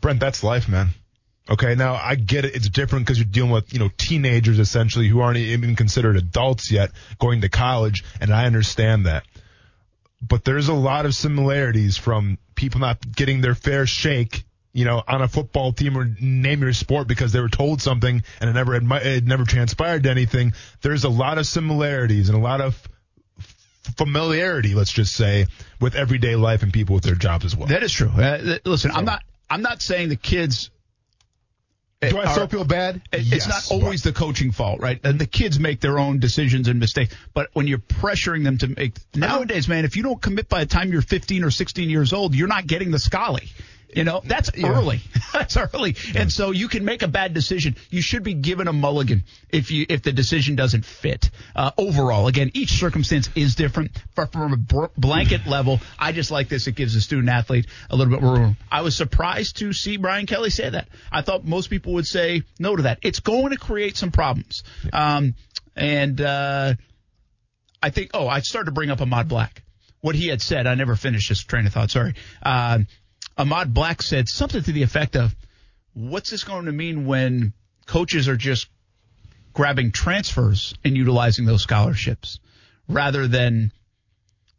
Brent, 0.00 0.20
that's 0.20 0.42
life, 0.42 0.68
man. 0.68 0.90
Okay, 1.50 1.74
now 1.74 1.94
I 1.94 2.14
get 2.14 2.44
it. 2.44 2.54
It's 2.54 2.68
different 2.68 3.04
because 3.04 3.18
you're 3.18 3.24
dealing 3.24 3.50
with, 3.50 3.72
you 3.72 3.80
know, 3.80 3.90
teenagers 3.96 4.60
essentially 4.60 5.08
who 5.08 5.20
aren't 5.20 5.38
even 5.38 5.74
considered 5.74 6.16
adults 6.16 6.70
yet 6.70 6.92
going 7.18 7.40
to 7.40 7.48
college, 7.48 8.04
and 8.20 8.32
I 8.32 8.46
understand 8.46 9.06
that. 9.06 9.24
But 10.22 10.44
there's 10.44 10.68
a 10.68 10.74
lot 10.74 11.06
of 11.06 11.14
similarities 11.14 11.96
from 11.96 12.38
people 12.54 12.80
not 12.80 12.98
getting 13.14 13.40
their 13.40 13.54
fair 13.54 13.86
shake, 13.86 14.44
you 14.72 14.84
know, 14.84 15.02
on 15.06 15.22
a 15.22 15.28
football 15.28 15.72
team 15.72 15.96
or 15.96 16.04
name 16.20 16.60
your 16.60 16.72
sport 16.72 17.08
because 17.08 17.32
they 17.32 17.40
were 17.40 17.48
told 17.48 17.80
something 17.80 18.22
and 18.40 18.50
it 18.50 18.52
never 18.52 18.74
it 18.74 19.24
never 19.24 19.44
transpired 19.44 20.02
to 20.04 20.10
anything. 20.10 20.52
There's 20.82 21.04
a 21.04 21.08
lot 21.08 21.38
of 21.38 21.46
similarities 21.46 22.28
and 22.28 22.36
a 22.36 22.40
lot 22.40 22.60
of 22.60 22.80
familiarity, 23.96 24.74
let's 24.74 24.92
just 24.92 25.14
say, 25.14 25.46
with 25.80 25.94
everyday 25.94 26.36
life 26.36 26.62
and 26.62 26.72
people 26.72 26.94
with 26.94 27.04
their 27.04 27.14
jobs 27.14 27.44
as 27.44 27.56
well. 27.56 27.68
That 27.68 27.82
is 27.82 27.92
true. 27.92 28.10
Uh, 28.10 28.38
th- 28.38 28.60
listen, 28.64 28.90
I'm 28.90 29.04
not. 29.04 29.22
I'm 29.48 29.62
not 29.62 29.82
saying 29.82 30.10
the 30.10 30.16
kids. 30.16 30.70
Do 32.08 32.16
I 32.18 32.24
are- 32.24 32.32
still 32.32 32.46
feel 32.46 32.64
bad? 32.64 33.02
It- 33.12 33.20
Yes, 33.24 33.32
it's 33.32 33.48
not 33.48 33.70
always 33.70 34.02
the 34.02 34.12
coaching 34.12 34.52
fault, 34.52 34.80
right? 34.80 34.98
And 35.04 35.18
the 35.18 35.26
kids 35.26 35.60
make 35.60 35.80
their 35.80 35.98
own 35.98 36.18
decisions 36.18 36.66
and 36.66 36.80
mistakes. 36.80 37.14
But 37.34 37.50
when 37.52 37.66
you're 37.66 37.78
pressuring 37.78 38.42
them 38.42 38.56
to 38.58 38.68
make 38.68 38.94
nowadays, 39.14 39.68
man, 39.68 39.84
if 39.84 39.96
you 39.96 40.02
don't 40.02 40.20
commit 40.20 40.48
by 40.48 40.60
the 40.60 40.66
time 40.70 40.90
you're 40.92 41.02
15 41.02 41.44
or 41.44 41.50
16 41.50 41.90
years 41.90 42.14
old, 42.14 42.34
you're 42.34 42.48
not 42.48 42.66
getting 42.66 42.90
the 42.90 42.98
Scully. 42.98 43.52
You 43.94 44.04
know, 44.04 44.20
that's 44.24 44.50
early. 44.62 45.00
that's 45.32 45.56
early. 45.56 45.96
And 46.14 46.30
so 46.30 46.50
you 46.50 46.68
can 46.68 46.84
make 46.84 47.02
a 47.02 47.08
bad 47.08 47.34
decision. 47.34 47.76
You 47.90 48.02
should 48.02 48.22
be 48.22 48.34
given 48.34 48.68
a 48.68 48.72
mulligan 48.72 49.24
if 49.48 49.70
you 49.70 49.86
if 49.88 50.02
the 50.02 50.12
decision 50.12 50.56
doesn't 50.56 50.84
fit. 50.84 51.30
Uh, 51.56 51.72
overall, 51.76 52.26
again, 52.28 52.50
each 52.54 52.70
circumstance 52.70 53.28
is 53.34 53.54
different. 53.54 53.90
But 54.14 54.32
from 54.32 54.52
a 54.52 54.56
br- 54.56 54.86
blanket 54.96 55.44
level, 55.46 55.80
I 55.98 56.12
just 56.12 56.30
like 56.30 56.48
this. 56.48 56.66
It 56.66 56.76
gives 56.76 56.94
the 56.94 57.00
student 57.00 57.28
athlete 57.28 57.66
a 57.90 57.96
little 57.96 58.12
bit 58.12 58.22
more 58.22 58.36
room. 58.36 58.56
I 58.70 58.82
was 58.82 58.96
surprised 58.96 59.58
to 59.58 59.72
see 59.72 59.96
Brian 59.96 60.26
Kelly 60.26 60.50
say 60.50 60.70
that. 60.70 60.88
I 61.10 61.22
thought 61.22 61.44
most 61.44 61.70
people 61.70 61.94
would 61.94 62.06
say 62.06 62.42
no 62.58 62.76
to 62.76 62.82
that. 62.82 63.00
It's 63.02 63.20
going 63.20 63.50
to 63.50 63.56
create 63.56 63.96
some 63.96 64.12
problems. 64.12 64.62
Um, 64.92 65.34
and 65.76 66.20
uh, 66.20 66.74
I 67.82 67.90
think, 67.90 68.10
oh, 68.14 68.28
I 68.28 68.40
started 68.40 68.66
to 68.66 68.72
bring 68.72 68.90
up 68.90 69.00
Ahmad 69.00 69.28
Black. 69.28 69.62
What 70.00 70.14
he 70.14 70.28
had 70.28 70.40
said, 70.40 70.66
I 70.66 70.74
never 70.74 70.96
finished 70.96 71.28
this 71.28 71.42
train 71.42 71.66
of 71.66 71.72
thought, 71.72 71.90
sorry. 71.90 72.14
Uh, 72.42 72.80
Ahmad 73.40 73.72
Black 73.72 74.02
said 74.02 74.28
something 74.28 74.62
to 74.62 74.72
the 74.72 74.82
effect 74.82 75.16
of, 75.16 75.34
what's 75.94 76.28
this 76.28 76.44
going 76.44 76.66
to 76.66 76.72
mean 76.72 77.06
when 77.06 77.54
coaches 77.86 78.28
are 78.28 78.36
just 78.36 78.68
grabbing 79.54 79.92
transfers 79.92 80.74
and 80.84 80.94
utilizing 80.94 81.46
those 81.46 81.62
scholarships 81.62 82.38
rather 82.86 83.26
than 83.26 83.72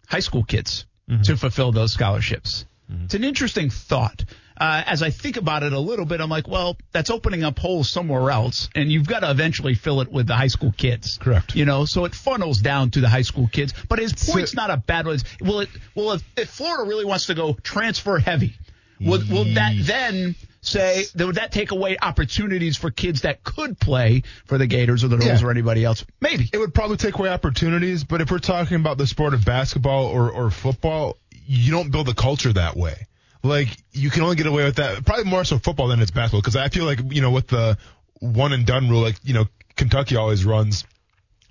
high 0.08 0.20
school 0.20 0.44
kids 0.44 0.86
to 1.26 1.38
fulfill 1.38 1.72
those 1.72 1.94
scholarships? 1.94 2.66
It's 3.06 3.14
an 3.14 3.24
interesting 3.24 3.70
thought. 3.70 4.26
Uh, 4.58 4.84
as 4.86 5.02
I 5.02 5.12
think 5.12 5.38
about 5.38 5.64
it 5.64 5.74
a 5.74 5.80
little 5.80 6.06
bit, 6.06 6.20
I'm 6.20 6.30
like, 6.30 6.48
well, 6.48 6.76
that's 6.92 7.10
opening 7.10 7.44
up 7.44 7.58
holes 7.60 7.90
somewhere 7.90 8.32
else, 8.32 8.68
and 8.76 8.92
you've 8.92 9.08
got 9.08 9.20
to 9.20 9.32
eventually 9.32 9.76
fill 9.76 10.02
it 10.02 10.12
with 10.12 10.28
the 10.28 10.36
high 10.36 10.48
school 10.48 10.74
kids. 10.76 11.18
Correct. 11.18 11.56
You 11.56 11.66
know, 11.66 11.86
so 11.86 12.06
it 12.06 12.14
funnels 12.14 12.60
down 12.60 12.92
to 12.92 13.02
the 13.02 13.10
high 13.10 13.22
school 13.22 13.48
kids. 13.48 13.74
But 13.88 14.00
his 14.00 14.14
point's 14.14 14.54
not 14.54 14.70
a 14.70 14.78
bad 14.78 15.06
one. 15.06 15.20
Will 15.40 15.62
it? 15.62 15.70
Well, 15.96 16.12
if, 16.12 16.24
if 16.36 16.50
Florida 16.50 16.88
really 16.88 17.06
wants 17.06 17.28
to 17.28 17.34
go 17.34 17.54
transfer 17.54 18.20
heavy, 18.20 18.56
will, 19.02 19.22
will 19.30 19.54
that 19.56 19.74
then 19.80 20.36
say 20.62 21.06
would 21.18 21.36
that 21.36 21.52
take 21.52 21.72
away 21.72 21.98
opportunities 22.02 22.78
for 22.78 22.92
kids 22.92 23.22
that 23.22 23.44
could 23.44 23.80
play 23.80 24.24
for 24.46 24.58
the 24.58 24.68
Gators 24.68 25.04
or 25.04 25.08
the 25.08 25.18
Noles 25.18 25.42
Yeah. 25.42 25.48
or 25.48 25.52
anybody 25.52 25.84
else? 25.84 26.06
Maybe. 26.20 26.50
It 26.52 26.58
would 26.58 26.74
probably 26.74 26.98
take 26.98 27.18
away 27.18 27.30
opportunities, 27.30 28.04
but 28.04 28.22
if 28.22 28.30
we're 28.32 28.40
talking 28.40 28.78
about 28.78 28.98
the 28.98 29.08
sport 29.08 29.34
of 29.34 29.44
basketball 29.44 30.06
or, 30.06 30.30
or 30.32 30.52
football, 30.52 31.18
you 31.46 31.72
don't 31.72 31.92
build 31.92 32.10
a 32.10 32.14
culture 32.14 32.54
that 32.54 32.78
way. 32.78 33.08
Like, 33.44 33.70
you 33.92 34.12
can 34.12 34.22
only 34.22 34.36
get 34.36 34.46
away 34.46 34.66
with 34.66 34.76
that, 34.76 35.04
probably 35.04 35.24
more 35.26 35.44
so 35.44 35.58
football 35.58 35.88
than 35.88 36.00
it's 36.00 36.12
basketball, 36.12 36.42
because 36.42 36.56
I 36.56 36.70
feel 36.70 36.86
like, 36.86 37.00
you 37.12 37.22
know, 37.22 37.32
with 37.32 37.48
the 37.48 37.78
one 38.20 38.54
and 38.54 38.68
done 38.68 38.88
rule, 38.88 39.02
like, 39.02 39.16
you 39.24 39.34
know, 39.34 39.46
Kentucky 39.76 40.16
always 40.16 40.46
runs, 40.46 40.86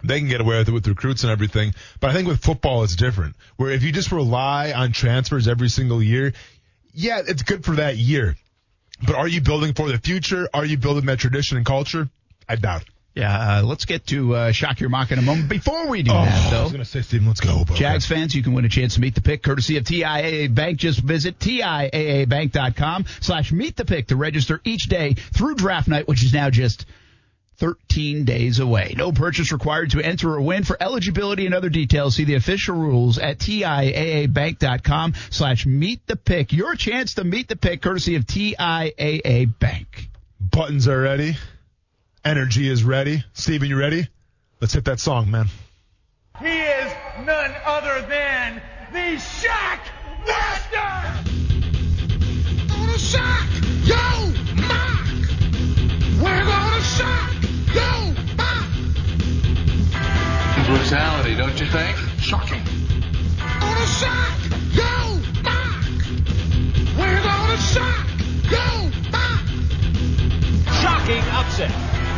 they 0.04 0.20
can 0.20 0.28
get 0.28 0.40
away 0.40 0.58
with 0.58 0.68
it 0.68 0.72
with 0.72 0.86
recruits 0.86 1.24
and 1.24 1.32
everything. 1.32 1.74
But 1.98 2.10
I 2.10 2.12
think 2.12 2.28
with 2.28 2.40
football, 2.40 2.84
it's 2.84 2.94
different. 2.94 3.34
Where 3.56 3.70
if 3.72 3.82
you 3.82 3.90
just 3.90 4.12
rely 4.12 4.72
on 4.72 4.92
transfers 4.92 5.48
every 5.48 5.68
single 5.68 6.00
year, 6.00 6.32
yeah, 6.92 7.22
it's 7.26 7.42
good 7.42 7.64
for 7.64 7.76
that 7.76 7.96
year. 7.96 8.36
But 9.06 9.14
are 9.16 9.28
you 9.28 9.40
building 9.40 9.72
for 9.74 9.88
the 9.88 9.98
future? 9.98 10.48
Are 10.52 10.64
you 10.64 10.76
building 10.76 11.06
that 11.06 11.18
tradition 11.18 11.56
and 11.56 11.64
culture? 11.64 12.08
I 12.48 12.56
doubt 12.56 12.82
it. 12.82 12.88
Yeah. 13.14 13.58
Uh, 13.58 13.62
let's 13.64 13.86
get 13.86 14.06
to 14.08 14.34
uh, 14.36 14.52
shock 14.52 14.78
your 14.78 14.88
mock 14.88 15.10
in 15.10 15.18
a 15.18 15.22
moment. 15.22 15.48
Before 15.48 15.88
we 15.88 16.02
do 16.02 16.12
Oh, 16.12 16.14
that, 16.24 16.46
I 16.46 16.50
though. 16.50 16.62
was 16.62 16.72
going 16.72 16.84
to 16.84 16.88
say, 16.88 17.02
Steven, 17.02 17.26
let's 17.26 17.40
go. 17.40 17.64
But 17.66 17.76
Jags 17.76 18.06
fans, 18.06 18.34
you 18.36 18.42
can 18.42 18.52
win 18.52 18.64
a 18.64 18.68
chance 18.68 18.94
to 18.94 19.00
meet 19.00 19.14
the 19.16 19.20
pick 19.20 19.42
courtesy 19.42 19.76
of 19.78 19.84
TIAA 19.84 20.54
Bank. 20.54 20.78
Just 20.78 21.00
visit 21.00 21.38
TIAABank.com 21.40 23.06
slash 23.20 23.52
meet 23.52 23.76
the 23.76 23.84
pick 23.84 24.08
to 24.08 24.16
register 24.16 24.60
each 24.64 24.84
day 24.88 25.14
through 25.14 25.56
draft 25.56 25.88
night, 25.88 26.06
which 26.08 26.22
is 26.24 26.32
now 26.32 26.50
just 26.50 26.86
13 27.60 28.24
days 28.24 28.58
away. 28.58 28.94
No 28.96 29.12
purchase 29.12 29.52
required 29.52 29.90
to 29.90 30.00
enter 30.00 30.34
or 30.34 30.40
win. 30.40 30.64
For 30.64 30.76
eligibility 30.82 31.44
and 31.46 31.54
other 31.54 31.68
details, 31.68 32.16
see 32.16 32.24
the 32.24 32.34
official 32.34 32.74
rules 32.74 33.18
at 33.18 33.38
TIAABank.com 33.38 35.14
slash 35.28 35.66
meet 35.66 36.06
the 36.06 36.16
pick. 36.16 36.52
Your 36.52 36.74
chance 36.74 37.14
to 37.14 37.24
meet 37.24 37.48
the 37.48 37.56
pick 37.56 37.82
courtesy 37.82 38.16
of 38.16 38.24
TIAA 38.26 39.58
Bank. 39.58 40.08
buttons 40.40 40.88
are 40.88 41.00
ready. 41.00 41.36
Energy 42.24 42.68
is 42.68 42.82
ready. 42.82 43.24
Steven, 43.34 43.68
you 43.68 43.78
ready? 43.78 44.08
Let's 44.60 44.72
hit 44.74 44.86
that 44.86 45.00
song, 45.00 45.30
man. 45.30 45.46
He 46.40 46.46
is 46.48 46.92
none 47.24 47.54
other 47.66 48.00
than 48.08 48.62
the 48.92 49.18
Shock 49.18 49.80
Master! 50.26 50.69
Brutality, 60.90 61.36
don't 61.36 61.60
you 61.60 61.66
think? 61.66 61.96
Shocking. 62.18 62.64
Gonna 63.38 63.86
shock 63.86 64.40
yo 64.72 65.20
Mark. 65.44 65.86
We're 66.98 67.22
gonna 67.22 67.56
shock 67.58 68.06
yo 68.50 68.90
Mark. 69.12 69.46
Shocking 70.82 71.22
upset. 71.30 71.70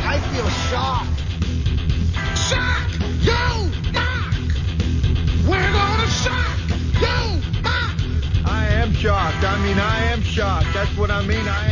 I 0.07 0.19
feel 0.33 0.49
shocked. 0.71 1.21
Shock 2.49 2.89
yo 3.21 3.69
Mark. 3.93 4.41
We're 5.47 5.73
gonna 5.79 6.09
shock 6.09 6.57
yo 6.99 7.17
Mark. 7.61 8.47
I 8.47 8.69
am 8.71 8.95
shocked. 8.95 9.45
I 9.45 9.59
mean, 9.63 9.79
I 9.79 10.03
am 10.13 10.23
shocked. 10.23 10.69
That's 10.73 10.97
what 10.97 11.11
I 11.11 11.21
mean. 11.27 11.47
I 11.47 11.72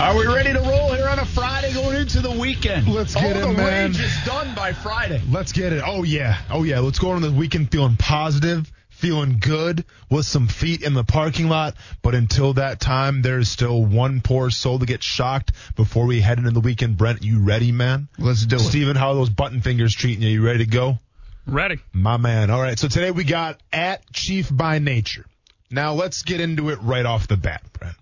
Are 0.00 0.16
we 0.16 0.26
ready 0.26 0.52
to 0.52 0.60
roll 0.60 0.92
here 0.94 1.08
on 1.08 1.18
a 1.18 1.24
Friday 1.26 1.72
going 1.74 1.96
into 1.96 2.20
the 2.20 2.30
weekend? 2.30 2.86
Let's 2.86 3.16
All 3.16 3.22
get 3.22 3.36
it, 3.36 3.42
All 3.42 3.50
the 3.50 3.58
man. 3.58 3.90
rage 3.90 4.00
is 4.00 4.16
done 4.24 4.54
by 4.54 4.72
Friday. 4.72 5.20
Let's 5.28 5.50
get 5.50 5.72
it. 5.72 5.82
Oh 5.84 6.04
yeah. 6.04 6.38
Oh 6.50 6.62
yeah. 6.62 6.78
Let's 6.78 7.00
go 7.00 7.10
on 7.10 7.20
the 7.20 7.32
weekend 7.32 7.72
feeling 7.72 7.96
positive, 7.96 8.70
feeling 8.90 9.38
good, 9.40 9.84
with 10.08 10.24
some 10.24 10.46
feet 10.46 10.82
in 10.82 10.94
the 10.94 11.02
parking 11.02 11.48
lot. 11.48 11.74
But 12.00 12.14
until 12.14 12.54
that 12.54 12.78
time, 12.78 13.22
there's 13.22 13.48
still 13.48 13.84
one 13.84 14.20
poor 14.20 14.50
soul 14.50 14.78
to 14.78 14.86
get 14.86 15.02
shocked 15.02 15.50
before 15.74 16.06
we 16.06 16.20
head 16.20 16.38
into 16.38 16.52
the 16.52 16.60
weekend. 16.60 16.96
Brent, 16.96 17.24
you 17.24 17.40
ready, 17.40 17.72
man? 17.72 18.08
Let's 18.18 18.46
do 18.46 18.54
it. 18.56 18.60
Steven, 18.60 18.94
how 18.94 19.08
are 19.08 19.14
those 19.16 19.30
button 19.30 19.62
fingers 19.62 19.94
treating 19.94 20.22
you? 20.22 20.28
You 20.28 20.46
ready 20.46 20.64
to 20.64 20.70
go? 20.70 20.98
Ready. 21.44 21.80
My 21.92 22.18
man. 22.18 22.50
All 22.50 22.60
right. 22.62 22.78
So 22.78 22.86
today 22.86 23.10
we 23.10 23.24
got 23.24 23.60
at 23.72 24.10
Chief 24.12 24.48
by 24.50 24.78
Nature. 24.78 25.26
Now 25.72 25.94
let's 25.94 26.22
get 26.22 26.40
into 26.40 26.70
it 26.70 26.78
right 26.82 27.04
off 27.04 27.26
the 27.26 27.36
bat, 27.36 27.62
Brent. 27.72 27.96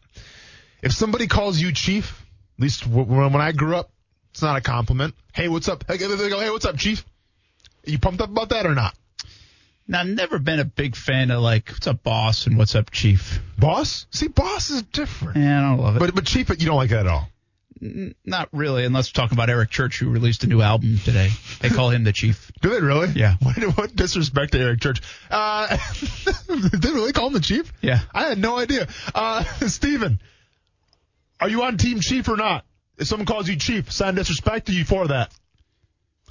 If 0.86 0.92
somebody 0.92 1.26
calls 1.26 1.58
you 1.58 1.72
Chief, 1.72 2.24
at 2.58 2.62
least 2.62 2.86
when 2.86 3.34
I 3.34 3.50
grew 3.50 3.74
up, 3.74 3.90
it's 4.30 4.40
not 4.40 4.56
a 4.56 4.60
compliment. 4.60 5.14
Hey, 5.34 5.48
what's 5.48 5.66
up? 5.68 5.82
Hey, 5.88 5.96
they 5.96 6.06
go, 6.28 6.38
hey, 6.38 6.48
what's 6.48 6.64
up, 6.64 6.76
Chief? 6.76 7.04
Are 7.84 7.90
you 7.90 7.98
pumped 7.98 8.20
up 8.20 8.30
about 8.30 8.50
that 8.50 8.66
or 8.66 8.74
not? 8.76 8.94
Now, 9.88 10.02
I've 10.02 10.06
never 10.06 10.38
been 10.38 10.60
a 10.60 10.64
big 10.64 10.94
fan 10.94 11.32
of 11.32 11.42
like, 11.42 11.70
what's 11.70 11.88
up, 11.88 12.04
boss, 12.04 12.46
and 12.46 12.56
what's 12.56 12.76
up, 12.76 12.92
chief. 12.92 13.40
Boss? 13.58 14.06
See, 14.12 14.28
boss 14.28 14.70
is 14.70 14.82
different. 14.82 15.38
Yeah, 15.38 15.58
I 15.58 15.62
don't 15.70 15.80
love 15.80 15.96
it. 15.96 15.98
But 15.98 16.14
but 16.14 16.24
Chief, 16.24 16.48
you 16.50 16.54
don't 16.66 16.76
like 16.76 16.90
that 16.90 17.00
at 17.00 17.06
all. 17.08 17.28
N- 17.82 18.14
Not 18.24 18.48
really, 18.52 18.84
unless 18.84 19.10
we're 19.10 19.20
talking 19.20 19.36
about 19.36 19.50
Eric 19.50 19.70
Church, 19.70 19.98
who 19.98 20.10
released 20.10 20.44
a 20.44 20.46
new 20.46 20.62
album 20.62 20.98
today. 21.04 21.30
They 21.60 21.68
call 21.68 21.90
him 21.90 22.04
the 22.04 22.12
chief. 22.12 22.52
Do 22.62 22.70
they 22.70 22.80
really? 22.80 23.08
Yeah. 23.08 23.34
What, 23.42 23.76
what 23.76 23.96
disrespect 23.96 24.52
to 24.52 24.60
Eric 24.60 24.80
Church? 24.80 25.02
Uh, 25.32 25.76
did 26.46 26.70
they 26.82 26.90
really 26.92 27.12
call 27.12 27.26
him 27.26 27.32
the 27.32 27.40
Chief? 27.40 27.72
Yeah. 27.82 27.98
I 28.14 28.28
had 28.28 28.38
no 28.38 28.56
idea. 28.56 28.86
Uh, 29.14 29.42
Steven, 29.66 30.20
are 31.40 31.48
you 31.48 31.62
on 31.62 31.76
Team 31.76 32.00
Chief 32.00 32.28
or 32.28 32.36
not? 32.36 32.64
If 32.98 33.08
someone 33.08 33.26
calls 33.26 33.48
you 33.48 33.56
Chief, 33.56 33.92
sign 33.92 34.14
disrespect, 34.14 34.66
to 34.66 34.72
you 34.72 34.84
for 34.84 35.08
that? 35.08 35.32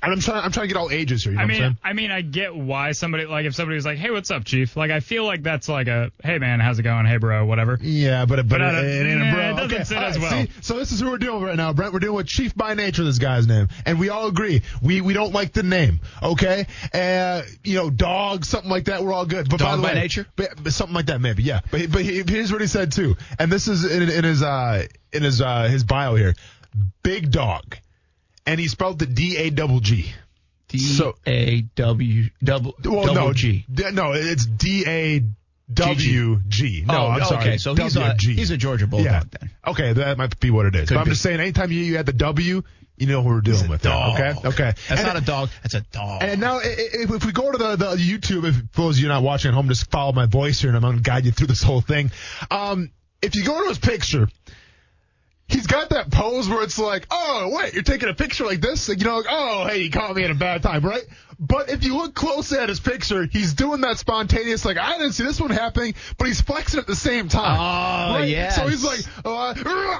And 0.03 0.11
I'm 0.11 0.19
trying. 0.19 0.43
I'm 0.43 0.51
trying 0.51 0.67
to 0.67 0.73
get 0.73 0.77
all 0.79 0.91
ages 0.91 1.23
here. 1.23 1.31
You 1.31 1.37
know 1.37 1.41
I 1.43 1.45
what 1.45 1.51
I'm 1.53 1.57
mean, 1.57 1.61
saying? 1.61 1.77
I 1.83 1.93
mean, 1.93 2.11
I 2.11 2.21
get 2.21 2.53
why 2.53 2.91
somebody 2.91 3.25
like 3.25 3.45
if 3.45 3.55
somebody 3.55 3.75
was 3.75 3.85
like, 3.85 3.97
"Hey, 3.97 4.11
what's 4.11 4.29
up, 4.29 4.43
Chief?" 4.43 4.75
Like, 4.75 4.91
I 4.91 4.99
feel 4.99 5.23
like 5.25 5.41
that's 5.41 5.69
like 5.69 5.87
a, 5.87 6.11
"Hey, 6.21 6.37
man, 6.37 6.59
how's 6.59 6.77
it 6.77 6.83
going? 6.83 7.05
Hey, 7.05 7.15
bro, 7.15 7.45
whatever." 7.45 7.79
Yeah, 7.81 8.25
but 8.25 8.35
but, 8.35 8.49
But 8.49 8.61
I 8.61 8.69
it, 8.69 8.71
don't- 8.73 8.85
it 8.85 9.09
ain't 9.09 9.21
a 9.21 9.25
nah, 9.25 9.31
bro. 9.33 9.41
it 9.41 9.53
doesn't 9.53 9.73
okay. 9.73 9.83
sit 9.85 9.97
all 9.97 10.03
as 10.03 10.19
well. 10.19 10.31
See, 10.31 10.49
so 10.61 10.77
this 10.77 10.91
is 10.91 10.99
who 10.99 11.09
we're 11.09 11.17
doing 11.17 11.41
right 11.41 11.55
now, 11.55 11.71
Brent. 11.71 11.93
We're 11.93 11.99
doing 11.99 12.15
with 12.17 12.27
Chief 12.27 12.53
by 12.53 12.73
Nature, 12.73 13.05
this 13.05 13.19
guy's 13.19 13.47
name, 13.47 13.69
and 13.85 13.97
we 13.97 14.09
all 14.09 14.27
agree 14.27 14.63
we 14.81 14.99
we 14.99 15.13
don't 15.13 15.31
like 15.33 15.53
the 15.53 15.63
name. 15.63 16.01
Okay, 16.21 16.67
uh, 16.93 17.43
you 17.63 17.75
know, 17.77 17.89
dog, 17.89 18.43
something 18.43 18.69
like 18.69 18.85
that. 18.85 19.01
We're 19.01 19.13
all 19.13 19.25
good. 19.25 19.49
But 19.49 19.59
by, 19.59 19.65
Dog 19.65 19.77
the 19.77 19.81
by 19.87 19.93
way, 19.93 19.99
nature? 20.01 20.27
but, 20.35 20.61
but 20.61 20.73
something 20.73 20.93
like 20.93 21.05
that, 21.05 21.21
maybe. 21.21 21.41
Yeah. 21.43 21.61
But 21.71 21.89
but 21.89 22.01
he, 22.01 22.21
here's 22.27 22.51
what 22.51 22.59
he 22.59 22.67
said 22.67 22.91
too, 22.91 23.15
and 23.39 23.49
this 23.49 23.69
is 23.69 23.85
in, 23.89 24.09
in 24.09 24.23
his 24.25 24.43
uh 24.43 24.85
in 25.13 25.23
his 25.23 25.41
uh 25.41 25.63
his 25.69 25.85
bio 25.85 26.15
here, 26.15 26.35
big 27.01 27.31
dog, 27.31 27.77
and 28.45 28.59
he 28.59 28.67
spelled 28.67 28.99
the 28.99 29.05
D 29.05 29.37
A 29.37 29.49
double 29.49 29.79
G. 29.79 30.11
D 30.67 30.79
A 31.27 31.61
W 31.61 32.29
double 32.43 32.75
Well, 32.83 33.13
no, 33.13 33.33
G. 33.33 33.65
D- 33.71 33.91
no, 33.91 34.13
it's 34.13 34.45
D 34.45 34.83
A 34.87 35.23
W 35.73 36.39
G. 36.47 36.83
No, 36.87 36.93
Oh, 36.93 37.07
I'm 37.07 37.23
sorry. 37.25 37.41
okay, 37.41 37.57
so 37.57 37.73
he's 37.75 37.95
a- 37.95 38.15
he's 38.19 38.51
a 38.51 38.57
Georgia 38.57 38.87
Bulldog 38.87 39.05
yeah. 39.11 39.23
then. 39.39 39.49
Okay, 39.67 39.93
that 39.93 40.17
might 40.17 40.39
be 40.39 40.51
what 40.51 40.65
it 40.67 40.75
is. 40.75 40.87
Could 40.89 40.95
but 40.95 41.01
I'm 41.01 41.05
be. 41.05 41.11
just 41.11 41.21
saying, 41.23 41.39
anytime 41.39 41.71
you, 41.71 41.81
you 41.81 41.97
add 41.97 42.05
the 42.05 42.13
W, 42.13 42.61
you 42.97 43.07
know 43.07 43.21
who 43.23 43.29
we're 43.29 43.41
dealing 43.41 43.67
with. 43.69 43.81
there, 43.81 43.91
Dog. 43.91 44.19
Okay, 44.19 44.47
okay. 44.47 44.73
That's 44.87 44.89
And- 45.01 45.03
not 45.07 45.17
a 45.17 45.21
dog. 45.21 45.49
That's 45.63 45.73
a 45.73 45.81
dog. 45.81 46.21
and 46.23 46.39
now, 46.39 46.59
if, 46.63 47.09
if 47.11 47.25
we 47.25 47.31
go 47.31 47.51
to 47.51 47.57
the, 47.57 47.75
the 47.75 47.95
YouTube, 47.95 48.45
if 48.45 48.71
those 48.73 48.97
of 48.97 49.01
you 49.03 49.07
not 49.09 49.23
watching 49.23 49.49
at 49.49 49.55
home, 49.55 49.67
just 49.67 49.89
follow 49.91 50.13
my 50.13 50.27
voice 50.27 50.59
here, 50.61 50.69
and 50.69 50.75
I'm 50.77 50.81
going 50.83 50.97
to 50.97 51.01
guide 51.01 51.25
you 51.25 51.31
through 51.31 51.47
this 51.47 51.63
whole 51.63 51.81
thing. 51.81 52.11
Um, 52.51 52.91
if 53.21 53.35
you 53.35 53.43
go 53.43 53.61
to 53.63 53.69
his 53.69 53.79
picture, 53.79 54.29
he's 55.47 55.67
got 55.67 55.89
that 55.89 56.11
pose 56.11 56.49
where 56.49 56.63
it's 56.63 56.79
like, 56.79 57.05
oh, 57.11 57.51
wait, 57.55 57.73
you're 57.73 57.83
taking 57.83 58.09
a 58.09 58.13
picture 58.13 58.45
like 58.45 58.61
this? 58.61 58.89
Like, 58.89 58.99
you 58.99 59.05
know, 59.05 59.17
like, 59.17 59.27
oh, 59.29 59.67
hey, 59.67 59.83
you 59.83 59.91
caught 59.91 60.15
me 60.15 60.23
at 60.23 60.31
a 60.31 60.35
bad 60.35 60.63
time, 60.63 60.83
right? 60.83 61.03
But 61.39 61.69
if 61.69 61.83
you 61.83 61.97
look 61.97 62.13
closely 62.13 62.57
at 62.57 62.69
his 62.69 62.79
picture, 62.79 63.25
he's 63.25 63.53
doing 63.53 63.81
that 63.81 63.97
spontaneous, 63.97 64.65
like, 64.65 64.77
I 64.77 64.97
didn't 64.97 65.13
see 65.13 65.23
this 65.23 65.39
one 65.39 65.49
happening, 65.49 65.95
but 66.17 66.27
he's 66.27 66.41
flexing 66.41 66.79
at 66.79 66.87
the 66.87 66.95
same 66.95 67.27
time. 67.29 67.57
Oh, 67.59 68.19
right? 68.19 68.27
yes. 68.27 68.55
So 68.55 68.67
he's 68.67 68.83
like, 68.83 69.01
uh, 69.25 69.53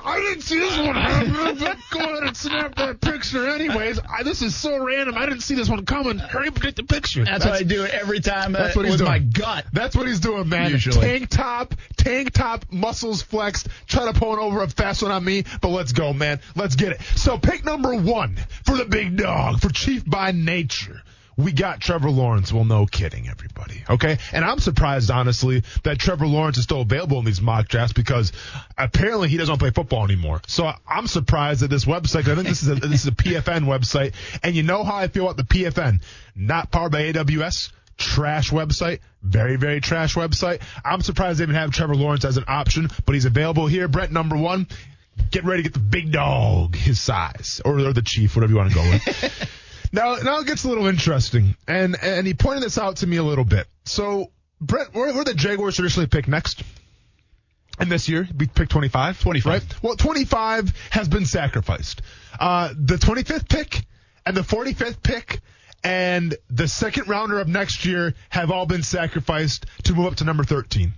I 0.06 0.20
didn't 0.28 0.44
see 0.44 0.60
this 0.60 0.78
one 0.78 0.96
happen, 0.96 1.58
but 1.60 1.78
go 1.92 2.00
ahead 2.00 2.24
and 2.24 2.38
snap 2.38 2.76
that 2.76 3.02
picture 3.02 3.50
anyways. 3.50 4.00
I, 4.00 4.24
this 4.24 4.42
is 4.42 4.56
so 4.56 4.84
random. 4.84 5.18
I 5.18 5.26
didn't 5.26 5.42
see 5.42 5.56
this 5.56 5.70
one 5.70 5.86
coming. 5.86 6.18
Hurry 6.18 6.48
up 6.48 6.56
and 6.56 6.64
get 6.64 6.76
the 6.76 6.84
picture. 6.84 7.26
that's, 7.26 7.46
what 7.46 7.54
I 7.54 7.64
do 7.64 7.86
every 7.86 8.20
time. 8.20 8.56
Uh, 8.56 8.60
That's 8.60 8.76
what 8.76 8.86
he's 8.86 8.94
with 8.94 9.00
doing. 9.00 9.12
my 9.12 9.20
gut. 9.20 9.66
That's 9.74 9.96
what 9.96 10.08
he's 10.08 10.20
doing, 10.20 10.48
man. 10.50 10.72
Usually. 10.72 11.00
Tank 11.00 11.30
top, 11.30 11.76
tank 11.98 12.32
top, 12.32 12.66
muscles 12.72 13.22
flexed, 13.22 13.68
trying 13.88 14.12
to 14.12 14.20
pull 14.20 14.34
it 14.34 14.40
over 14.40 14.62
a 14.62 14.70
fast 14.70 15.04
one 15.04 15.12
on 15.12 15.24
me, 15.24 15.44
but 15.62 15.70
let's 15.70 15.92
go, 15.92 16.14
man. 16.14 16.40
Let's 16.56 16.76
get 16.76 16.94
it. 16.94 17.02
So 17.16 17.38
pick 17.38 17.66
number 17.66 17.96
one 17.96 18.38
for 18.66 18.78
the 18.78 18.86
big 18.86 19.18
dog, 19.18 19.60
for 19.60 19.70
Chief 19.70 20.06
by 20.06 20.32
Nature. 20.32 21.02
We 21.38 21.52
got 21.52 21.82
Trevor 21.82 22.10
Lawrence. 22.10 22.54
Well, 22.54 22.64
no 22.64 22.86
kidding, 22.86 23.28
everybody. 23.28 23.84
Okay? 23.90 24.18
And 24.32 24.46
I'm 24.46 24.60
surprised, 24.60 25.12
honestly, 25.12 25.64
that 25.84 26.00
Trevor 26.00 26.28
Lawrence 26.28 26.58
is 26.58 26.64
still 26.64 26.82
available 26.82 27.20
in 27.20 27.26
these 27.26 27.42
mock 27.42 27.68
drafts 27.68 27.94
because 27.94 28.32
apparently 28.78 29.28
he 29.28 29.38
doesn't 29.38 29.58
play 29.58 29.72
football 29.72 30.06
anymore. 30.06 30.42
So 30.48 30.72
I'm 30.88 31.08
surprised 31.08 31.62
that 31.62 31.70
this 31.70 31.86
website, 31.86 32.30
I 32.30 32.36
think 32.36 32.48
this 32.48 32.64
is 32.64 32.70
a, 32.70 32.76
this 32.76 33.02
is 33.02 33.08
a 33.08 33.12
PFN 33.12 33.66
website, 33.66 34.14
and 34.44 34.56
you 34.56 34.64
know 34.64 34.84
how 34.84 34.96
I 34.96 35.08
feel 35.08 35.26
about 35.30 35.38
the 35.38 35.44
PFN. 35.44 36.02
Not 36.36 36.72
powered 36.72 36.94
by 36.94 37.12
AWS 37.12 37.72
trash 37.98 38.52
website, 38.52 39.00
very, 39.22 39.58
very 39.58 39.82
trash 39.82 40.16
website. 40.16 40.62
I'm 40.84 41.02
surprised 41.02 41.40
they 41.40 41.44
even 41.44 41.56
have 41.56 41.72
Trevor 41.72 41.96
Lawrence 41.96 42.26
as 42.26 42.38
an 42.38 42.46
option, 42.48 42.90
but 43.06 43.14
he's 43.14 43.26
available 43.26 43.68
here. 43.68 43.88
Brent, 43.88 44.12
number 44.12 44.38
one, 44.38 44.68
get 45.32 45.44
ready 45.44 45.64
to 45.64 45.70
get 45.70 45.74
the 45.74 45.80
big 45.80 46.12
dog 46.12 46.76
his 46.76 47.00
size, 47.00 47.62
or, 47.66 47.80
or 47.80 47.94
the 47.94 48.02
chief, 48.02 48.36
whatever 48.36 48.54
you 48.54 48.58
want 48.58 48.70
to 48.72 48.76
go 48.76 48.90
with. 48.90 49.50
now, 49.92 50.16
now 50.16 50.40
it 50.40 50.48
gets 50.48 50.64
a 50.64 50.70
little 50.70 50.88
interesting, 50.88 51.56
and 51.68 51.96
and 52.02 52.26
he 52.28 52.34
pointed 52.34 52.64
this 52.64 52.78
out 52.78 52.98
to 52.98 53.08
me 53.08 53.18
a 53.18 53.24
little 53.24 53.46
bit. 53.46 53.68
So, 53.86 54.32
Brent, 54.62 54.94
where, 54.94 55.14
where 55.14 55.24
the 55.24 55.34
Jaguars 55.34 55.76
traditionally 55.76 56.08
pick 56.08 56.28
next? 56.28 56.64
And 57.78 57.92
this 57.92 58.08
year, 58.08 58.28
we 58.38 58.48
picked 58.48 58.72
25. 58.72 59.22
25. 59.22 59.52
Right? 59.52 59.84
Well, 59.84 59.96
25 59.98 60.74
has 60.92 61.10
been 61.10 61.26
sacrificed. 61.26 62.02
Uh, 62.40 62.74
the 62.78 62.96
25th 62.96 63.50
pick 63.50 63.86
and 64.26 64.36
the 64.36 64.42
45th 64.42 65.04
pick 65.04 65.42
and 65.84 66.36
the 66.50 66.68
second 66.68 67.08
rounder 67.08 67.40
of 67.40 67.48
next 67.48 67.86
year 67.86 68.16
have 68.30 68.50
all 68.50 68.66
been 68.66 68.82
sacrificed 68.82 69.66
to 69.84 69.94
move 69.94 70.08
up 70.08 70.16
to 70.16 70.24
number 70.24 70.44
13. 70.44 70.94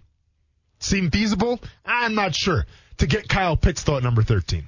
Seem 0.79 1.11
feasible? 1.11 1.59
I'm 1.83 2.15
not 2.15 2.35
sure. 2.35 2.65
To 2.99 3.05
get 3.07 3.29
Kyle 3.29 3.55
Pitts 3.55 3.83
though 3.83 3.97
at 3.97 4.03
number 4.03 4.23
13. 4.23 4.67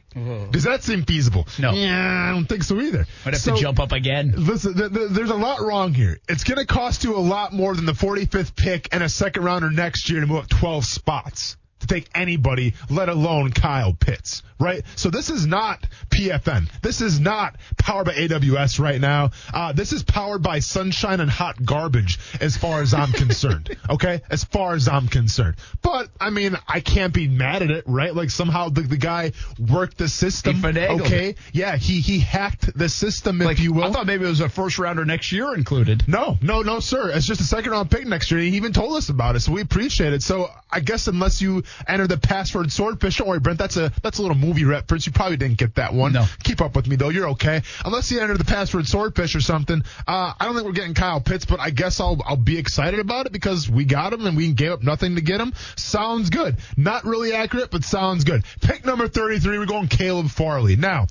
Does 0.52 0.64
that 0.64 0.84
seem 0.84 1.04
feasible? 1.04 1.48
No. 1.58 1.72
Yeah, 1.72 2.28
I 2.30 2.32
don't 2.32 2.46
think 2.46 2.64
so 2.64 2.80
either. 2.80 3.06
I'd 3.26 3.34
have 3.34 3.42
So- 3.42 3.56
to 3.56 3.62
jump 3.62 3.80
up 3.80 3.92
again. 3.92 4.34
Listen, 4.38 4.76
th- 4.76 4.94
th- 4.94 5.10
there's 5.12 5.30
a 5.32 5.36
lot 5.36 5.62
wrong 5.62 5.94
here. 5.94 6.20
It's 6.30 6.44
going 6.44 6.58
to 6.60 6.66
cost 6.66 7.04
you 7.04 7.16
a 7.16 7.20
lot 7.20 7.54
more 7.54 7.76
than 7.76 7.86
the 7.86 7.94
45th 7.94 8.56
pick 8.56 8.88
and 8.92 9.02
a 9.02 9.10
second 9.10 9.44
rounder 9.44 9.72
next 9.72 10.10
year 10.10 10.20
to 10.22 10.28
move 10.28 10.38
up 10.44 10.50
12 10.50 10.86
spots 10.86 11.58
to 11.80 11.88
take 11.88 12.10
anybody, 12.14 12.74
let 12.90 13.10
alone 13.10 13.52
Kyle 13.52 13.94
Pitts, 13.94 14.44
right? 14.60 14.84
So 14.96 15.10
this 15.10 15.30
is 15.30 15.46
not 15.46 15.86
PFN. 16.10 16.70
This 16.82 17.02
is 17.02 17.20
not 17.20 17.56
powered 17.78 18.08
by 18.08 18.14
AWS 18.14 18.80
right 18.80 19.00
now. 19.00 19.32
Uh, 19.54 19.74
this 19.74 19.94
is 19.94 20.04
powered 20.04 20.42
by 20.42 20.60
sunshine 20.60 21.20
and 21.20 21.30
hot 21.30 21.64
garbage 21.64 22.20
as 22.42 22.58
far 22.58 22.82
as 22.82 22.94
I'm 22.94 23.12
concerned, 23.12 23.76
okay? 23.90 24.22
As 24.30 24.44
far 24.44 24.74
as 24.74 24.88
I'm 24.88 25.08
concerned. 25.08 25.56
But, 25.82 26.10
I 26.20 26.30
mean, 26.30 26.58
I 26.68 26.80
can't 26.80 27.14
be 27.14 27.28
mad 27.28 27.62
at 27.62 27.72
it, 27.72 27.84
right? 27.88 28.14
Like 28.14 28.30
somehow 28.30 28.70
the, 28.70 28.82
the 28.82 28.98
guy 28.98 29.32
worked 29.58 29.98
the 29.98 30.10
system, 30.10 30.64
okay? 30.66 31.36
Yeah, 31.54 31.76
he, 31.78 32.02
he 32.02 32.20
hacked 32.20 32.78
the 32.78 32.90
system, 32.90 33.42
if 33.42 33.48
Like, 33.48 33.60
you 33.60 33.74
will. 33.74 33.86
I 33.86 33.92
thought 33.92 34.06
maybe 34.06 34.26
it 34.26 34.30
was 34.30 34.42
a 34.42 34.50
first 34.50 34.80
rounder 34.80 35.06
next 35.06 35.32
year 35.32 35.54
included. 35.54 36.04
No, 36.08 36.38
no, 36.42 36.62
no, 36.62 36.80
sir. 36.80 37.10
It's 37.12 37.26
just 37.26 37.42
a 37.42 37.46
second 37.46 37.72
round 37.72 37.90
pick 37.90 38.06
next 38.06 38.32
year. 38.32 38.42
He 38.42 38.58
even 38.58 38.74
told 38.74 38.98
us 38.98 39.10
about 39.10 39.36
it, 39.36 39.42
so 39.42 39.52
we 39.52 39.62
appreciate 39.62 40.14
it. 40.14 40.24
So 40.24 40.50
I 40.72 40.80
guess 40.80 41.08
unless 41.08 41.42
you 41.42 41.64
enter 41.88 42.08
the 42.08 42.18
password 42.18 42.72
swordfish. 42.72 43.18
Don't 43.18 43.28
worry, 43.28 43.40
Brent. 43.40 43.60
That's 43.60 43.78
a 43.78 43.92
that's 44.02 44.20
a 44.20 44.22
little 44.22 44.38
movie 44.38 44.66
reference. 44.66 45.06
You 45.06 45.12
probably 45.12 45.38
didn't 45.38 45.58
get 45.58 45.76
that 45.76 45.94
one. 45.94 46.14
No. 46.14 46.26
Keep 46.44 46.62
up 46.62 46.76
with 46.76 46.88
me 46.88 46.96
though. 46.96 47.10
You're 47.10 47.30
okay. 47.30 47.62
Unless 47.86 48.12
you 48.12 48.20
enter 48.20 48.38
the 48.38 48.46
password 48.46 48.88
swordfish 48.88 49.36
or 49.36 49.42
something. 49.42 49.84
Uh, 50.08 50.34
I 50.40 50.46
don't 50.46 50.56
think 50.56 50.66
we're 50.66 50.74
getting 50.74 50.94
Kyle 50.94 51.22
Pitts, 51.22 51.46
but 51.46 51.60
I 51.60 51.70
guess 51.70 52.00
I'll 52.00 52.22
I'll 52.26 52.36
be 52.36 52.58
excited 52.58 53.00
about 53.00 53.26
it 53.26 53.32
because 53.32 53.70
we 53.70 53.86
got 53.86 54.14
him 54.14 54.26
and 54.26 54.36
we 54.36 54.52
gave 54.54 54.72
up 54.72 54.84
nothing 54.84 55.16
to 55.16 55.22
get 55.22 55.40
him. 55.42 55.54
Sounds 55.76 56.30
good. 56.30 56.58
Not 56.78 57.06
really 57.06 57.34
accurate, 57.34 57.72
but 57.72 57.84
sounds 57.84 58.24
good. 58.24 58.44
Pick 58.62 58.86
number 58.86 59.08
33. 59.08 59.58
We're 59.58 59.66
going 59.66 59.88
Caleb 59.88 60.30
Farley. 60.30 60.76
Now, 60.76 61.08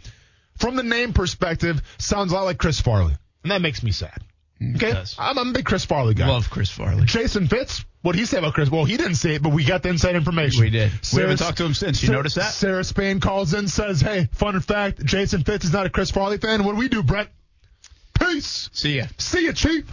from 0.57 0.77
the 0.77 0.83
name 0.83 1.13
perspective, 1.13 1.83
sounds 1.99 2.33
a 2.33 2.35
lot 2.35 2.45
like 2.45 2.59
Chris 2.59 2.81
Farley, 2.81 3.15
and 3.43 3.53
that 3.53 3.63
makes 3.63 3.83
me 3.83 3.93
sad. 3.93 4.23
Mm. 4.61 4.77
Okay. 4.77 4.93
I'm, 5.19 5.39
I'm 5.39 5.49
a 5.49 5.53
big 5.53 5.65
Chris 5.65 5.85
Farley 5.85 6.15
guy. 6.15 6.27
Love 6.29 6.51
Chris 6.51 6.69
Farley. 6.71 7.05
Jason 7.05 7.47
Fitz, 7.47 7.85
what 8.03 8.13
did 8.13 8.19
he 8.19 8.25
say 8.25 8.39
about 8.39 8.55
Chris? 8.55 8.71
Well, 8.71 8.85
he 8.85 8.97
didn't 8.97 9.15
say 9.15 9.37
it, 9.37 9.43
but 9.43 9.53
we 9.53 9.65
got 9.65 9.83
the 9.85 9.89
inside 9.91 10.17
information. 10.17 10.63
We 10.63 10.71
did. 10.71 10.91
We 11.15 11.21
haven't 11.21 11.37
talked 11.37 11.59
to 11.59 11.65
him 11.65 11.75
since. 11.75 12.03
You 12.03 12.09
Sa- 12.09 12.13
notice 12.13 12.35
that? 12.35 12.53
Sarah 12.53 12.83
Spain 12.85 13.21
calls 13.21 13.55
in, 13.55 13.69
says, 13.69 14.01
"Hey, 14.01 14.29
fun 14.33 14.59
fact: 14.61 15.05
Jason 15.05 15.45
Fitz 15.45 15.65
is 15.65 15.73
not 15.73 15.87
a 15.87 15.91
Chris 15.91 16.11
Farley 16.11 16.39
fan. 16.39 16.65
What 16.65 16.73
do 16.73 16.79
we 16.79 16.89
do, 16.89 17.03
Brent? 17.03 17.29
Peace. 18.19 18.69
See 18.73 18.97
ya. 18.97 19.07
See 19.19 19.47
ya, 19.47 19.53
Chief. 19.53 19.85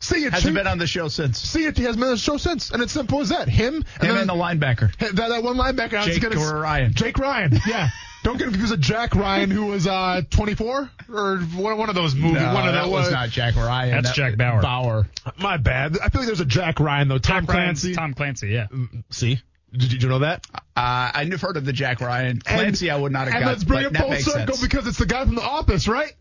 See 0.00 0.22
ya, 0.24 0.30
Hasn't 0.30 0.50
Chief. 0.50 0.54
been 0.54 0.66
on 0.66 0.78
the 0.78 0.86
show 0.86 1.08
since. 1.08 1.38
See 1.38 1.64
ya. 1.64 1.72
He 1.74 1.82
hasn't 1.82 2.00
been 2.00 2.08
on 2.08 2.14
the 2.14 2.18
show 2.20 2.36
since, 2.36 2.70
and 2.70 2.82
it's 2.82 2.92
simple 2.92 3.20
as 3.20 3.30
that. 3.30 3.48
Him 3.48 3.74
and, 3.74 3.84
Him 3.84 3.86
then- 4.00 4.16
and 4.18 4.28
the 4.28 4.34
linebacker. 4.34 4.94
That, 4.98 5.16
that 5.16 5.42
one 5.42 5.56
linebacker. 5.56 6.02
Jake 6.04 6.20
gonna 6.22 6.38
or 6.40 6.60
Ryan. 6.60 6.92
Jake 6.94 7.18
Ryan. 7.18 7.58
Yeah. 7.66 7.88
Don't 8.22 8.36
get 8.36 8.48
confused 8.48 8.70
with 8.72 8.80
Jack 8.82 9.14
Ryan, 9.14 9.50
who 9.50 9.66
was 9.66 9.86
uh 9.86 10.22
24 10.30 10.90
or 11.12 11.38
one, 11.38 11.78
one 11.78 11.88
of 11.88 11.94
those 11.94 12.14
movies. 12.14 12.42
No, 12.42 12.52
one 12.54 12.68
of 12.68 12.74
that 12.74 12.84
the, 12.84 12.88
was 12.90 13.08
uh, 13.08 13.12
not 13.12 13.30
Jack 13.30 13.56
Ryan. 13.56 13.90
That's 13.92 14.08
That- 14.10 14.14
Jack 14.16 14.36
Bauer. 14.36 14.60
Bauer. 14.62 15.08
My 15.38 15.56
bad. 15.56 15.96
I 16.02 16.08
feel 16.10 16.20
like 16.20 16.26
there's 16.26 16.40
a 16.40 16.44
Jack 16.44 16.80
Ryan 16.80 17.08
though. 17.08 17.18
Tom 17.18 17.46
Jack 17.46 17.54
Ryan's 17.54 17.80
Clancy. 17.80 17.94
Tom 17.94 18.14
Clancy, 18.14 18.48
yeah. 18.48 18.66
See, 19.10 19.40
did 19.72 19.82
you, 19.84 19.88
did 19.88 20.02
you 20.02 20.08
know 20.10 20.18
that? 20.20 20.46
Uh, 20.54 21.10
I've 21.14 21.40
heard 21.40 21.56
of 21.56 21.64
the 21.64 21.72
Jack 21.72 22.00
Ryan. 22.00 22.40
Clancy, 22.40 22.90
I 22.90 22.96
would 22.96 23.12
not 23.12 23.26
have 23.26 23.34
And 23.36 23.44
got. 23.44 23.50
let's 23.50 23.64
bring 23.64 23.82
but 23.84 23.86
it 23.86 23.92
that 23.94 24.02
full 24.06 24.16
circle 24.16 24.54
sense. 24.56 24.62
because 24.62 24.86
it's 24.86 24.98
the 24.98 25.06
guy 25.06 25.24
from 25.24 25.34
The 25.36 25.42
Office, 25.42 25.88
right? 25.88 26.12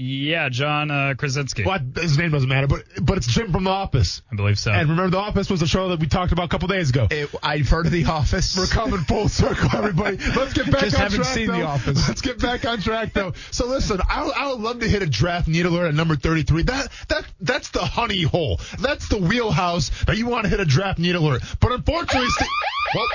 Yeah, 0.00 0.48
John 0.48 0.92
uh, 0.92 1.14
Krasinski. 1.18 1.64
What 1.64 1.82
his 1.96 2.16
name 2.16 2.30
doesn't 2.30 2.48
matter, 2.48 2.68
but 2.68 2.84
but 3.02 3.16
it's 3.16 3.26
Jim 3.26 3.50
from 3.50 3.64
The 3.64 3.70
Office. 3.70 4.22
I 4.30 4.36
believe 4.36 4.56
so. 4.56 4.70
And 4.70 4.88
remember, 4.90 5.10
The 5.10 5.18
Office 5.18 5.50
was 5.50 5.60
a 5.60 5.66
show 5.66 5.88
that 5.88 5.98
we 5.98 6.06
talked 6.06 6.30
about 6.30 6.44
a 6.44 6.48
couple 6.48 6.68
days 6.68 6.90
ago. 6.90 7.08
It, 7.10 7.34
I've 7.42 7.68
heard 7.68 7.86
of 7.86 7.90
The 7.90 8.04
Office. 8.04 8.56
We're 8.56 8.66
coming 8.66 9.00
full 9.00 9.28
circle, 9.28 9.68
everybody. 9.76 10.18
Let's 10.18 10.52
get 10.52 10.70
back 10.70 10.82
Just 10.82 10.94
on 10.94 11.02
haven't 11.02 11.16
track. 11.22 11.34
seen 11.34 11.46
though. 11.48 11.56
The 11.56 11.62
Office. 11.64 12.06
Let's 12.06 12.20
get 12.20 12.40
back 12.40 12.64
on 12.64 12.80
track, 12.80 13.12
though. 13.12 13.32
So 13.50 13.66
listen, 13.66 13.98
I, 14.08 14.22
I 14.36 14.52
would 14.52 14.60
love 14.60 14.78
to 14.80 14.88
hit 14.88 15.02
a 15.02 15.06
draft 15.06 15.48
need 15.48 15.66
alert 15.66 15.88
at 15.88 15.94
number 15.94 16.14
33. 16.14 16.62
That 16.62 16.88
that 17.08 17.24
that's 17.40 17.70
the 17.70 17.84
honey 17.84 18.22
hole. 18.22 18.60
That's 18.78 19.08
the 19.08 19.18
wheelhouse 19.18 19.90
that 20.04 20.16
you 20.16 20.26
want 20.26 20.44
to 20.44 20.48
hit 20.48 20.60
a 20.60 20.64
draft 20.64 21.00
need 21.00 21.16
alert. 21.16 21.42
But 21.58 21.72
unfortunately, 21.72 22.28
Steve, 22.28 22.48
well, 22.94 23.06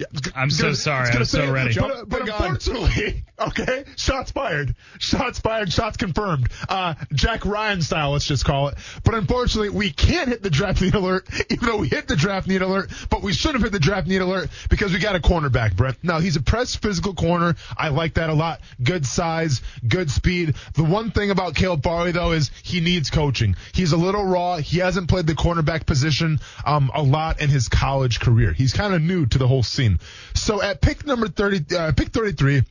yeah, 0.00 0.06
I 0.08 0.12
was 0.12 0.20
g- 0.22 0.30
I'm 0.34 0.50
so 0.50 0.72
sorry. 0.72 1.10
I 1.10 1.18
was 1.18 1.32
gonna 1.32 1.44
I'm 1.44 1.48
so 1.48 1.52
ready. 1.52 1.74
But, 1.78 2.08
but 2.08 2.20
unfortunately, 2.22 3.24
okay, 3.38 3.84
shots 3.96 4.30
fired, 4.30 4.74
shots 4.98 5.40
fired, 5.40 5.70
shots 5.70 5.98
confirmed. 5.98 6.48
Uh, 6.68 6.94
Jack 7.12 7.44
Ryan 7.44 7.82
style, 7.82 8.12
let's 8.12 8.24
just 8.24 8.46
call 8.46 8.68
it. 8.68 8.76
But 9.04 9.14
unfortunately, 9.14 9.68
we 9.68 9.90
can't 9.90 10.28
hit 10.28 10.42
the 10.42 10.48
draft 10.48 10.80
need 10.80 10.94
alert, 10.94 11.28
even 11.50 11.66
though 11.66 11.76
we 11.76 11.88
hit 11.88 12.08
the 12.08 12.16
draft 12.16 12.48
need 12.48 12.62
alert. 12.62 12.90
But 13.10 13.22
we 13.22 13.34
should 13.34 13.52
have 13.52 13.62
hit 13.62 13.72
the 13.72 13.78
draft 13.78 14.08
need 14.08 14.22
alert 14.22 14.48
because 14.70 14.92
we 14.92 15.00
got 15.00 15.16
a 15.16 15.20
cornerback, 15.20 15.76
Brent. 15.76 15.98
Now 16.02 16.20
he's 16.20 16.36
a 16.36 16.42
press 16.42 16.74
physical 16.76 17.12
corner. 17.12 17.56
I 17.76 17.88
like 17.88 18.14
that 18.14 18.30
a 18.30 18.34
lot. 18.34 18.62
Good 18.82 19.04
size, 19.04 19.60
good 19.86 20.10
speed. 20.10 20.54
The 20.74 20.84
one 20.84 21.10
thing 21.10 21.30
about 21.30 21.54
Caleb 21.54 21.82
Farley 21.82 22.12
though 22.12 22.32
is 22.32 22.50
he 22.62 22.80
needs 22.80 23.10
coaching. 23.10 23.54
He's 23.74 23.92
a 23.92 23.98
little 23.98 24.24
raw. 24.24 24.56
He 24.56 24.78
hasn't 24.78 25.10
played 25.10 25.26
the 25.26 25.34
cornerback 25.34 25.84
position 25.84 26.40
um, 26.64 26.90
a 26.94 27.02
lot 27.02 27.42
in 27.42 27.50
his 27.50 27.68
college 27.68 28.18
career. 28.20 28.52
He's 28.52 28.72
kind 28.72 28.94
of 28.94 29.02
new 29.02 29.26
to 29.26 29.38
the 29.38 29.46
whole 29.46 29.62
scene. 29.62 29.89
So 30.34 30.62
at 30.62 30.80
pick 30.80 31.06
number 31.06 31.28
30, 31.28 31.76
uh, 31.76 31.92
pick 31.92 32.08
33, 32.08 32.62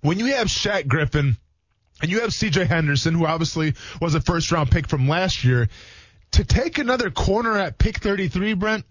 when 0.00 0.18
you 0.18 0.34
have 0.34 0.48
Shaq 0.48 0.86
Griffin 0.86 1.36
and 2.00 2.10
you 2.10 2.20
have 2.20 2.30
CJ 2.30 2.66
Henderson, 2.66 3.14
who 3.14 3.26
obviously 3.26 3.74
was 4.00 4.14
a 4.14 4.20
first 4.20 4.50
round 4.52 4.70
pick 4.70 4.88
from 4.88 5.08
last 5.08 5.44
year, 5.44 5.68
to 6.32 6.44
take 6.44 6.78
another 6.78 7.10
corner 7.10 7.56
at 7.56 7.78
pick 7.78 7.98
33, 7.98 8.54
Brent, 8.54 8.84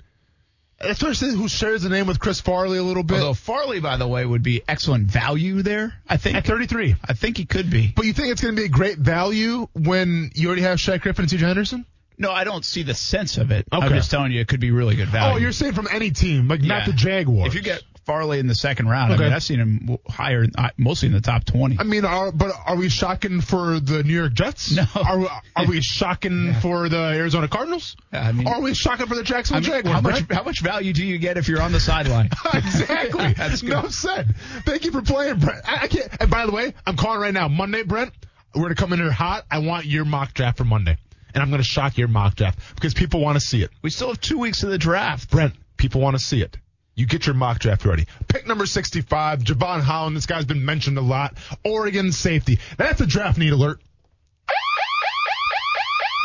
especially 0.79 1.33
who 1.33 1.47
shares 1.47 1.83
the 1.83 1.89
name 1.89 2.07
with 2.07 2.19
Chris 2.19 2.41
Farley 2.41 2.77
a 2.77 2.83
little 2.83 3.03
bit. 3.03 3.19
Although 3.19 3.33
Farley, 3.33 3.79
by 3.79 3.97
the 3.97 4.07
way, 4.07 4.25
would 4.25 4.43
be 4.43 4.61
excellent 4.67 5.07
value 5.07 5.61
there. 5.61 5.93
I 6.07 6.17
think 6.17 6.35
at 6.35 6.45
33. 6.45 6.95
I 7.03 7.13
think 7.13 7.37
he 7.37 7.45
could 7.45 7.69
be. 7.69 7.93
But 7.95 8.05
you 8.05 8.13
think 8.13 8.29
it's 8.29 8.41
going 8.41 8.55
to 8.55 8.61
be 8.61 8.65
a 8.65 8.69
great 8.69 8.97
value 8.97 9.67
when 9.73 10.31
you 10.35 10.47
already 10.47 10.63
have 10.63 10.79
Shaq 10.79 11.01
Griffin 11.01 11.23
and 11.23 11.31
CJ 11.31 11.39
Henderson? 11.39 11.85
No, 12.17 12.31
I 12.31 12.43
don't 12.43 12.65
see 12.65 12.83
the 12.83 12.93
sense 12.95 13.37
of 13.37 13.51
it. 13.51 13.67
I'm 13.71 13.89
just 13.89 14.09
telling 14.09 14.31
you, 14.31 14.41
it 14.41 14.47
could 14.47 14.59
be 14.59 14.71
really 14.71 14.95
good 14.95 15.09
value. 15.09 15.35
Oh, 15.35 15.37
you're 15.37 15.51
saying 15.51 15.73
from 15.73 15.87
any 15.91 16.11
team, 16.11 16.47
like 16.47 16.61
not 16.61 16.85
the 16.85 16.93
Jaguars. 16.93 17.47
If 17.47 17.53
you 17.55 17.61
get 17.61 17.83
Farley 18.05 18.39
in 18.39 18.47
the 18.47 18.55
second 18.55 18.87
round, 18.87 19.13
I 19.13 19.17
mean, 19.17 19.33
I've 19.33 19.43
seen 19.43 19.59
him 19.59 19.97
higher, 20.09 20.45
uh, 20.57 20.69
mostly 20.77 21.07
in 21.09 21.13
the 21.13 21.21
top 21.21 21.43
20. 21.43 21.77
I 21.77 21.83
mean, 21.83 22.05
are, 22.05 22.31
but 22.31 22.51
are 22.65 22.75
we 22.75 22.89
shocking 22.89 23.41
for 23.41 23.79
the 23.79 24.01
New 24.03 24.13
York 24.13 24.33
Jets? 24.33 24.71
No. 24.71 24.85
Are, 24.95 25.19
we- 25.19 25.27
are 25.55 25.65
we 25.67 25.81
shocking 25.83 26.53
for 26.55 26.89
the 26.89 26.97
Arizona 26.97 27.47
Cardinals? 27.47 27.95
I 28.11 28.31
mean- 28.31 28.47
are 28.47 28.61
we 28.61 28.73
shocking 28.73 29.05
for 29.07 29.13
the 29.15 29.21
I 29.21 29.25
Jacksonville 29.25 29.61
mean, 29.61 29.83
Jaguars? 29.83 29.95
how 29.95 30.01
much 30.01 30.23
how 30.31 30.43
much 30.43 30.61
value 30.61 30.93
do 30.93 31.05
you 31.05 31.19
get 31.19 31.37
if 31.37 31.47
you're 31.47 31.61
on 31.61 31.71
the 31.71 31.79
sideline? 31.79 32.29
exactly. 32.53 33.33
That's 33.37 33.61
good. 33.61 33.71
Enough 33.71 33.91
said. 33.91 34.35
Thank 34.65 34.85
you 34.85 34.91
for 34.91 35.01
playing, 35.03 35.37
Brent. 35.39 35.61
I, 35.69 35.83
I 35.83 35.87
can't. 35.87 36.07
And 36.19 36.31
by 36.31 36.45
the 36.47 36.51
way, 36.51 36.73
I'm 36.87 36.95
calling 36.95 37.19
right 37.19 37.33
now. 37.33 37.47
Monday, 37.47 37.83
Brent. 37.83 38.11
We're 38.55 38.63
gonna 38.63 38.75
come 38.75 38.93
in 38.93 38.99
here 38.99 39.11
hot. 39.11 39.45
I 39.51 39.59
want 39.59 39.85
your 39.85 40.05
mock 40.05 40.33
draft 40.33 40.57
for 40.57 40.63
Monday, 40.63 40.97
and 41.37 41.43
I'm 41.43 41.51
gonna 41.51 41.61
shock 41.61 41.99
your 41.99 42.07
mock 42.07 42.33
draft 42.33 42.57
because 42.73 42.95
people 42.95 43.19
want 43.21 43.35
to 43.35 43.39
see 43.39 43.61
it. 43.61 43.69
We 43.83 43.91
still 43.91 44.07
have 44.07 44.19
two 44.19 44.39
weeks 44.39 44.63
of 44.63 44.71
the 44.71 44.77
draft. 44.79 45.29
Brent, 45.29 45.53
people 45.77 46.01
want 46.01 46.17
to 46.17 46.19
see 46.19 46.41
it. 46.41 46.57
You 46.95 47.05
get 47.05 47.27
your 47.27 47.35
mock 47.35 47.59
draft 47.59 47.85
ready. 47.85 48.07
Pick 48.27 48.47
number 48.47 48.65
65, 48.65 49.43
Jevon 49.43 49.81
Holland. 49.81 50.17
This 50.17 50.25
guy's 50.25 50.45
been 50.45 50.65
mentioned 50.65 50.97
a 50.97 51.01
lot. 51.01 51.37
Oregon 51.63 52.11
safety. 52.11 52.57
That's 52.77 53.01
a 53.01 53.05
draft 53.05 53.37
need 53.37 53.53
alert. 53.53 53.79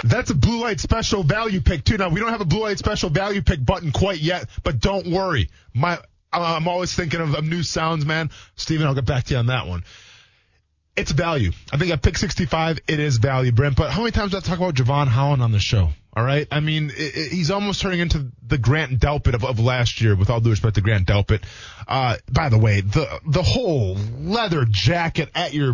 That's 0.05 0.31
a 0.31 0.35
blue 0.35 0.63
light 0.63 0.81
special 0.81 1.23
value 1.23 1.61
pick 1.61 1.85
too. 1.85 1.99
Now 1.99 2.09
we 2.09 2.19
don't 2.19 2.31
have 2.31 2.41
a 2.41 2.47
blue 2.47 2.63
light 2.63 2.79
special 2.79 3.11
value 3.11 3.43
pick 3.43 3.63
button 3.63 3.93
quite 3.93 4.19
yet, 4.19 4.49
but 4.65 4.81
don't 4.81 5.09
worry. 5.09 5.51
My 5.75 5.99
I'm 6.33 6.69
always 6.69 6.95
thinking 6.95 7.21
of, 7.21 7.35
of 7.35 7.45
new 7.45 7.63
sounds, 7.63 8.07
man. 8.07 8.31
Steven, 8.57 8.87
I'll 8.87 8.95
get 8.95 9.05
back 9.05 9.25
to 9.25 9.35
you 9.35 9.41
on 9.41 9.49
that 9.49 9.67
one. 9.67 9.85
It's 10.95 11.11
value. 11.11 11.53
I 11.73 11.79
think 11.79 11.91
at 11.91 12.03
pick 12.03 12.19
65, 12.19 12.79
it 12.87 13.01
is 13.01 13.17
value, 13.17 13.51
Brent. 13.53 13.77
But 13.77 13.91
how 13.91 14.01
many 14.01 14.11
times 14.11 14.33
do 14.33 14.37
I 14.37 14.41
talk 14.41 14.59
about 14.59 14.75
Jevon 14.75 15.07
Holland 15.09 15.43
on 15.43 15.51
the 15.53 15.59
show? 15.59 15.89
All 16.15 16.23
right. 16.23 16.47
I 16.51 16.61
mean, 16.61 16.91
it, 16.91 17.17
it, 17.17 17.33
he's 17.33 17.51
almost 17.51 17.81
turning 17.81 18.01
into 18.01 18.27
the 18.47 18.59
Grant 18.59 19.01
Delpit 19.01 19.33
of, 19.33 19.45
of 19.47 19.59
last 19.59 20.03
year, 20.03 20.15
with 20.15 20.29
all 20.29 20.41
due 20.41 20.51
respect 20.51 20.75
to 20.75 20.83
Grant 20.83 21.09
Delpit. 21.09 21.43
Uh, 21.89 22.17
by 22.31 22.51
the 22.51 22.59
way, 22.59 22.83
the 22.83 23.21
the 23.27 23.43
whole 23.43 23.97
leather 24.19 24.67
jacket 24.67 25.31
at 25.35 25.55
your 25.55 25.73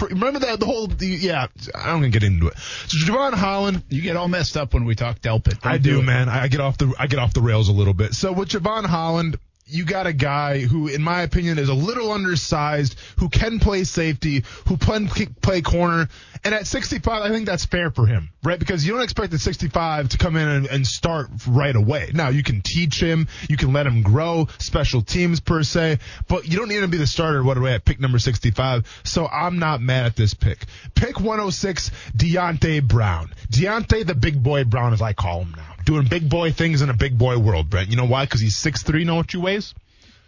remember 0.00 0.38
that 0.38 0.60
the 0.60 0.66
whole 0.66 0.86
the, 0.86 1.08
yeah. 1.08 1.48
I'm 1.74 1.96
gonna 1.96 2.10
get 2.10 2.22
into 2.22 2.46
it. 2.46 2.56
So 2.56 2.98
Jevon 2.98 3.32
Holland, 3.34 3.82
You 3.88 4.02
get 4.02 4.16
all 4.16 4.28
messed 4.28 4.56
up 4.56 4.74
when 4.74 4.84
we 4.84 4.94
talk 4.94 5.18
Delpit. 5.18 5.60
Don't 5.62 5.72
I 5.72 5.78
do, 5.78 5.98
it. 5.98 6.02
man. 6.04 6.28
I 6.28 6.42
I 6.44 6.48
get 6.48 6.60
off 6.60 6.78
the 6.78 6.94
I 6.96 7.08
get 7.08 7.18
off 7.18 7.34
the 7.34 7.42
rails 7.42 7.68
a 7.68 7.72
little 7.72 7.94
bit. 7.94 8.14
So 8.14 8.30
with 8.30 8.50
Jevon 8.50 8.86
Holland, 8.86 9.36
you 9.66 9.84
got 9.84 10.06
a 10.06 10.12
guy 10.12 10.60
who, 10.60 10.88
in 10.88 11.02
my 11.02 11.22
opinion, 11.22 11.58
is 11.58 11.68
a 11.68 11.74
little 11.74 12.12
undersized, 12.12 12.96
who 13.18 13.28
can 13.28 13.60
play 13.60 13.84
safety, 13.84 14.44
who 14.66 14.76
can 14.76 15.08
play 15.08 15.62
corner, 15.62 16.08
and 16.44 16.54
at 16.54 16.66
65, 16.66 17.22
I 17.22 17.28
think 17.28 17.46
that's 17.46 17.64
fair 17.64 17.90
for 17.90 18.06
him, 18.06 18.30
right? 18.42 18.58
Because 18.58 18.84
you 18.84 18.92
don't 18.92 19.02
expect 19.02 19.32
at 19.32 19.40
65 19.40 20.10
to 20.10 20.18
come 20.18 20.36
in 20.36 20.48
and, 20.48 20.66
and 20.66 20.86
start 20.86 21.28
right 21.46 21.74
away. 21.74 22.10
Now 22.12 22.30
you 22.30 22.42
can 22.42 22.62
teach 22.62 23.00
him, 23.00 23.28
you 23.48 23.56
can 23.56 23.72
let 23.72 23.86
him 23.86 24.02
grow, 24.02 24.48
special 24.58 25.02
teams 25.02 25.38
per 25.38 25.62
se, 25.62 25.98
but 26.28 26.48
you 26.48 26.58
don't 26.58 26.68
need 26.68 26.76
him 26.76 26.82
to 26.82 26.88
be 26.88 26.98
the 26.98 27.06
starter 27.06 27.42
right 27.42 27.56
away 27.56 27.74
at 27.74 27.84
pick 27.84 28.00
number 28.00 28.18
65. 28.18 29.02
So 29.04 29.26
I'm 29.26 29.58
not 29.60 29.80
mad 29.80 30.06
at 30.06 30.16
this 30.16 30.34
pick. 30.34 30.66
Pick 30.94 31.20
106, 31.20 31.90
Deonte 32.16 32.82
Brown. 32.86 33.32
Deonte 33.48 34.04
the 34.04 34.14
big 34.14 34.42
boy 34.42 34.64
Brown, 34.64 34.92
as 34.92 35.00
I 35.00 35.12
call 35.12 35.42
him 35.42 35.54
now 35.56 35.71
doing 35.84 36.06
big 36.06 36.28
boy 36.28 36.52
things 36.52 36.82
in 36.82 36.90
a 36.90 36.94
big 36.94 37.16
boy 37.18 37.38
world, 37.38 37.70
Brent. 37.70 37.90
You 37.90 37.96
know 37.96 38.06
why? 38.06 38.24
Because 38.24 38.40
he's 38.40 38.56
6'3", 38.56 39.00
you 39.00 39.04
know 39.04 39.16
what 39.16 39.32
you 39.34 39.40
weighs? 39.40 39.74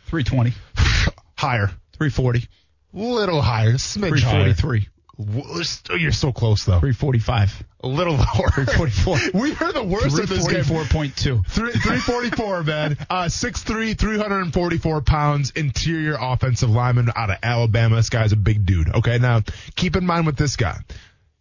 320, 0.07 0.53
Higher. 1.37 1.69
340, 1.99 2.49
Little 2.93 3.41
higher. 3.43 3.73
Smidge 3.73 4.21
higher. 4.23 4.53
343, 4.55 4.89
W- 5.19 5.99
You're 6.01 6.13
so 6.13 6.33
close, 6.33 6.65
though. 6.65 6.79
345, 6.81 7.65
A 7.83 7.89
little 7.89 8.15
lower. 8.15 8.51
344. 8.51 9.19
we 9.41 9.53
are 9.57 9.73
the 9.73 9.83
worst 9.85 10.19
of 10.19 10.29
this 10.29 10.47
game. 10.47 10.63
344.2. 10.63 11.47
Three, 11.47 11.73
344, 11.73 12.63
man. 12.65 12.97
Uh, 13.11 13.25
6'3", 13.25 13.99
344 13.99 15.01
pounds, 15.03 15.51
interior 15.53 16.17
offensive 16.21 16.71
lineman 16.71 17.11
out 17.17 17.31
of 17.31 17.37
Alabama. 17.43 17.97
This 17.97 18.11
guy's 18.11 18.33
a 18.33 18.37
big 18.37 18.65
dude. 18.67 18.95
Okay, 18.95 19.19
now 19.19 19.41
keep 19.77 19.97
in 19.97 20.05
mind 20.07 20.27
with 20.27 20.37
this 20.37 20.57
guy. 20.57 20.77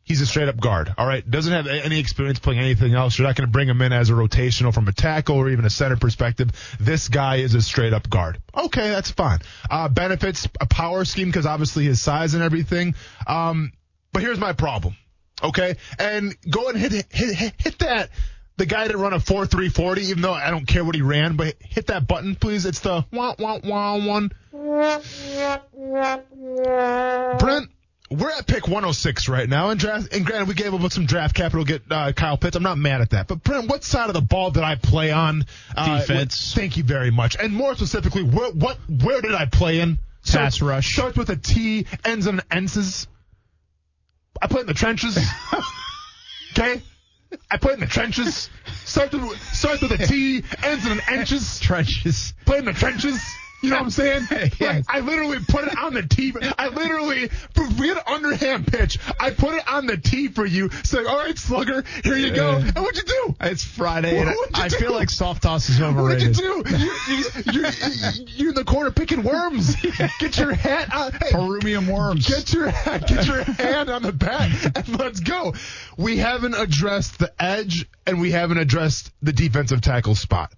He's 0.05 0.19
a 0.19 0.25
straight 0.25 0.49
up 0.49 0.59
guard. 0.59 0.93
All 0.97 1.07
right, 1.07 1.29
doesn't 1.29 1.53
have 1.53 1.65
any 1.67 1.99
experience 1.99 2.37
playing 2.39 2.59
anything 2.59 2.93
else. 2.93 3.17
You're 3.17 3.27
not 3.27 3.37
going 3.37 3.47
to 3.47 3.51
bring 3.51 3.69
him 3.69 3.81
in 3.81 3.93
as 3.93 4.09
a 4.09 4.13
rotational 4.13 4.73
from 4.73 4.87
a 4.89 4.91
tackle 4.91 5.37
or 5.37 5.49
even 5.49 5.63
a 5.63 5.69
center 5.69 5.95
perspective. 5.95 6.49
This 6.77 7.07
guy 7.07 7.37
is 7.37 7.55
a 7.55 7.61
straight 7.61 7.93
up 7.93 8.09
guard. 8.09 8.41
Okay, 8.53 8.89
that's 8.89 9.11
fine. 9.11 9.39
Uh, 9.71 9.87
benefits 9.87 10.47
a 10.59 10.65
power 10.65 11.05
scheme 11.05 11.29
because 11.29 11.45
obviously 11.45 11.85
his 11.85 12.01
size 12.01 12.33
and 12.33 12.43
everything. 12.43 12.95
Um, 13.25 13.71
but 14.11 14.21
here's 14.21 14.39
my 14.39 14.51
problem. 14.51 14.97
Okay, 15.41 15.75
and 15.97 16.35
go 16.49 16.69
and 16.69 16.77
hit 16.77 16.91
hit 17.09 17.35
hit, 17.57 17.79
that 17.79 18.09
The 18.57 18.65
guy 18.65 18.87
didn't 18.87 19.01
run 19.01 19.13
a 19.13 19.19
4.340, 19.19 19.97
even 20.09 20.21
though 20.21 20.33
I 20.33 20.51
don't 20.51 20.65
care 20.67 20.85
what 20.85 20.95
he 20.95 21.01
ran, 21.01 21.35
but 21.35 21.55
hit 21.59 21.87
that 21.87 22.07
button, 22.07 22.35
please. 22.35 22.65
It's 22.65 22.79
the 22.81 23.05
wah, 23.11 23.35
wah, 23.39 23.59
wah 23.63 24.05
one. 24.05 24.31
Brent, 27.39 27.69
we're 28.17 28.31
at 28.31 28.47
pick 28.47 28.67
106 28.67 29.29
right 29.29 29.47
now, 29.47 29.69
and 29.69 29.79
draft. 29.79 30.13
And 30.13 30.25
granted, 30.25 30.47
we 30.47 30.53
gave 30.53 30.73
up 30.73 30.91
some 30.91 31.05
draft 31.05 31.35
capital 31.35 31.65
to 31.65 31.79
get 31.79 31.81
uh, 31.89 32.11
Kyle 32.13 32.37
Pitts. 32.37 32.55
I'm 32.55 32.63
not 32.63 32.77
mad 32.77 33.01
at 33.01 33.11
that. 33.11 33.27
But 33.27 33.43
Brent, 33.43 33.69
what 33.69 33.83
side 33.83 34.09
of 34.09 34.13
the 34.13 34.21
ball 34.21 34.51
did 34.51 34.63
I 34.63 34.75
play 34.75 35.11
on? 35.11 35.45
Uh, 35.75 35.99
Defense. 35.99 36.53
Thank 36.53 36.77
you 36.77 36.83
very 36.83 37.11
much. 37.11 37.35
And 37.39 37.53
more 37.53 37.75
specifically, 37.75 38.23
where, 38.23 38.51
what, 38.51 38.77
where 39.03 39.21
did 39.21 39.33
I 39.33 39.45
play 39.45 39.79
in? 39.79 39.99
Pass 40.25 40.61
rush. 40.61 40.93
Starts 40.93 41.17
with 41.17 41.29
a 41.29 41.35
T, 41.35 41.85
ends 42.05 42.27
in 42.27 42.39
an 42.39 42.45
enses. 42.49 43.07
I 44.41 44.47
played 44.47 44.61
in 44.61 44.67
the 44.67 44.73
trenches. 44.73 45.17
okay? 46.51 46.81
I 47.49 47.57
played 47.57 47.75
in 47.75 47.79
the 47.81 47.87
trenches. 47.87 48.49
Starts 48.85 49.13
with, 49.13 49.41
starts 49.53 49.81
with 49.81 49.91
a 49.91 49.97
T, 49.97 50.43
ends 50.63 50.85
in 50.85 50.93
an 50.93 51.01
inches. 51.11 51.59
Trenches. 51.59 52.33
Played 52.45 52.59
in 52.59 52.65
the 52.65 52.73
trenches. 52.73 53.21
You 53.63 53.69
know 53.69 53.77
what 53.77 53.83
I'm 53.83 53.89
saying? 53.91 54.27
Yes. 54.59 54.59
Like, 54.59 54.85
I 54.89 54.99
literally 54.99 55.39
put 55.47 55.65
it 55.65 55.77
on 55.77 55.93
the 55.93 56.03
tee. 56.03 56.33
I 56.57 56.67
literally, 56.67 57.23
if 57.23 57.79
we 57.79 57.87
had 57.87 57.97
an 57.97 58.03
underhand 58.07 58.67
pitch, 58.67 58.99
I 59.19 59.31
put 59.31 59.55
it 59.55 59.67
on 59.67 59.87
the 59.87 59.97
tee 59.97 60.27
for 60.27 60.45
you. 60.45 60.69
Saying, 60.83 61.07
all 61.07 61.17
right, 61.17 61.37
slugger, 61.37 61.83
here 62.03 62.17
you 62.17 62.31
go. 62.31 62.55
And 62.57 62.75
what'd 62.75 62.97
you 62.97 63.03
do? 63.03 63.35
It's 63.41 63.63
Friday, 63.63 64.17
and 64.19 64.33
I 64.53 64.67
do? 64.67 64.77
feel 64.77 64.93
like 64.93 65.09
soft 65.09 65.43
toss 65.43 65.69
is 65.69 65.81
overrated. 65.81 66.35
What'd 66.35 66.43
you 66.43 66.63
do? 66.63 66.77
You, 66.77 66.93
you, 67.53 67.61
you, 67.61 68.25
you're 68.27 68.49
in 68.49 68.55
the 68.55 68.65
corner 68.65 68.91
picking 68.91 69.23
worms. 69.23 69.75
Get 70.19 70.37
your 70.37 70.53
hat 70.53 70.93
on. 70.93 71.11
Hey, 71.13 71.31
Peruvian 71.31 71.87
worms. 71.87 72.27
Get 72.27 72.53
your 72.53 72.71
get 72.71 73.25
your 73.25 73.43
hand 73.43 73.89
on 73.89 74.01
the 74.01 74.11
bat 74.13 74.75
and 74.75 74.99
let's 74.99 75.19
go. 75.19 75.53
We 75.97 76.17
haven't 76.17 76.55
addressed 76.55 77.19
the 77.19 77.31
edge 77.41 77.87
and 78.05 78.19
we 78.19 78.31
haven't 78.31 78.57
addressed 78.57 79.11
the 79.21 79.33
defensive 79.33 79.81
tackle 79.81 80.15
spot. 80.15 80.51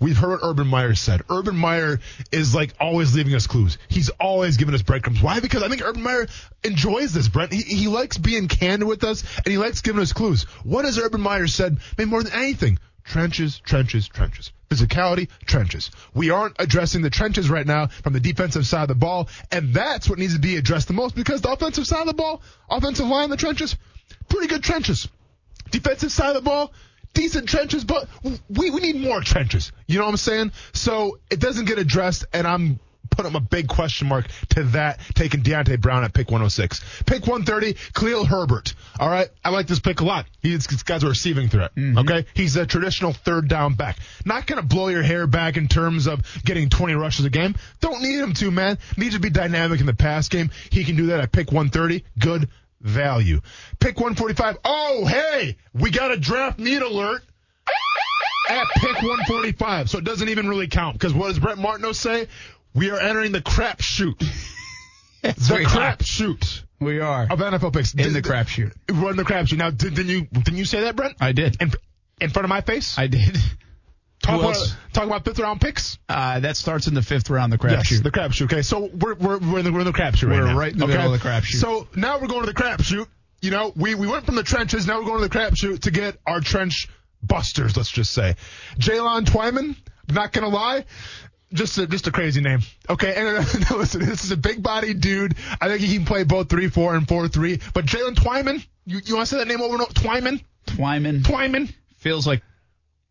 We've 0.00 0.16
heard 0.16 0.30
what 0.30 0.40
Urban 0.42 0.66
Meyer 0.66 0.94
said. 0.94 1.22
Urban 1.28 1.54
Meyer 1.56 2.00
is 2.32 2.54
like 2.54 2.74
always 2.80 3.14
leaving 3.14 3.34
us 3.34 3.46
clues. 3.46 3.76
He's 3.88 4.08
always 4.08 4.56
giving 4.56 4.74
us 4.74 4.80
breadcrumbs. 4.80 5.20
Why? 5.20 5.40
Because 5.40 5.62
I 5.62 5.68
think 5.68 5.82
Urban 5.82 6.02
Meyer 6.02 6.26
enjoys 6.64 7.12
this, 7.12 7.28
Brent. 7.28 7.52
He, 7.52 7.60
he 7.60 7.88
likes 7.88 8.16
being 8.16 8.48
candid 8.48 8.88
with 8.88 9.04
us 9.04 9.22
and 9.36 9.46
he 9.48 9.58
likes 9.58 9.82
giving 9.82 10.00
us 10.00 10.14
clues. 10.14 10.44
What 10.64 10.86
has 10.86 10.98
Urban 10.98 11.20
Meyer 11.20 11.46
said? 11.46 11.76
Maybe 11.98 12.08
more 12.08 12.22
than 12.22 12.32
anything. 12.32 12.78
Trenches, 13.04 13.58
trenches, 13.58 14.08
trenches. 14.08 14.52
Physicality, 14.70 15.28
trenches. 15.44 15.90
We 16.14 16.30
aren't 16.30 16.56
addressing 16.58 17.02
the 17.02 17.10
trenches 17.10 17.50
right 17.50 17.66
now 17.66 17.88
from 17.88 18.12
the 18.12 18.20
defensive 18.20 18.66
side 18.66 18.82
of 18.82 18.88
the 18.88 18.94
ball, 18.94 19.28
and 19.50 19.74
that's 19.74 20.08
what 20.08 20.18
needs 20.18 20.34
to 20.34 20.40
be 20.40 20.56
addressed 20.56 20.86
the 20.86 20.94
most 20.94 21.16
because 21.16 21.40
the 21.40 21.50
offensive 21.50 21.86
side 21.86 22.02
of 22.02 22.06
the 22.06 22.14
ball, 22.14 22.40
offensive 22.70 23.06
line, 23.06 23.30
the 23.30 23.36
trenches, 23.36 23.76
pretty 24.28 24.46
good 24.46 24.62
trenches. 24.62 25.08
Defensive 25.72 26.12
side 26.12 26.28
of 26.28 26.34
the 26.36 26.48
ball, 26.48 26.72
decent 27.14 27.48
trenches, 27.48 27.84
but 27.84 28.08
we, 28.22 28.70
we 28.70 28.80
need 28.80 28.96
more 28.96 29.20
trenches. 29.20 29.72
You 29.86 29.98
know 29.98 30.04
what 30.04 30.12
I'm 30.12 30.16
saying? 30.16 30.52
So 30.72 31.18
it 31.30 31.40
doesn't 31.40 31.66
get 31.66 31.78
addressed, 31.78 32.24
and 32.32 32.46
I'm 32.46 32.80
putting 33.10 33.34
a 33.34 33.40
big 33.40 33.68
question 33.68 34.08
mark 34.08 34.26
to 34.50 34.64
that, 34.64 35.00
taking 35.14 35.42
Deonte 35.42 35.80
Brown 35.80 36.04
at 36.04 36.14
pick 36.14 36.28
106. 36.28 37.02
Pick 37.06 37.26
130, 37.26 37.74
Khalil 37.94 38.24
Herbert. 38.24 38.74
All 38.98 39.08
right, 39.08 39.28
I 39.44 39.50
like 39.50 39.66
this 39.66 39.80
pick 39.80 40.00
a 40.00 40.04
lot. 40.04 40.26
He's 40.40 40.66
this 40.66 40.82
guy's 40.82 41.02
a 41.02 41.08
receiving 41.08 41.48
threat. 41.48 41.74
Mm-hmm. 41.74 41.98
Okay, 41.98 42.26
he's 42.34 42.56
a 42.56 42.66
traditional 42.66 43.12
third 43.12 43.48
down 43.48 43.74
back. 43.74 43.98
Not 44.24 44.46
gonna 44.46 44.62
blow 44.62 44.88
your 44.88 45.02
hair 45.02 45.26
back 45.26 45.56
in 45.56 45.68
terms 45.68 46.06
of 46.06 46.20
getting 46.44 46.68
20 46.68 46.94
rushes 46.94 47.24
a 47.26 47.30
game. 47.30 47.54
Don't 47.80 48.00
need 48.02 48.20
him 48.20 48.32
to, 48.34 48.50
man. 48.50 48.78
Needs 48.96 49.14
to 49.14 49.20
be 49.20 49.30
dynamic 49.30 49.80
in 49.80 49.86
the 49.86 49.94
pass 49.94 50.28
game. 50.28 50.50
He 50.70 50.84
can 50.84 50.96
do 50.96 51.06
that 51.06 51.20
at 51.20 51.32
pick 51.32 51.48
130. 51.48 52.04
Good 52.18 52.48
value. 52.80 53.40
Pick 53.78 53.96
145. 53.96 54.58
Oh, 54.64 55.06
hey, 55.06 55.56
we 55.74 55.90
got 55.90 56.10
a 56.10 56.16
draft 56.16 56.58
need 56.58 56.82
alert 56.82 57.22
at 58.48 58.66
pick 58.74 58.94
145. 58.96 59.90
So 59.90 59.98
it 59.98 60.04
doesn't 60.04 60.28
even 60.28 60.48
really 60.48 60.68
count 60.68 60.94
because 60.94 61.14
what 61.14 61.28
does 61.28 61.38
Brent 61.38 61.58
Martineau 61.58 61.92
say? 61.92 62.28
We 62.74 62.90
are 62.90 63.00
entering 63.00 63.32
the 63.32 63.42
crap 63.42 63.80
shoot. 63.80 64.18
the 65.22 65.64
crap 65.66 66.02
shoot 66.02 66.64
We 66.80 67.00
are. 67.00 67.24
of 67.24 67.38
NFL 67.38 67.72
picks. 67.72 67.94
In 67.94 68.12
the 68.12 68.22
crapshoot. 68.22 68.72
Run 68.90 69.16
the 69.16 69.24
crap 69.24 69.48
shoot. 69.48 69.58
Now, 69.58 69.70
did, 69.70 69.94
didn't 69.94 70.10
you 70.10 70.22
didn't 70.32 70.56
you 70.56 70.64
say 70.64 70.82
that, 70.82 70.96
Brent? 70.96 71.16
I 71.20 71.32
did. 71.32 71.60
In, 71.60 71.72
in 72.20 72.30
front 72.30 72.44
of 72.44 72.48
my 72.48 72.60
face? 72.60 72.96
I 72.98 73.06
did. 73.06 73.36
Talk, 74.22 74.40
about, 74.40 74.76
talk 74.92 75.06
about 75.06 75.24
fifth 75.24 75.38
round 75.38 75.60
picks? 75.62 75.98
Uh, 76.08 76.40
that 76.40 76.56
starts 76.56 76.86
in 76.86 76.94
the 76.94 77.02
fifth 77.02 77.30
round, 77.30 77.52
the 77.52 77.58
crapshoot. 77.58 77.90
Yes, 77.90 78.00
the 78.02 78.10
crapshoot. 78.10 78.44
Okay, 78.52 78.62
so 78.62 78.90
we're 78.92 79.14
we're 79.14 79.38
we're 79.38 79.58
in 79.60 79.64
the 79.64 79.72
we're 79.72 79.80
in 79.80 79.86
the 79.86 79.92
crapshoot 79.92 80.28
right 80.28 80.40
We're 80.40 80.46
now. 80.46 80.58
right 80.58 80.72
in 80.72 80.78
the 80.78 80.84
okay? 80.84 80.96
middle 80.96 81.14
of 81.14 81.22
the 81.22 81.26
crapshoot. 81.26 81.58
So 81.60 81.88
now 81.96 82.18
we're 82.18 82.28
going 82.28 82.42
to 82.42 82.52
the 82.52 82.54
crapshoot. 82.54 83.06
You 83.40 83.50
know, 83.50 83.72
we 83.74 83.94
we 83.94 84.06
went 84.06 84.26
from 84.26 84.34
the 84.34 84.42
trenches. 84.42 84.86
Now 84.86 84.98
we're 84.98 85.06
going 85.06 85.22
to 85.22 85.28
the 85.28 85.34
crapshoot 85.38 85.80
to 85.80 85.90
get 85.90 86.18
our 86.26 86.40
trench 86.40 86.88
busters. 87.22 87.76
Let's 87.76 87.90
just 87.90 88.12
say, 88.12 88.36
Jaylen 88.78 89.24
Twyman. 89.24 89.76
Not 90.08 90.32
gonna 90.32 90.48
lie. 90.48 90.84
Just 91.52 91.78
a, 91.78 91.86
just 91.86 92.06
a 92.06 92.12
crazy 92.12 92.40
name. 92.40 92.60
Okay, 92.88 93.14
and 93.14 93.38
listen, 93.70 94.04
this 94.04 94.22
is 94.24 94.30
a 94.32 94.36
big 94.36 94.62
body 94.62 94.92
dude. 94.94 95.34
I 95.60 95.68
think 95.68 95.80
he 95.80 95.94
can 95.96 96.04
play 96.04 96.24
both 96.24 96.48
three 96.48 96.68
four 96.68 96.94
and 96.94 97.08
four 97.08 97.26
three. 97.28 97.58
But 97.72 97.86
Jaylen 97.86 98.14
Twyman, 98.14 98.64
you, 98.86 99.00
you 99.04 99.16
want 99.16 99.28
to 99.28 99.34
say 99.34 99.38
that 99.38 99.48
name 99.48 99.60
over 99.62 99.74
and 99.74 99.82
over? 99.82 99.92
Twyman, 99.92 100.44
Twyman 100.66 101.22
Twyman. 101.22 101.72
feels 101.96 102.26
like 102.26 102.42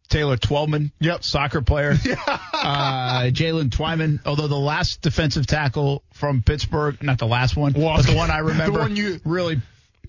Taylor 0.09 0.37
Twellman. 0.37 0.91
Yep. 0.99 1.23
Soccer 1.23 1.61
player. 1.61 1.91
uh, 2.53 3.29
Jaylen 3.31 3.69
Twyman, 3.69 4.19
although 4.25 4.47
the 4.47 4.55
last 4.57 5.01
defensive 5.01 5.47
tackle 5.47 6.03
from 6.13 6.41
Pittsburgh, 6.41 7.01
not 7.01 7.19
the 7.19 7.27
last 7.27 7.55
one, 7.55 7.73
but 7.73 8.01
the 8.01 8.15
one 8.15 8.31
I 8.31 8.39
remember, 8.39 8.73
The 8.77 8.79
one 8.79 8.95
you- 8.95 9.21
really, 9.23 9.61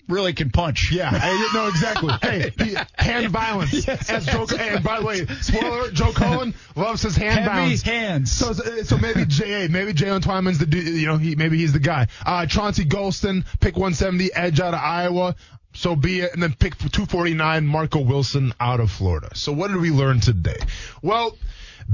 really 0.07 0.33
can 0.33 0.49
punch. 0.49 0.91
Yeah, 0.91 1.09
I 1.11 1.51
know 1.53 1.67
exactly. 1.67 2.13
Hey, 2.21 2.51
he, 2.57 2.75
hand 2.97 3.29
violence. 3.29 3.87
As 4.09 4.25
Joe, 4.25 4.45
and 4.59 4.83
by 4.83 4.99
the 4.99 5.05
way, 5.05 5.25
spoiler: 5.41 5.91
Joe 5.91 6.11
Cullen 6.11 6.53
loves 6.75 7.01
his 7.01 7.15
hand 7.15 7.45
hands. 7.81 8.31
So, 8.31 8.53
so 8.53 8.97
maybe 8.97 9.25
J. 9.25 9.67
Maybe 9.69 9.93
Jaylen 9.93 10.21
Twyman's 10.21 10.57
the. 10.59 10.77
You 10.77 11.07
know, 11.07 11.17
he 11.17 11.35
maybe 11.35 11.57
he's 11.57 11.73
the 11.73 11.79
guy. 11.79 12.07
Uh, 12.25 12.45
Chauncey 12.45 12.85
Golston, 12.85 13.45
pick 13.59 13.75
170, 13.75 14.33
edge 14.33 14.59
out 14.59 14.73
of 14.73 14.79
Iowa. 14.81 15.35
So 15.73 15.95
be 15.95 16.21
it. 16.21 16.33
And 16.33 16.41
then 16.41 16.53
pick 16.53 16.77
249, 16.77 17.65
Marco 17.65 17.99
Wilson 18.01 18.53
out 18.59 18.79
of 18.79 18.91
Florida. 18.91 19.29
So 19.35 19.51
what 19.51 19.69
did 19.69 19.77
we 19.77 19.91
learn 19.91 20.19
today? 20.19 20.57
Well. 21.01 21.37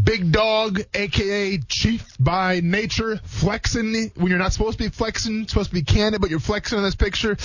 Big 0.04 0.32
dog, 0.32 0.82
aka 0.94 1.58
chief 1.58 2.06
by 2.20 2.60
nature, 2.60 3.20
flexing 3.24 4.12
when 4.16 4.28
you're 4.28 4.38
not 4.38 4.54
supposed 4.54 4.78
to 4.78 4.84
be 4.84 4.90
flexing, 4.92 5.48
supposed 5.48 5.70
to 5.70 5.74
be 5.74 5.82
candid, 5.82 6.22
but 6.22 6.30
you're 6.30 6.42
flexing 6.42 6.78
in 6.78 6.84
this 6.84 6.94
picture. 6.94 7.36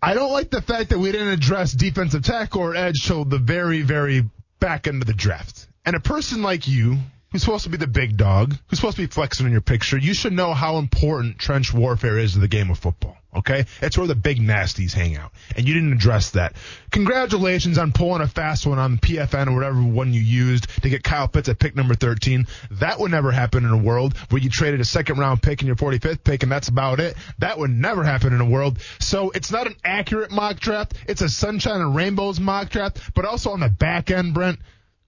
I 0.00 0.14
don't 0.14 0.30
like 0.30 0.50
the 0.50 0.62
fact 0.62 0.90
that 0.90 0.98
we 0.98 1.10
didn't 1.10 1.28
address 1.28 1.72
defensive 1.72 2.22
tackle 2.22 2.60
or 2.62 2.76
edge 2.76 3.04
till 3.04 3.24
the 3.24 3.38
very, 3.38 3.82
very 3.82 4.28
back 4.60 4.86
end 4.86 5.02
of 5.02 5.06
the 5.06 5.14
draft. 5.14 5.66
And 5.84 5.96
a 5.96 6.00
person 6.00 6.42
like 6.42 6.68
you, 6.68 6.98
who's 7.32 7.42
supposed 7.42 7.64
to 7.64 7.70
be 7.70 7.78
the 7.78 7.88
big 7.88 8.16
dog, 8.16 8.54
who's 8.68 8.78
supposed 8.78 8.96
to 8.96 9.02
be 9.02 9.08
flexing 9.08 9.46
in 9.46 9.52
your 9.52 9.60
picture, 9.60 9.96
you 9.96 10.14
should 10.14 10.34
know 10.34 10.54
how 10.54 10.76
important 10.76 11.38
trench 11.38 11.72
warfare 11.72 12.18
is 12.18 12.34
to 12.34 12.38
the 12.38 12.48
game 12.48 12.70
of 12.70 12.78
football. 12.78 13.16
Okay? 13.34 13.64
It's 13.80 13.96
where 13.96 14.06
the 14.06 14.14
big 14.14 14.38
nasties 14.38 14.92
hang 14.92 15.16
out. 15.16 15.32
And 15.56 15.66
you 15.66 15.74
didn't 15.74 15.92
address 15.92 16.30
that. 16.30 16.54
Congratulations 16.90 17.78
on 17.78 17.92
pulling 17.92 18.20
a 18.20 18.26
fast 18.26 18.66
one 18.66 18.78
on 18.78 18.98
PFN 18.98 19.48
or 19.48 19.54
whatever 19.54 19.82
one 19.82 20.12
you 20.12 20.20
used 20.20 20.68
to 20.82 20.88
get 20.88 21.02
Kyle 21.02 21.28
Pitts 21.28 21.48
at 21.48 21.58
pick 21.58 21.74
number 21.74 21.94
13. 21.94 22.46
That 22.72 23.00
would 23.00 23.10
never 23.10 23.32
happen 23.32 23.64
in 23.64 23.70
a 23.70 23.76
world 23.76 24.16
where 24.30 24.42
you 24.42 24.50
traded 24.50 24.80
a 24.80 24.84
second 24.84 25.18
round 25.18 25.42
pick 25.42 25.62
and 25.62 25.66
your 25.66 25.76
45th 25.76 26.24
pick 26.24 26.42
and 26.42 26.52
that's 26.52 26.68
about 26.68 27.00
it. 27.00 27.16
That 27.38 27.58
would 27.58 27.70
never 27.70 28.04
happen 28.04 28.32
in 28.32 28.40
a 28.40 28.48
world. 28.48 28.78
So 29.00 29.30
it's 29.30 29.50
not 29.50 29.66
an 29.66 29.76
accurate 29.84 30.30
mock 30.30 30.60
draft. 30.60 30.94
It's 31.08 31.22
a 31.22 31.28
sunshine 31.28 31.80
and 31.80 31.94
rainbows 31.96 32.38
mock 32.38 32.70
draft, 32.70 33.00
but 33.14 33.24
also 33.24 33.50
on 33.50 33.60
the 33.60 33.68
back 33.68 34.10
end, 34.10 34.34
Brent, 34.34 34.58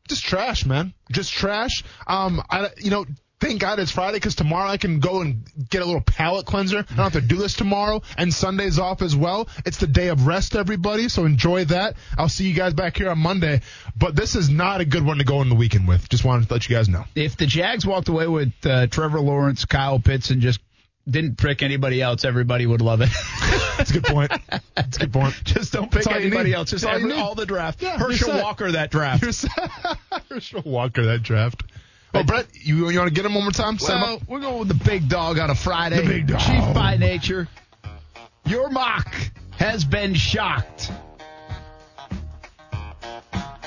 just 0.09 0.25
trash, 0.25 0.67
man. 0.67 0.95
Just 1.11 1.33
trash. 1.33 1.83
Um, 2.07 2.43
I, 2.51 2.71
you 2.79 2.91
know, 2.91 3.07
thank 3.45 3.61
God 3.61 3.79
it's 3.79 3.91
Friday 3.91 4.17
because 4.17 4.35
tomorrow 4.35 4.69
I 4.69 4.79
can 4.79 5.01
go 5.01 5.21
and 5.21 5.45
get 5.69 5.83
a 5.83 5.85
little 5.85 6.01
palate 6.01 6.47
cleanser. 6.47 6.79
I 6.79 6.83
don't 6.83 6.97
have 6.97 7.13
to 7.13 7.21
do 7.21 7.37
this 7.37 7.55
tomorrow, 7.55 8.01
and 8.17 8.33
Sunday's 8.33 8.79
off 8.79 9.03
as 9.03 9.15
well. 9.15 9.49
It's 9.67 9.77
the 9.77 9.87
day 9.87 10.09
of 10.09 10.27
rest, 10.27 10.57
everybody. 10.57 11.09
So 11.09 11.27
enjoy 11.27 11.67
that. 11.67 11.97
I'll 12.17 12.31
see 12.31 12.49
you 12.49 12.55
guys 12.55 12.73
back 12.73 12.97
here 12.97 13.11
on 13.11 13.19
Monday. 13.19 13.61
But 13.97 14.17
this 14.17 14.35
is 14.35 14.49
not 14.49 14.81
a 14.81 14.85
good 14.87 15.05
one 15.05 15.19
to 15.19 15.25
go 15.25 15.43
in 15.43 15.51
the 15.51 15.55
weekend 15.55 15.87
with. 15.87 16.09
Just 16.09 16.25
wanted 16.25 16.49
to 16.49 16.55
let 16.55 16.69
you 16.69 16.75
guys 16.75 16.89
know. 16.89 17.05
If 17.15 17.37
the 17.37 17.47
Jags 17.47 17.85
walked 17.87 18.09
away 18.09 18.27
with 18.27 18.53
uh, 18.65 18.87
Trevor 18.87 19.21
Lawrence, 19.21 19.67
Kyle 19.67 19.99
Pitts, 19.99 20.31
and 20.31 20.41
just 20.41 20.61
didn't 21.09 21.37
pick 21.37 21.63
anybody 21.63 22.01
else, 22.01 22.25
everybody 22.25 22.65
would 22.65 22.81
love 22.81 23.03
it. 23.03 23.11
That's 23.77 23.91
a 23.91 23.93
good 23.93 24.05
point. 24.05 24.33
That's 24.75 24.97
a 24.97 25.01
good 25.01 25.13
point. 25.13 25.35
just 25.45 25.71
don't 25.71 25.91
pick 25.91 26.05
That's 26.05 26.07
all 26.07 26.15
you 26.15 26.29
anybody 26.29 26.55
else. 26.55 26.71
Just 26.71 26.87
all 26.87 26.95
every, 26.95 27.13
all 27.13 27.35
the 27.35 27.45
draft. 27.45 27.83
Yeah, 27.83 27.99
Herschel. 27.99 28.41
Walker 28.41 28.73
that 28.73 28.91
draft. 28.91 29.23
Herschel 30.31 30.63
Walker 30.65 31.05
that 31.07 31.23
draft. 31.23 31.63
Oh, 32.17 32.23
Brent, 32.23 32.47
you 32.53 32.89
you 32.91 32.99
want 32.99 33.09
to 33.09 33.15
get 33.15 33.25
him 33.27 33.35
one 33.35 33.43
more 33.45 33.51
time? 33.51 33.77
Well, 33.81 34.21
we're 34.29 34.41
going 34.41 34.59
with 34.61 34.69
the 34.69 34.85
big 34.85 35.09
dog 35.09 35.39
on 35.39 35.51
a 35.51 35.55
Friday. 35.55 36.01
The 36.01 36.07
big 36.07 36.27
dog. 36.29 36.41
Chief 36.41 36.75
by 36.75 36.97
nature. 36.97 37.49
Your 38.47 38.71
mock 38.71 39.13
has 39.59 39.85
been 39.85 40.15
shocked 40.15 40.93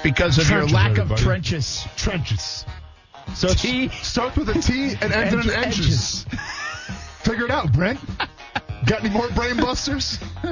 because 0.03 0.37
of 0.37 0.45
Trenches, 0.45 0.71
your 0.71 0.79
lack 0.79 0.91
everybody. 0.91 1.13
of 1.13 1.19
trenches. 1.19 1.85
trenches. 1.97 2.65
So 3.35 3.49
T. 3.49 3.89
starts 4.01 4.37
with 4.37 4.49
a 4.49 4.53
T 4.61 4.91
and 5.01 5.11
ends 5.11 5.33
in 5.33 5.39
an 5.41 5.49
Edges. 5.49 6.25
edges. 6.31 6.39
Figure 7.23 7.45
it 7.45 7.51
out, 7.51 7.73
Brent. 7.73 7.99
Got 8.85 9.03
any 9.03 9.09
more 9.09 9.27
brain 9.31 9.57
busters? 9.57 10.19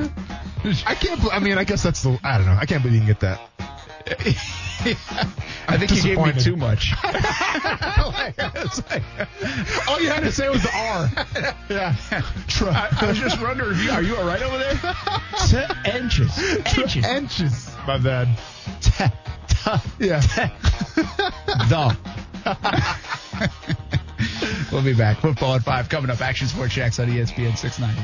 I 0.85 0.95
can't. 0.95 1.21
I 1.33 1.39
mean, 1.39 1.57
I 1.57 1.63
guess 1.63 1.83
that's 1.83 2.03
the. 2.03 2.19
I 2.23 2.37
don't 2.37 2.47
know. 2.47 2.57
I 2.59 2.65
can't 2.65 2.83
believe 2.83 3.01
you 3.01 3.13
can 3.13 3.15
get 3.15 3.19
that. 3.21 4.64
I 5.67 5.77
think 5.77 5.91
you 5.95 6.01
gave 6.15 6.19
me 6.19 6.33
too 6.41 6.55
much. 6.55 6.93
All 9.87 9.99
you 10.01 10.09
had 10.09 10.21
to 10.21 10.31
say 10.31 10.49
was 10.49 10.61
the 10.63 10.71
R. 10.73 11.09
yeah. 11.69 11.95
Tr- 12.47 12.65
I, 12.69 12.89
I 13.01 13.05
was 13.07 13.17
just 13.17 13.41
wondering, 13.41 13.79
you- 13.79 13.91
are 13.91 14.01
you 14.01 14.15
all 14.17 14.25
right 14.25 14.41
over 14.41 14.57
there? 14.57 14.75
T- 15.47 15.91
inches. 15.97 16.37
Inches. 16.77 17.05
Inches. 17.05 17.71
My 17.87 17.97
bad. 17.97 18.27
T- 18.81 19.05
t- 19.47 19.71
Yeah. 19.99 20.19
the. 21.69 21.97
we'll 24.71 24.83
be 24.83 24.93
back. 24.93 25.17
Football 25.19 25.55
at 25.55 25.63
5 25.63 25.89
coming 25.89 26.09
up. 26.11 26.21
Action 26.21 26.47
Sports 26.47 26.73
Jax 26.73 26.99
on 26.99 27.07
ESPN 27.07 27.57
690. 27.57 28.01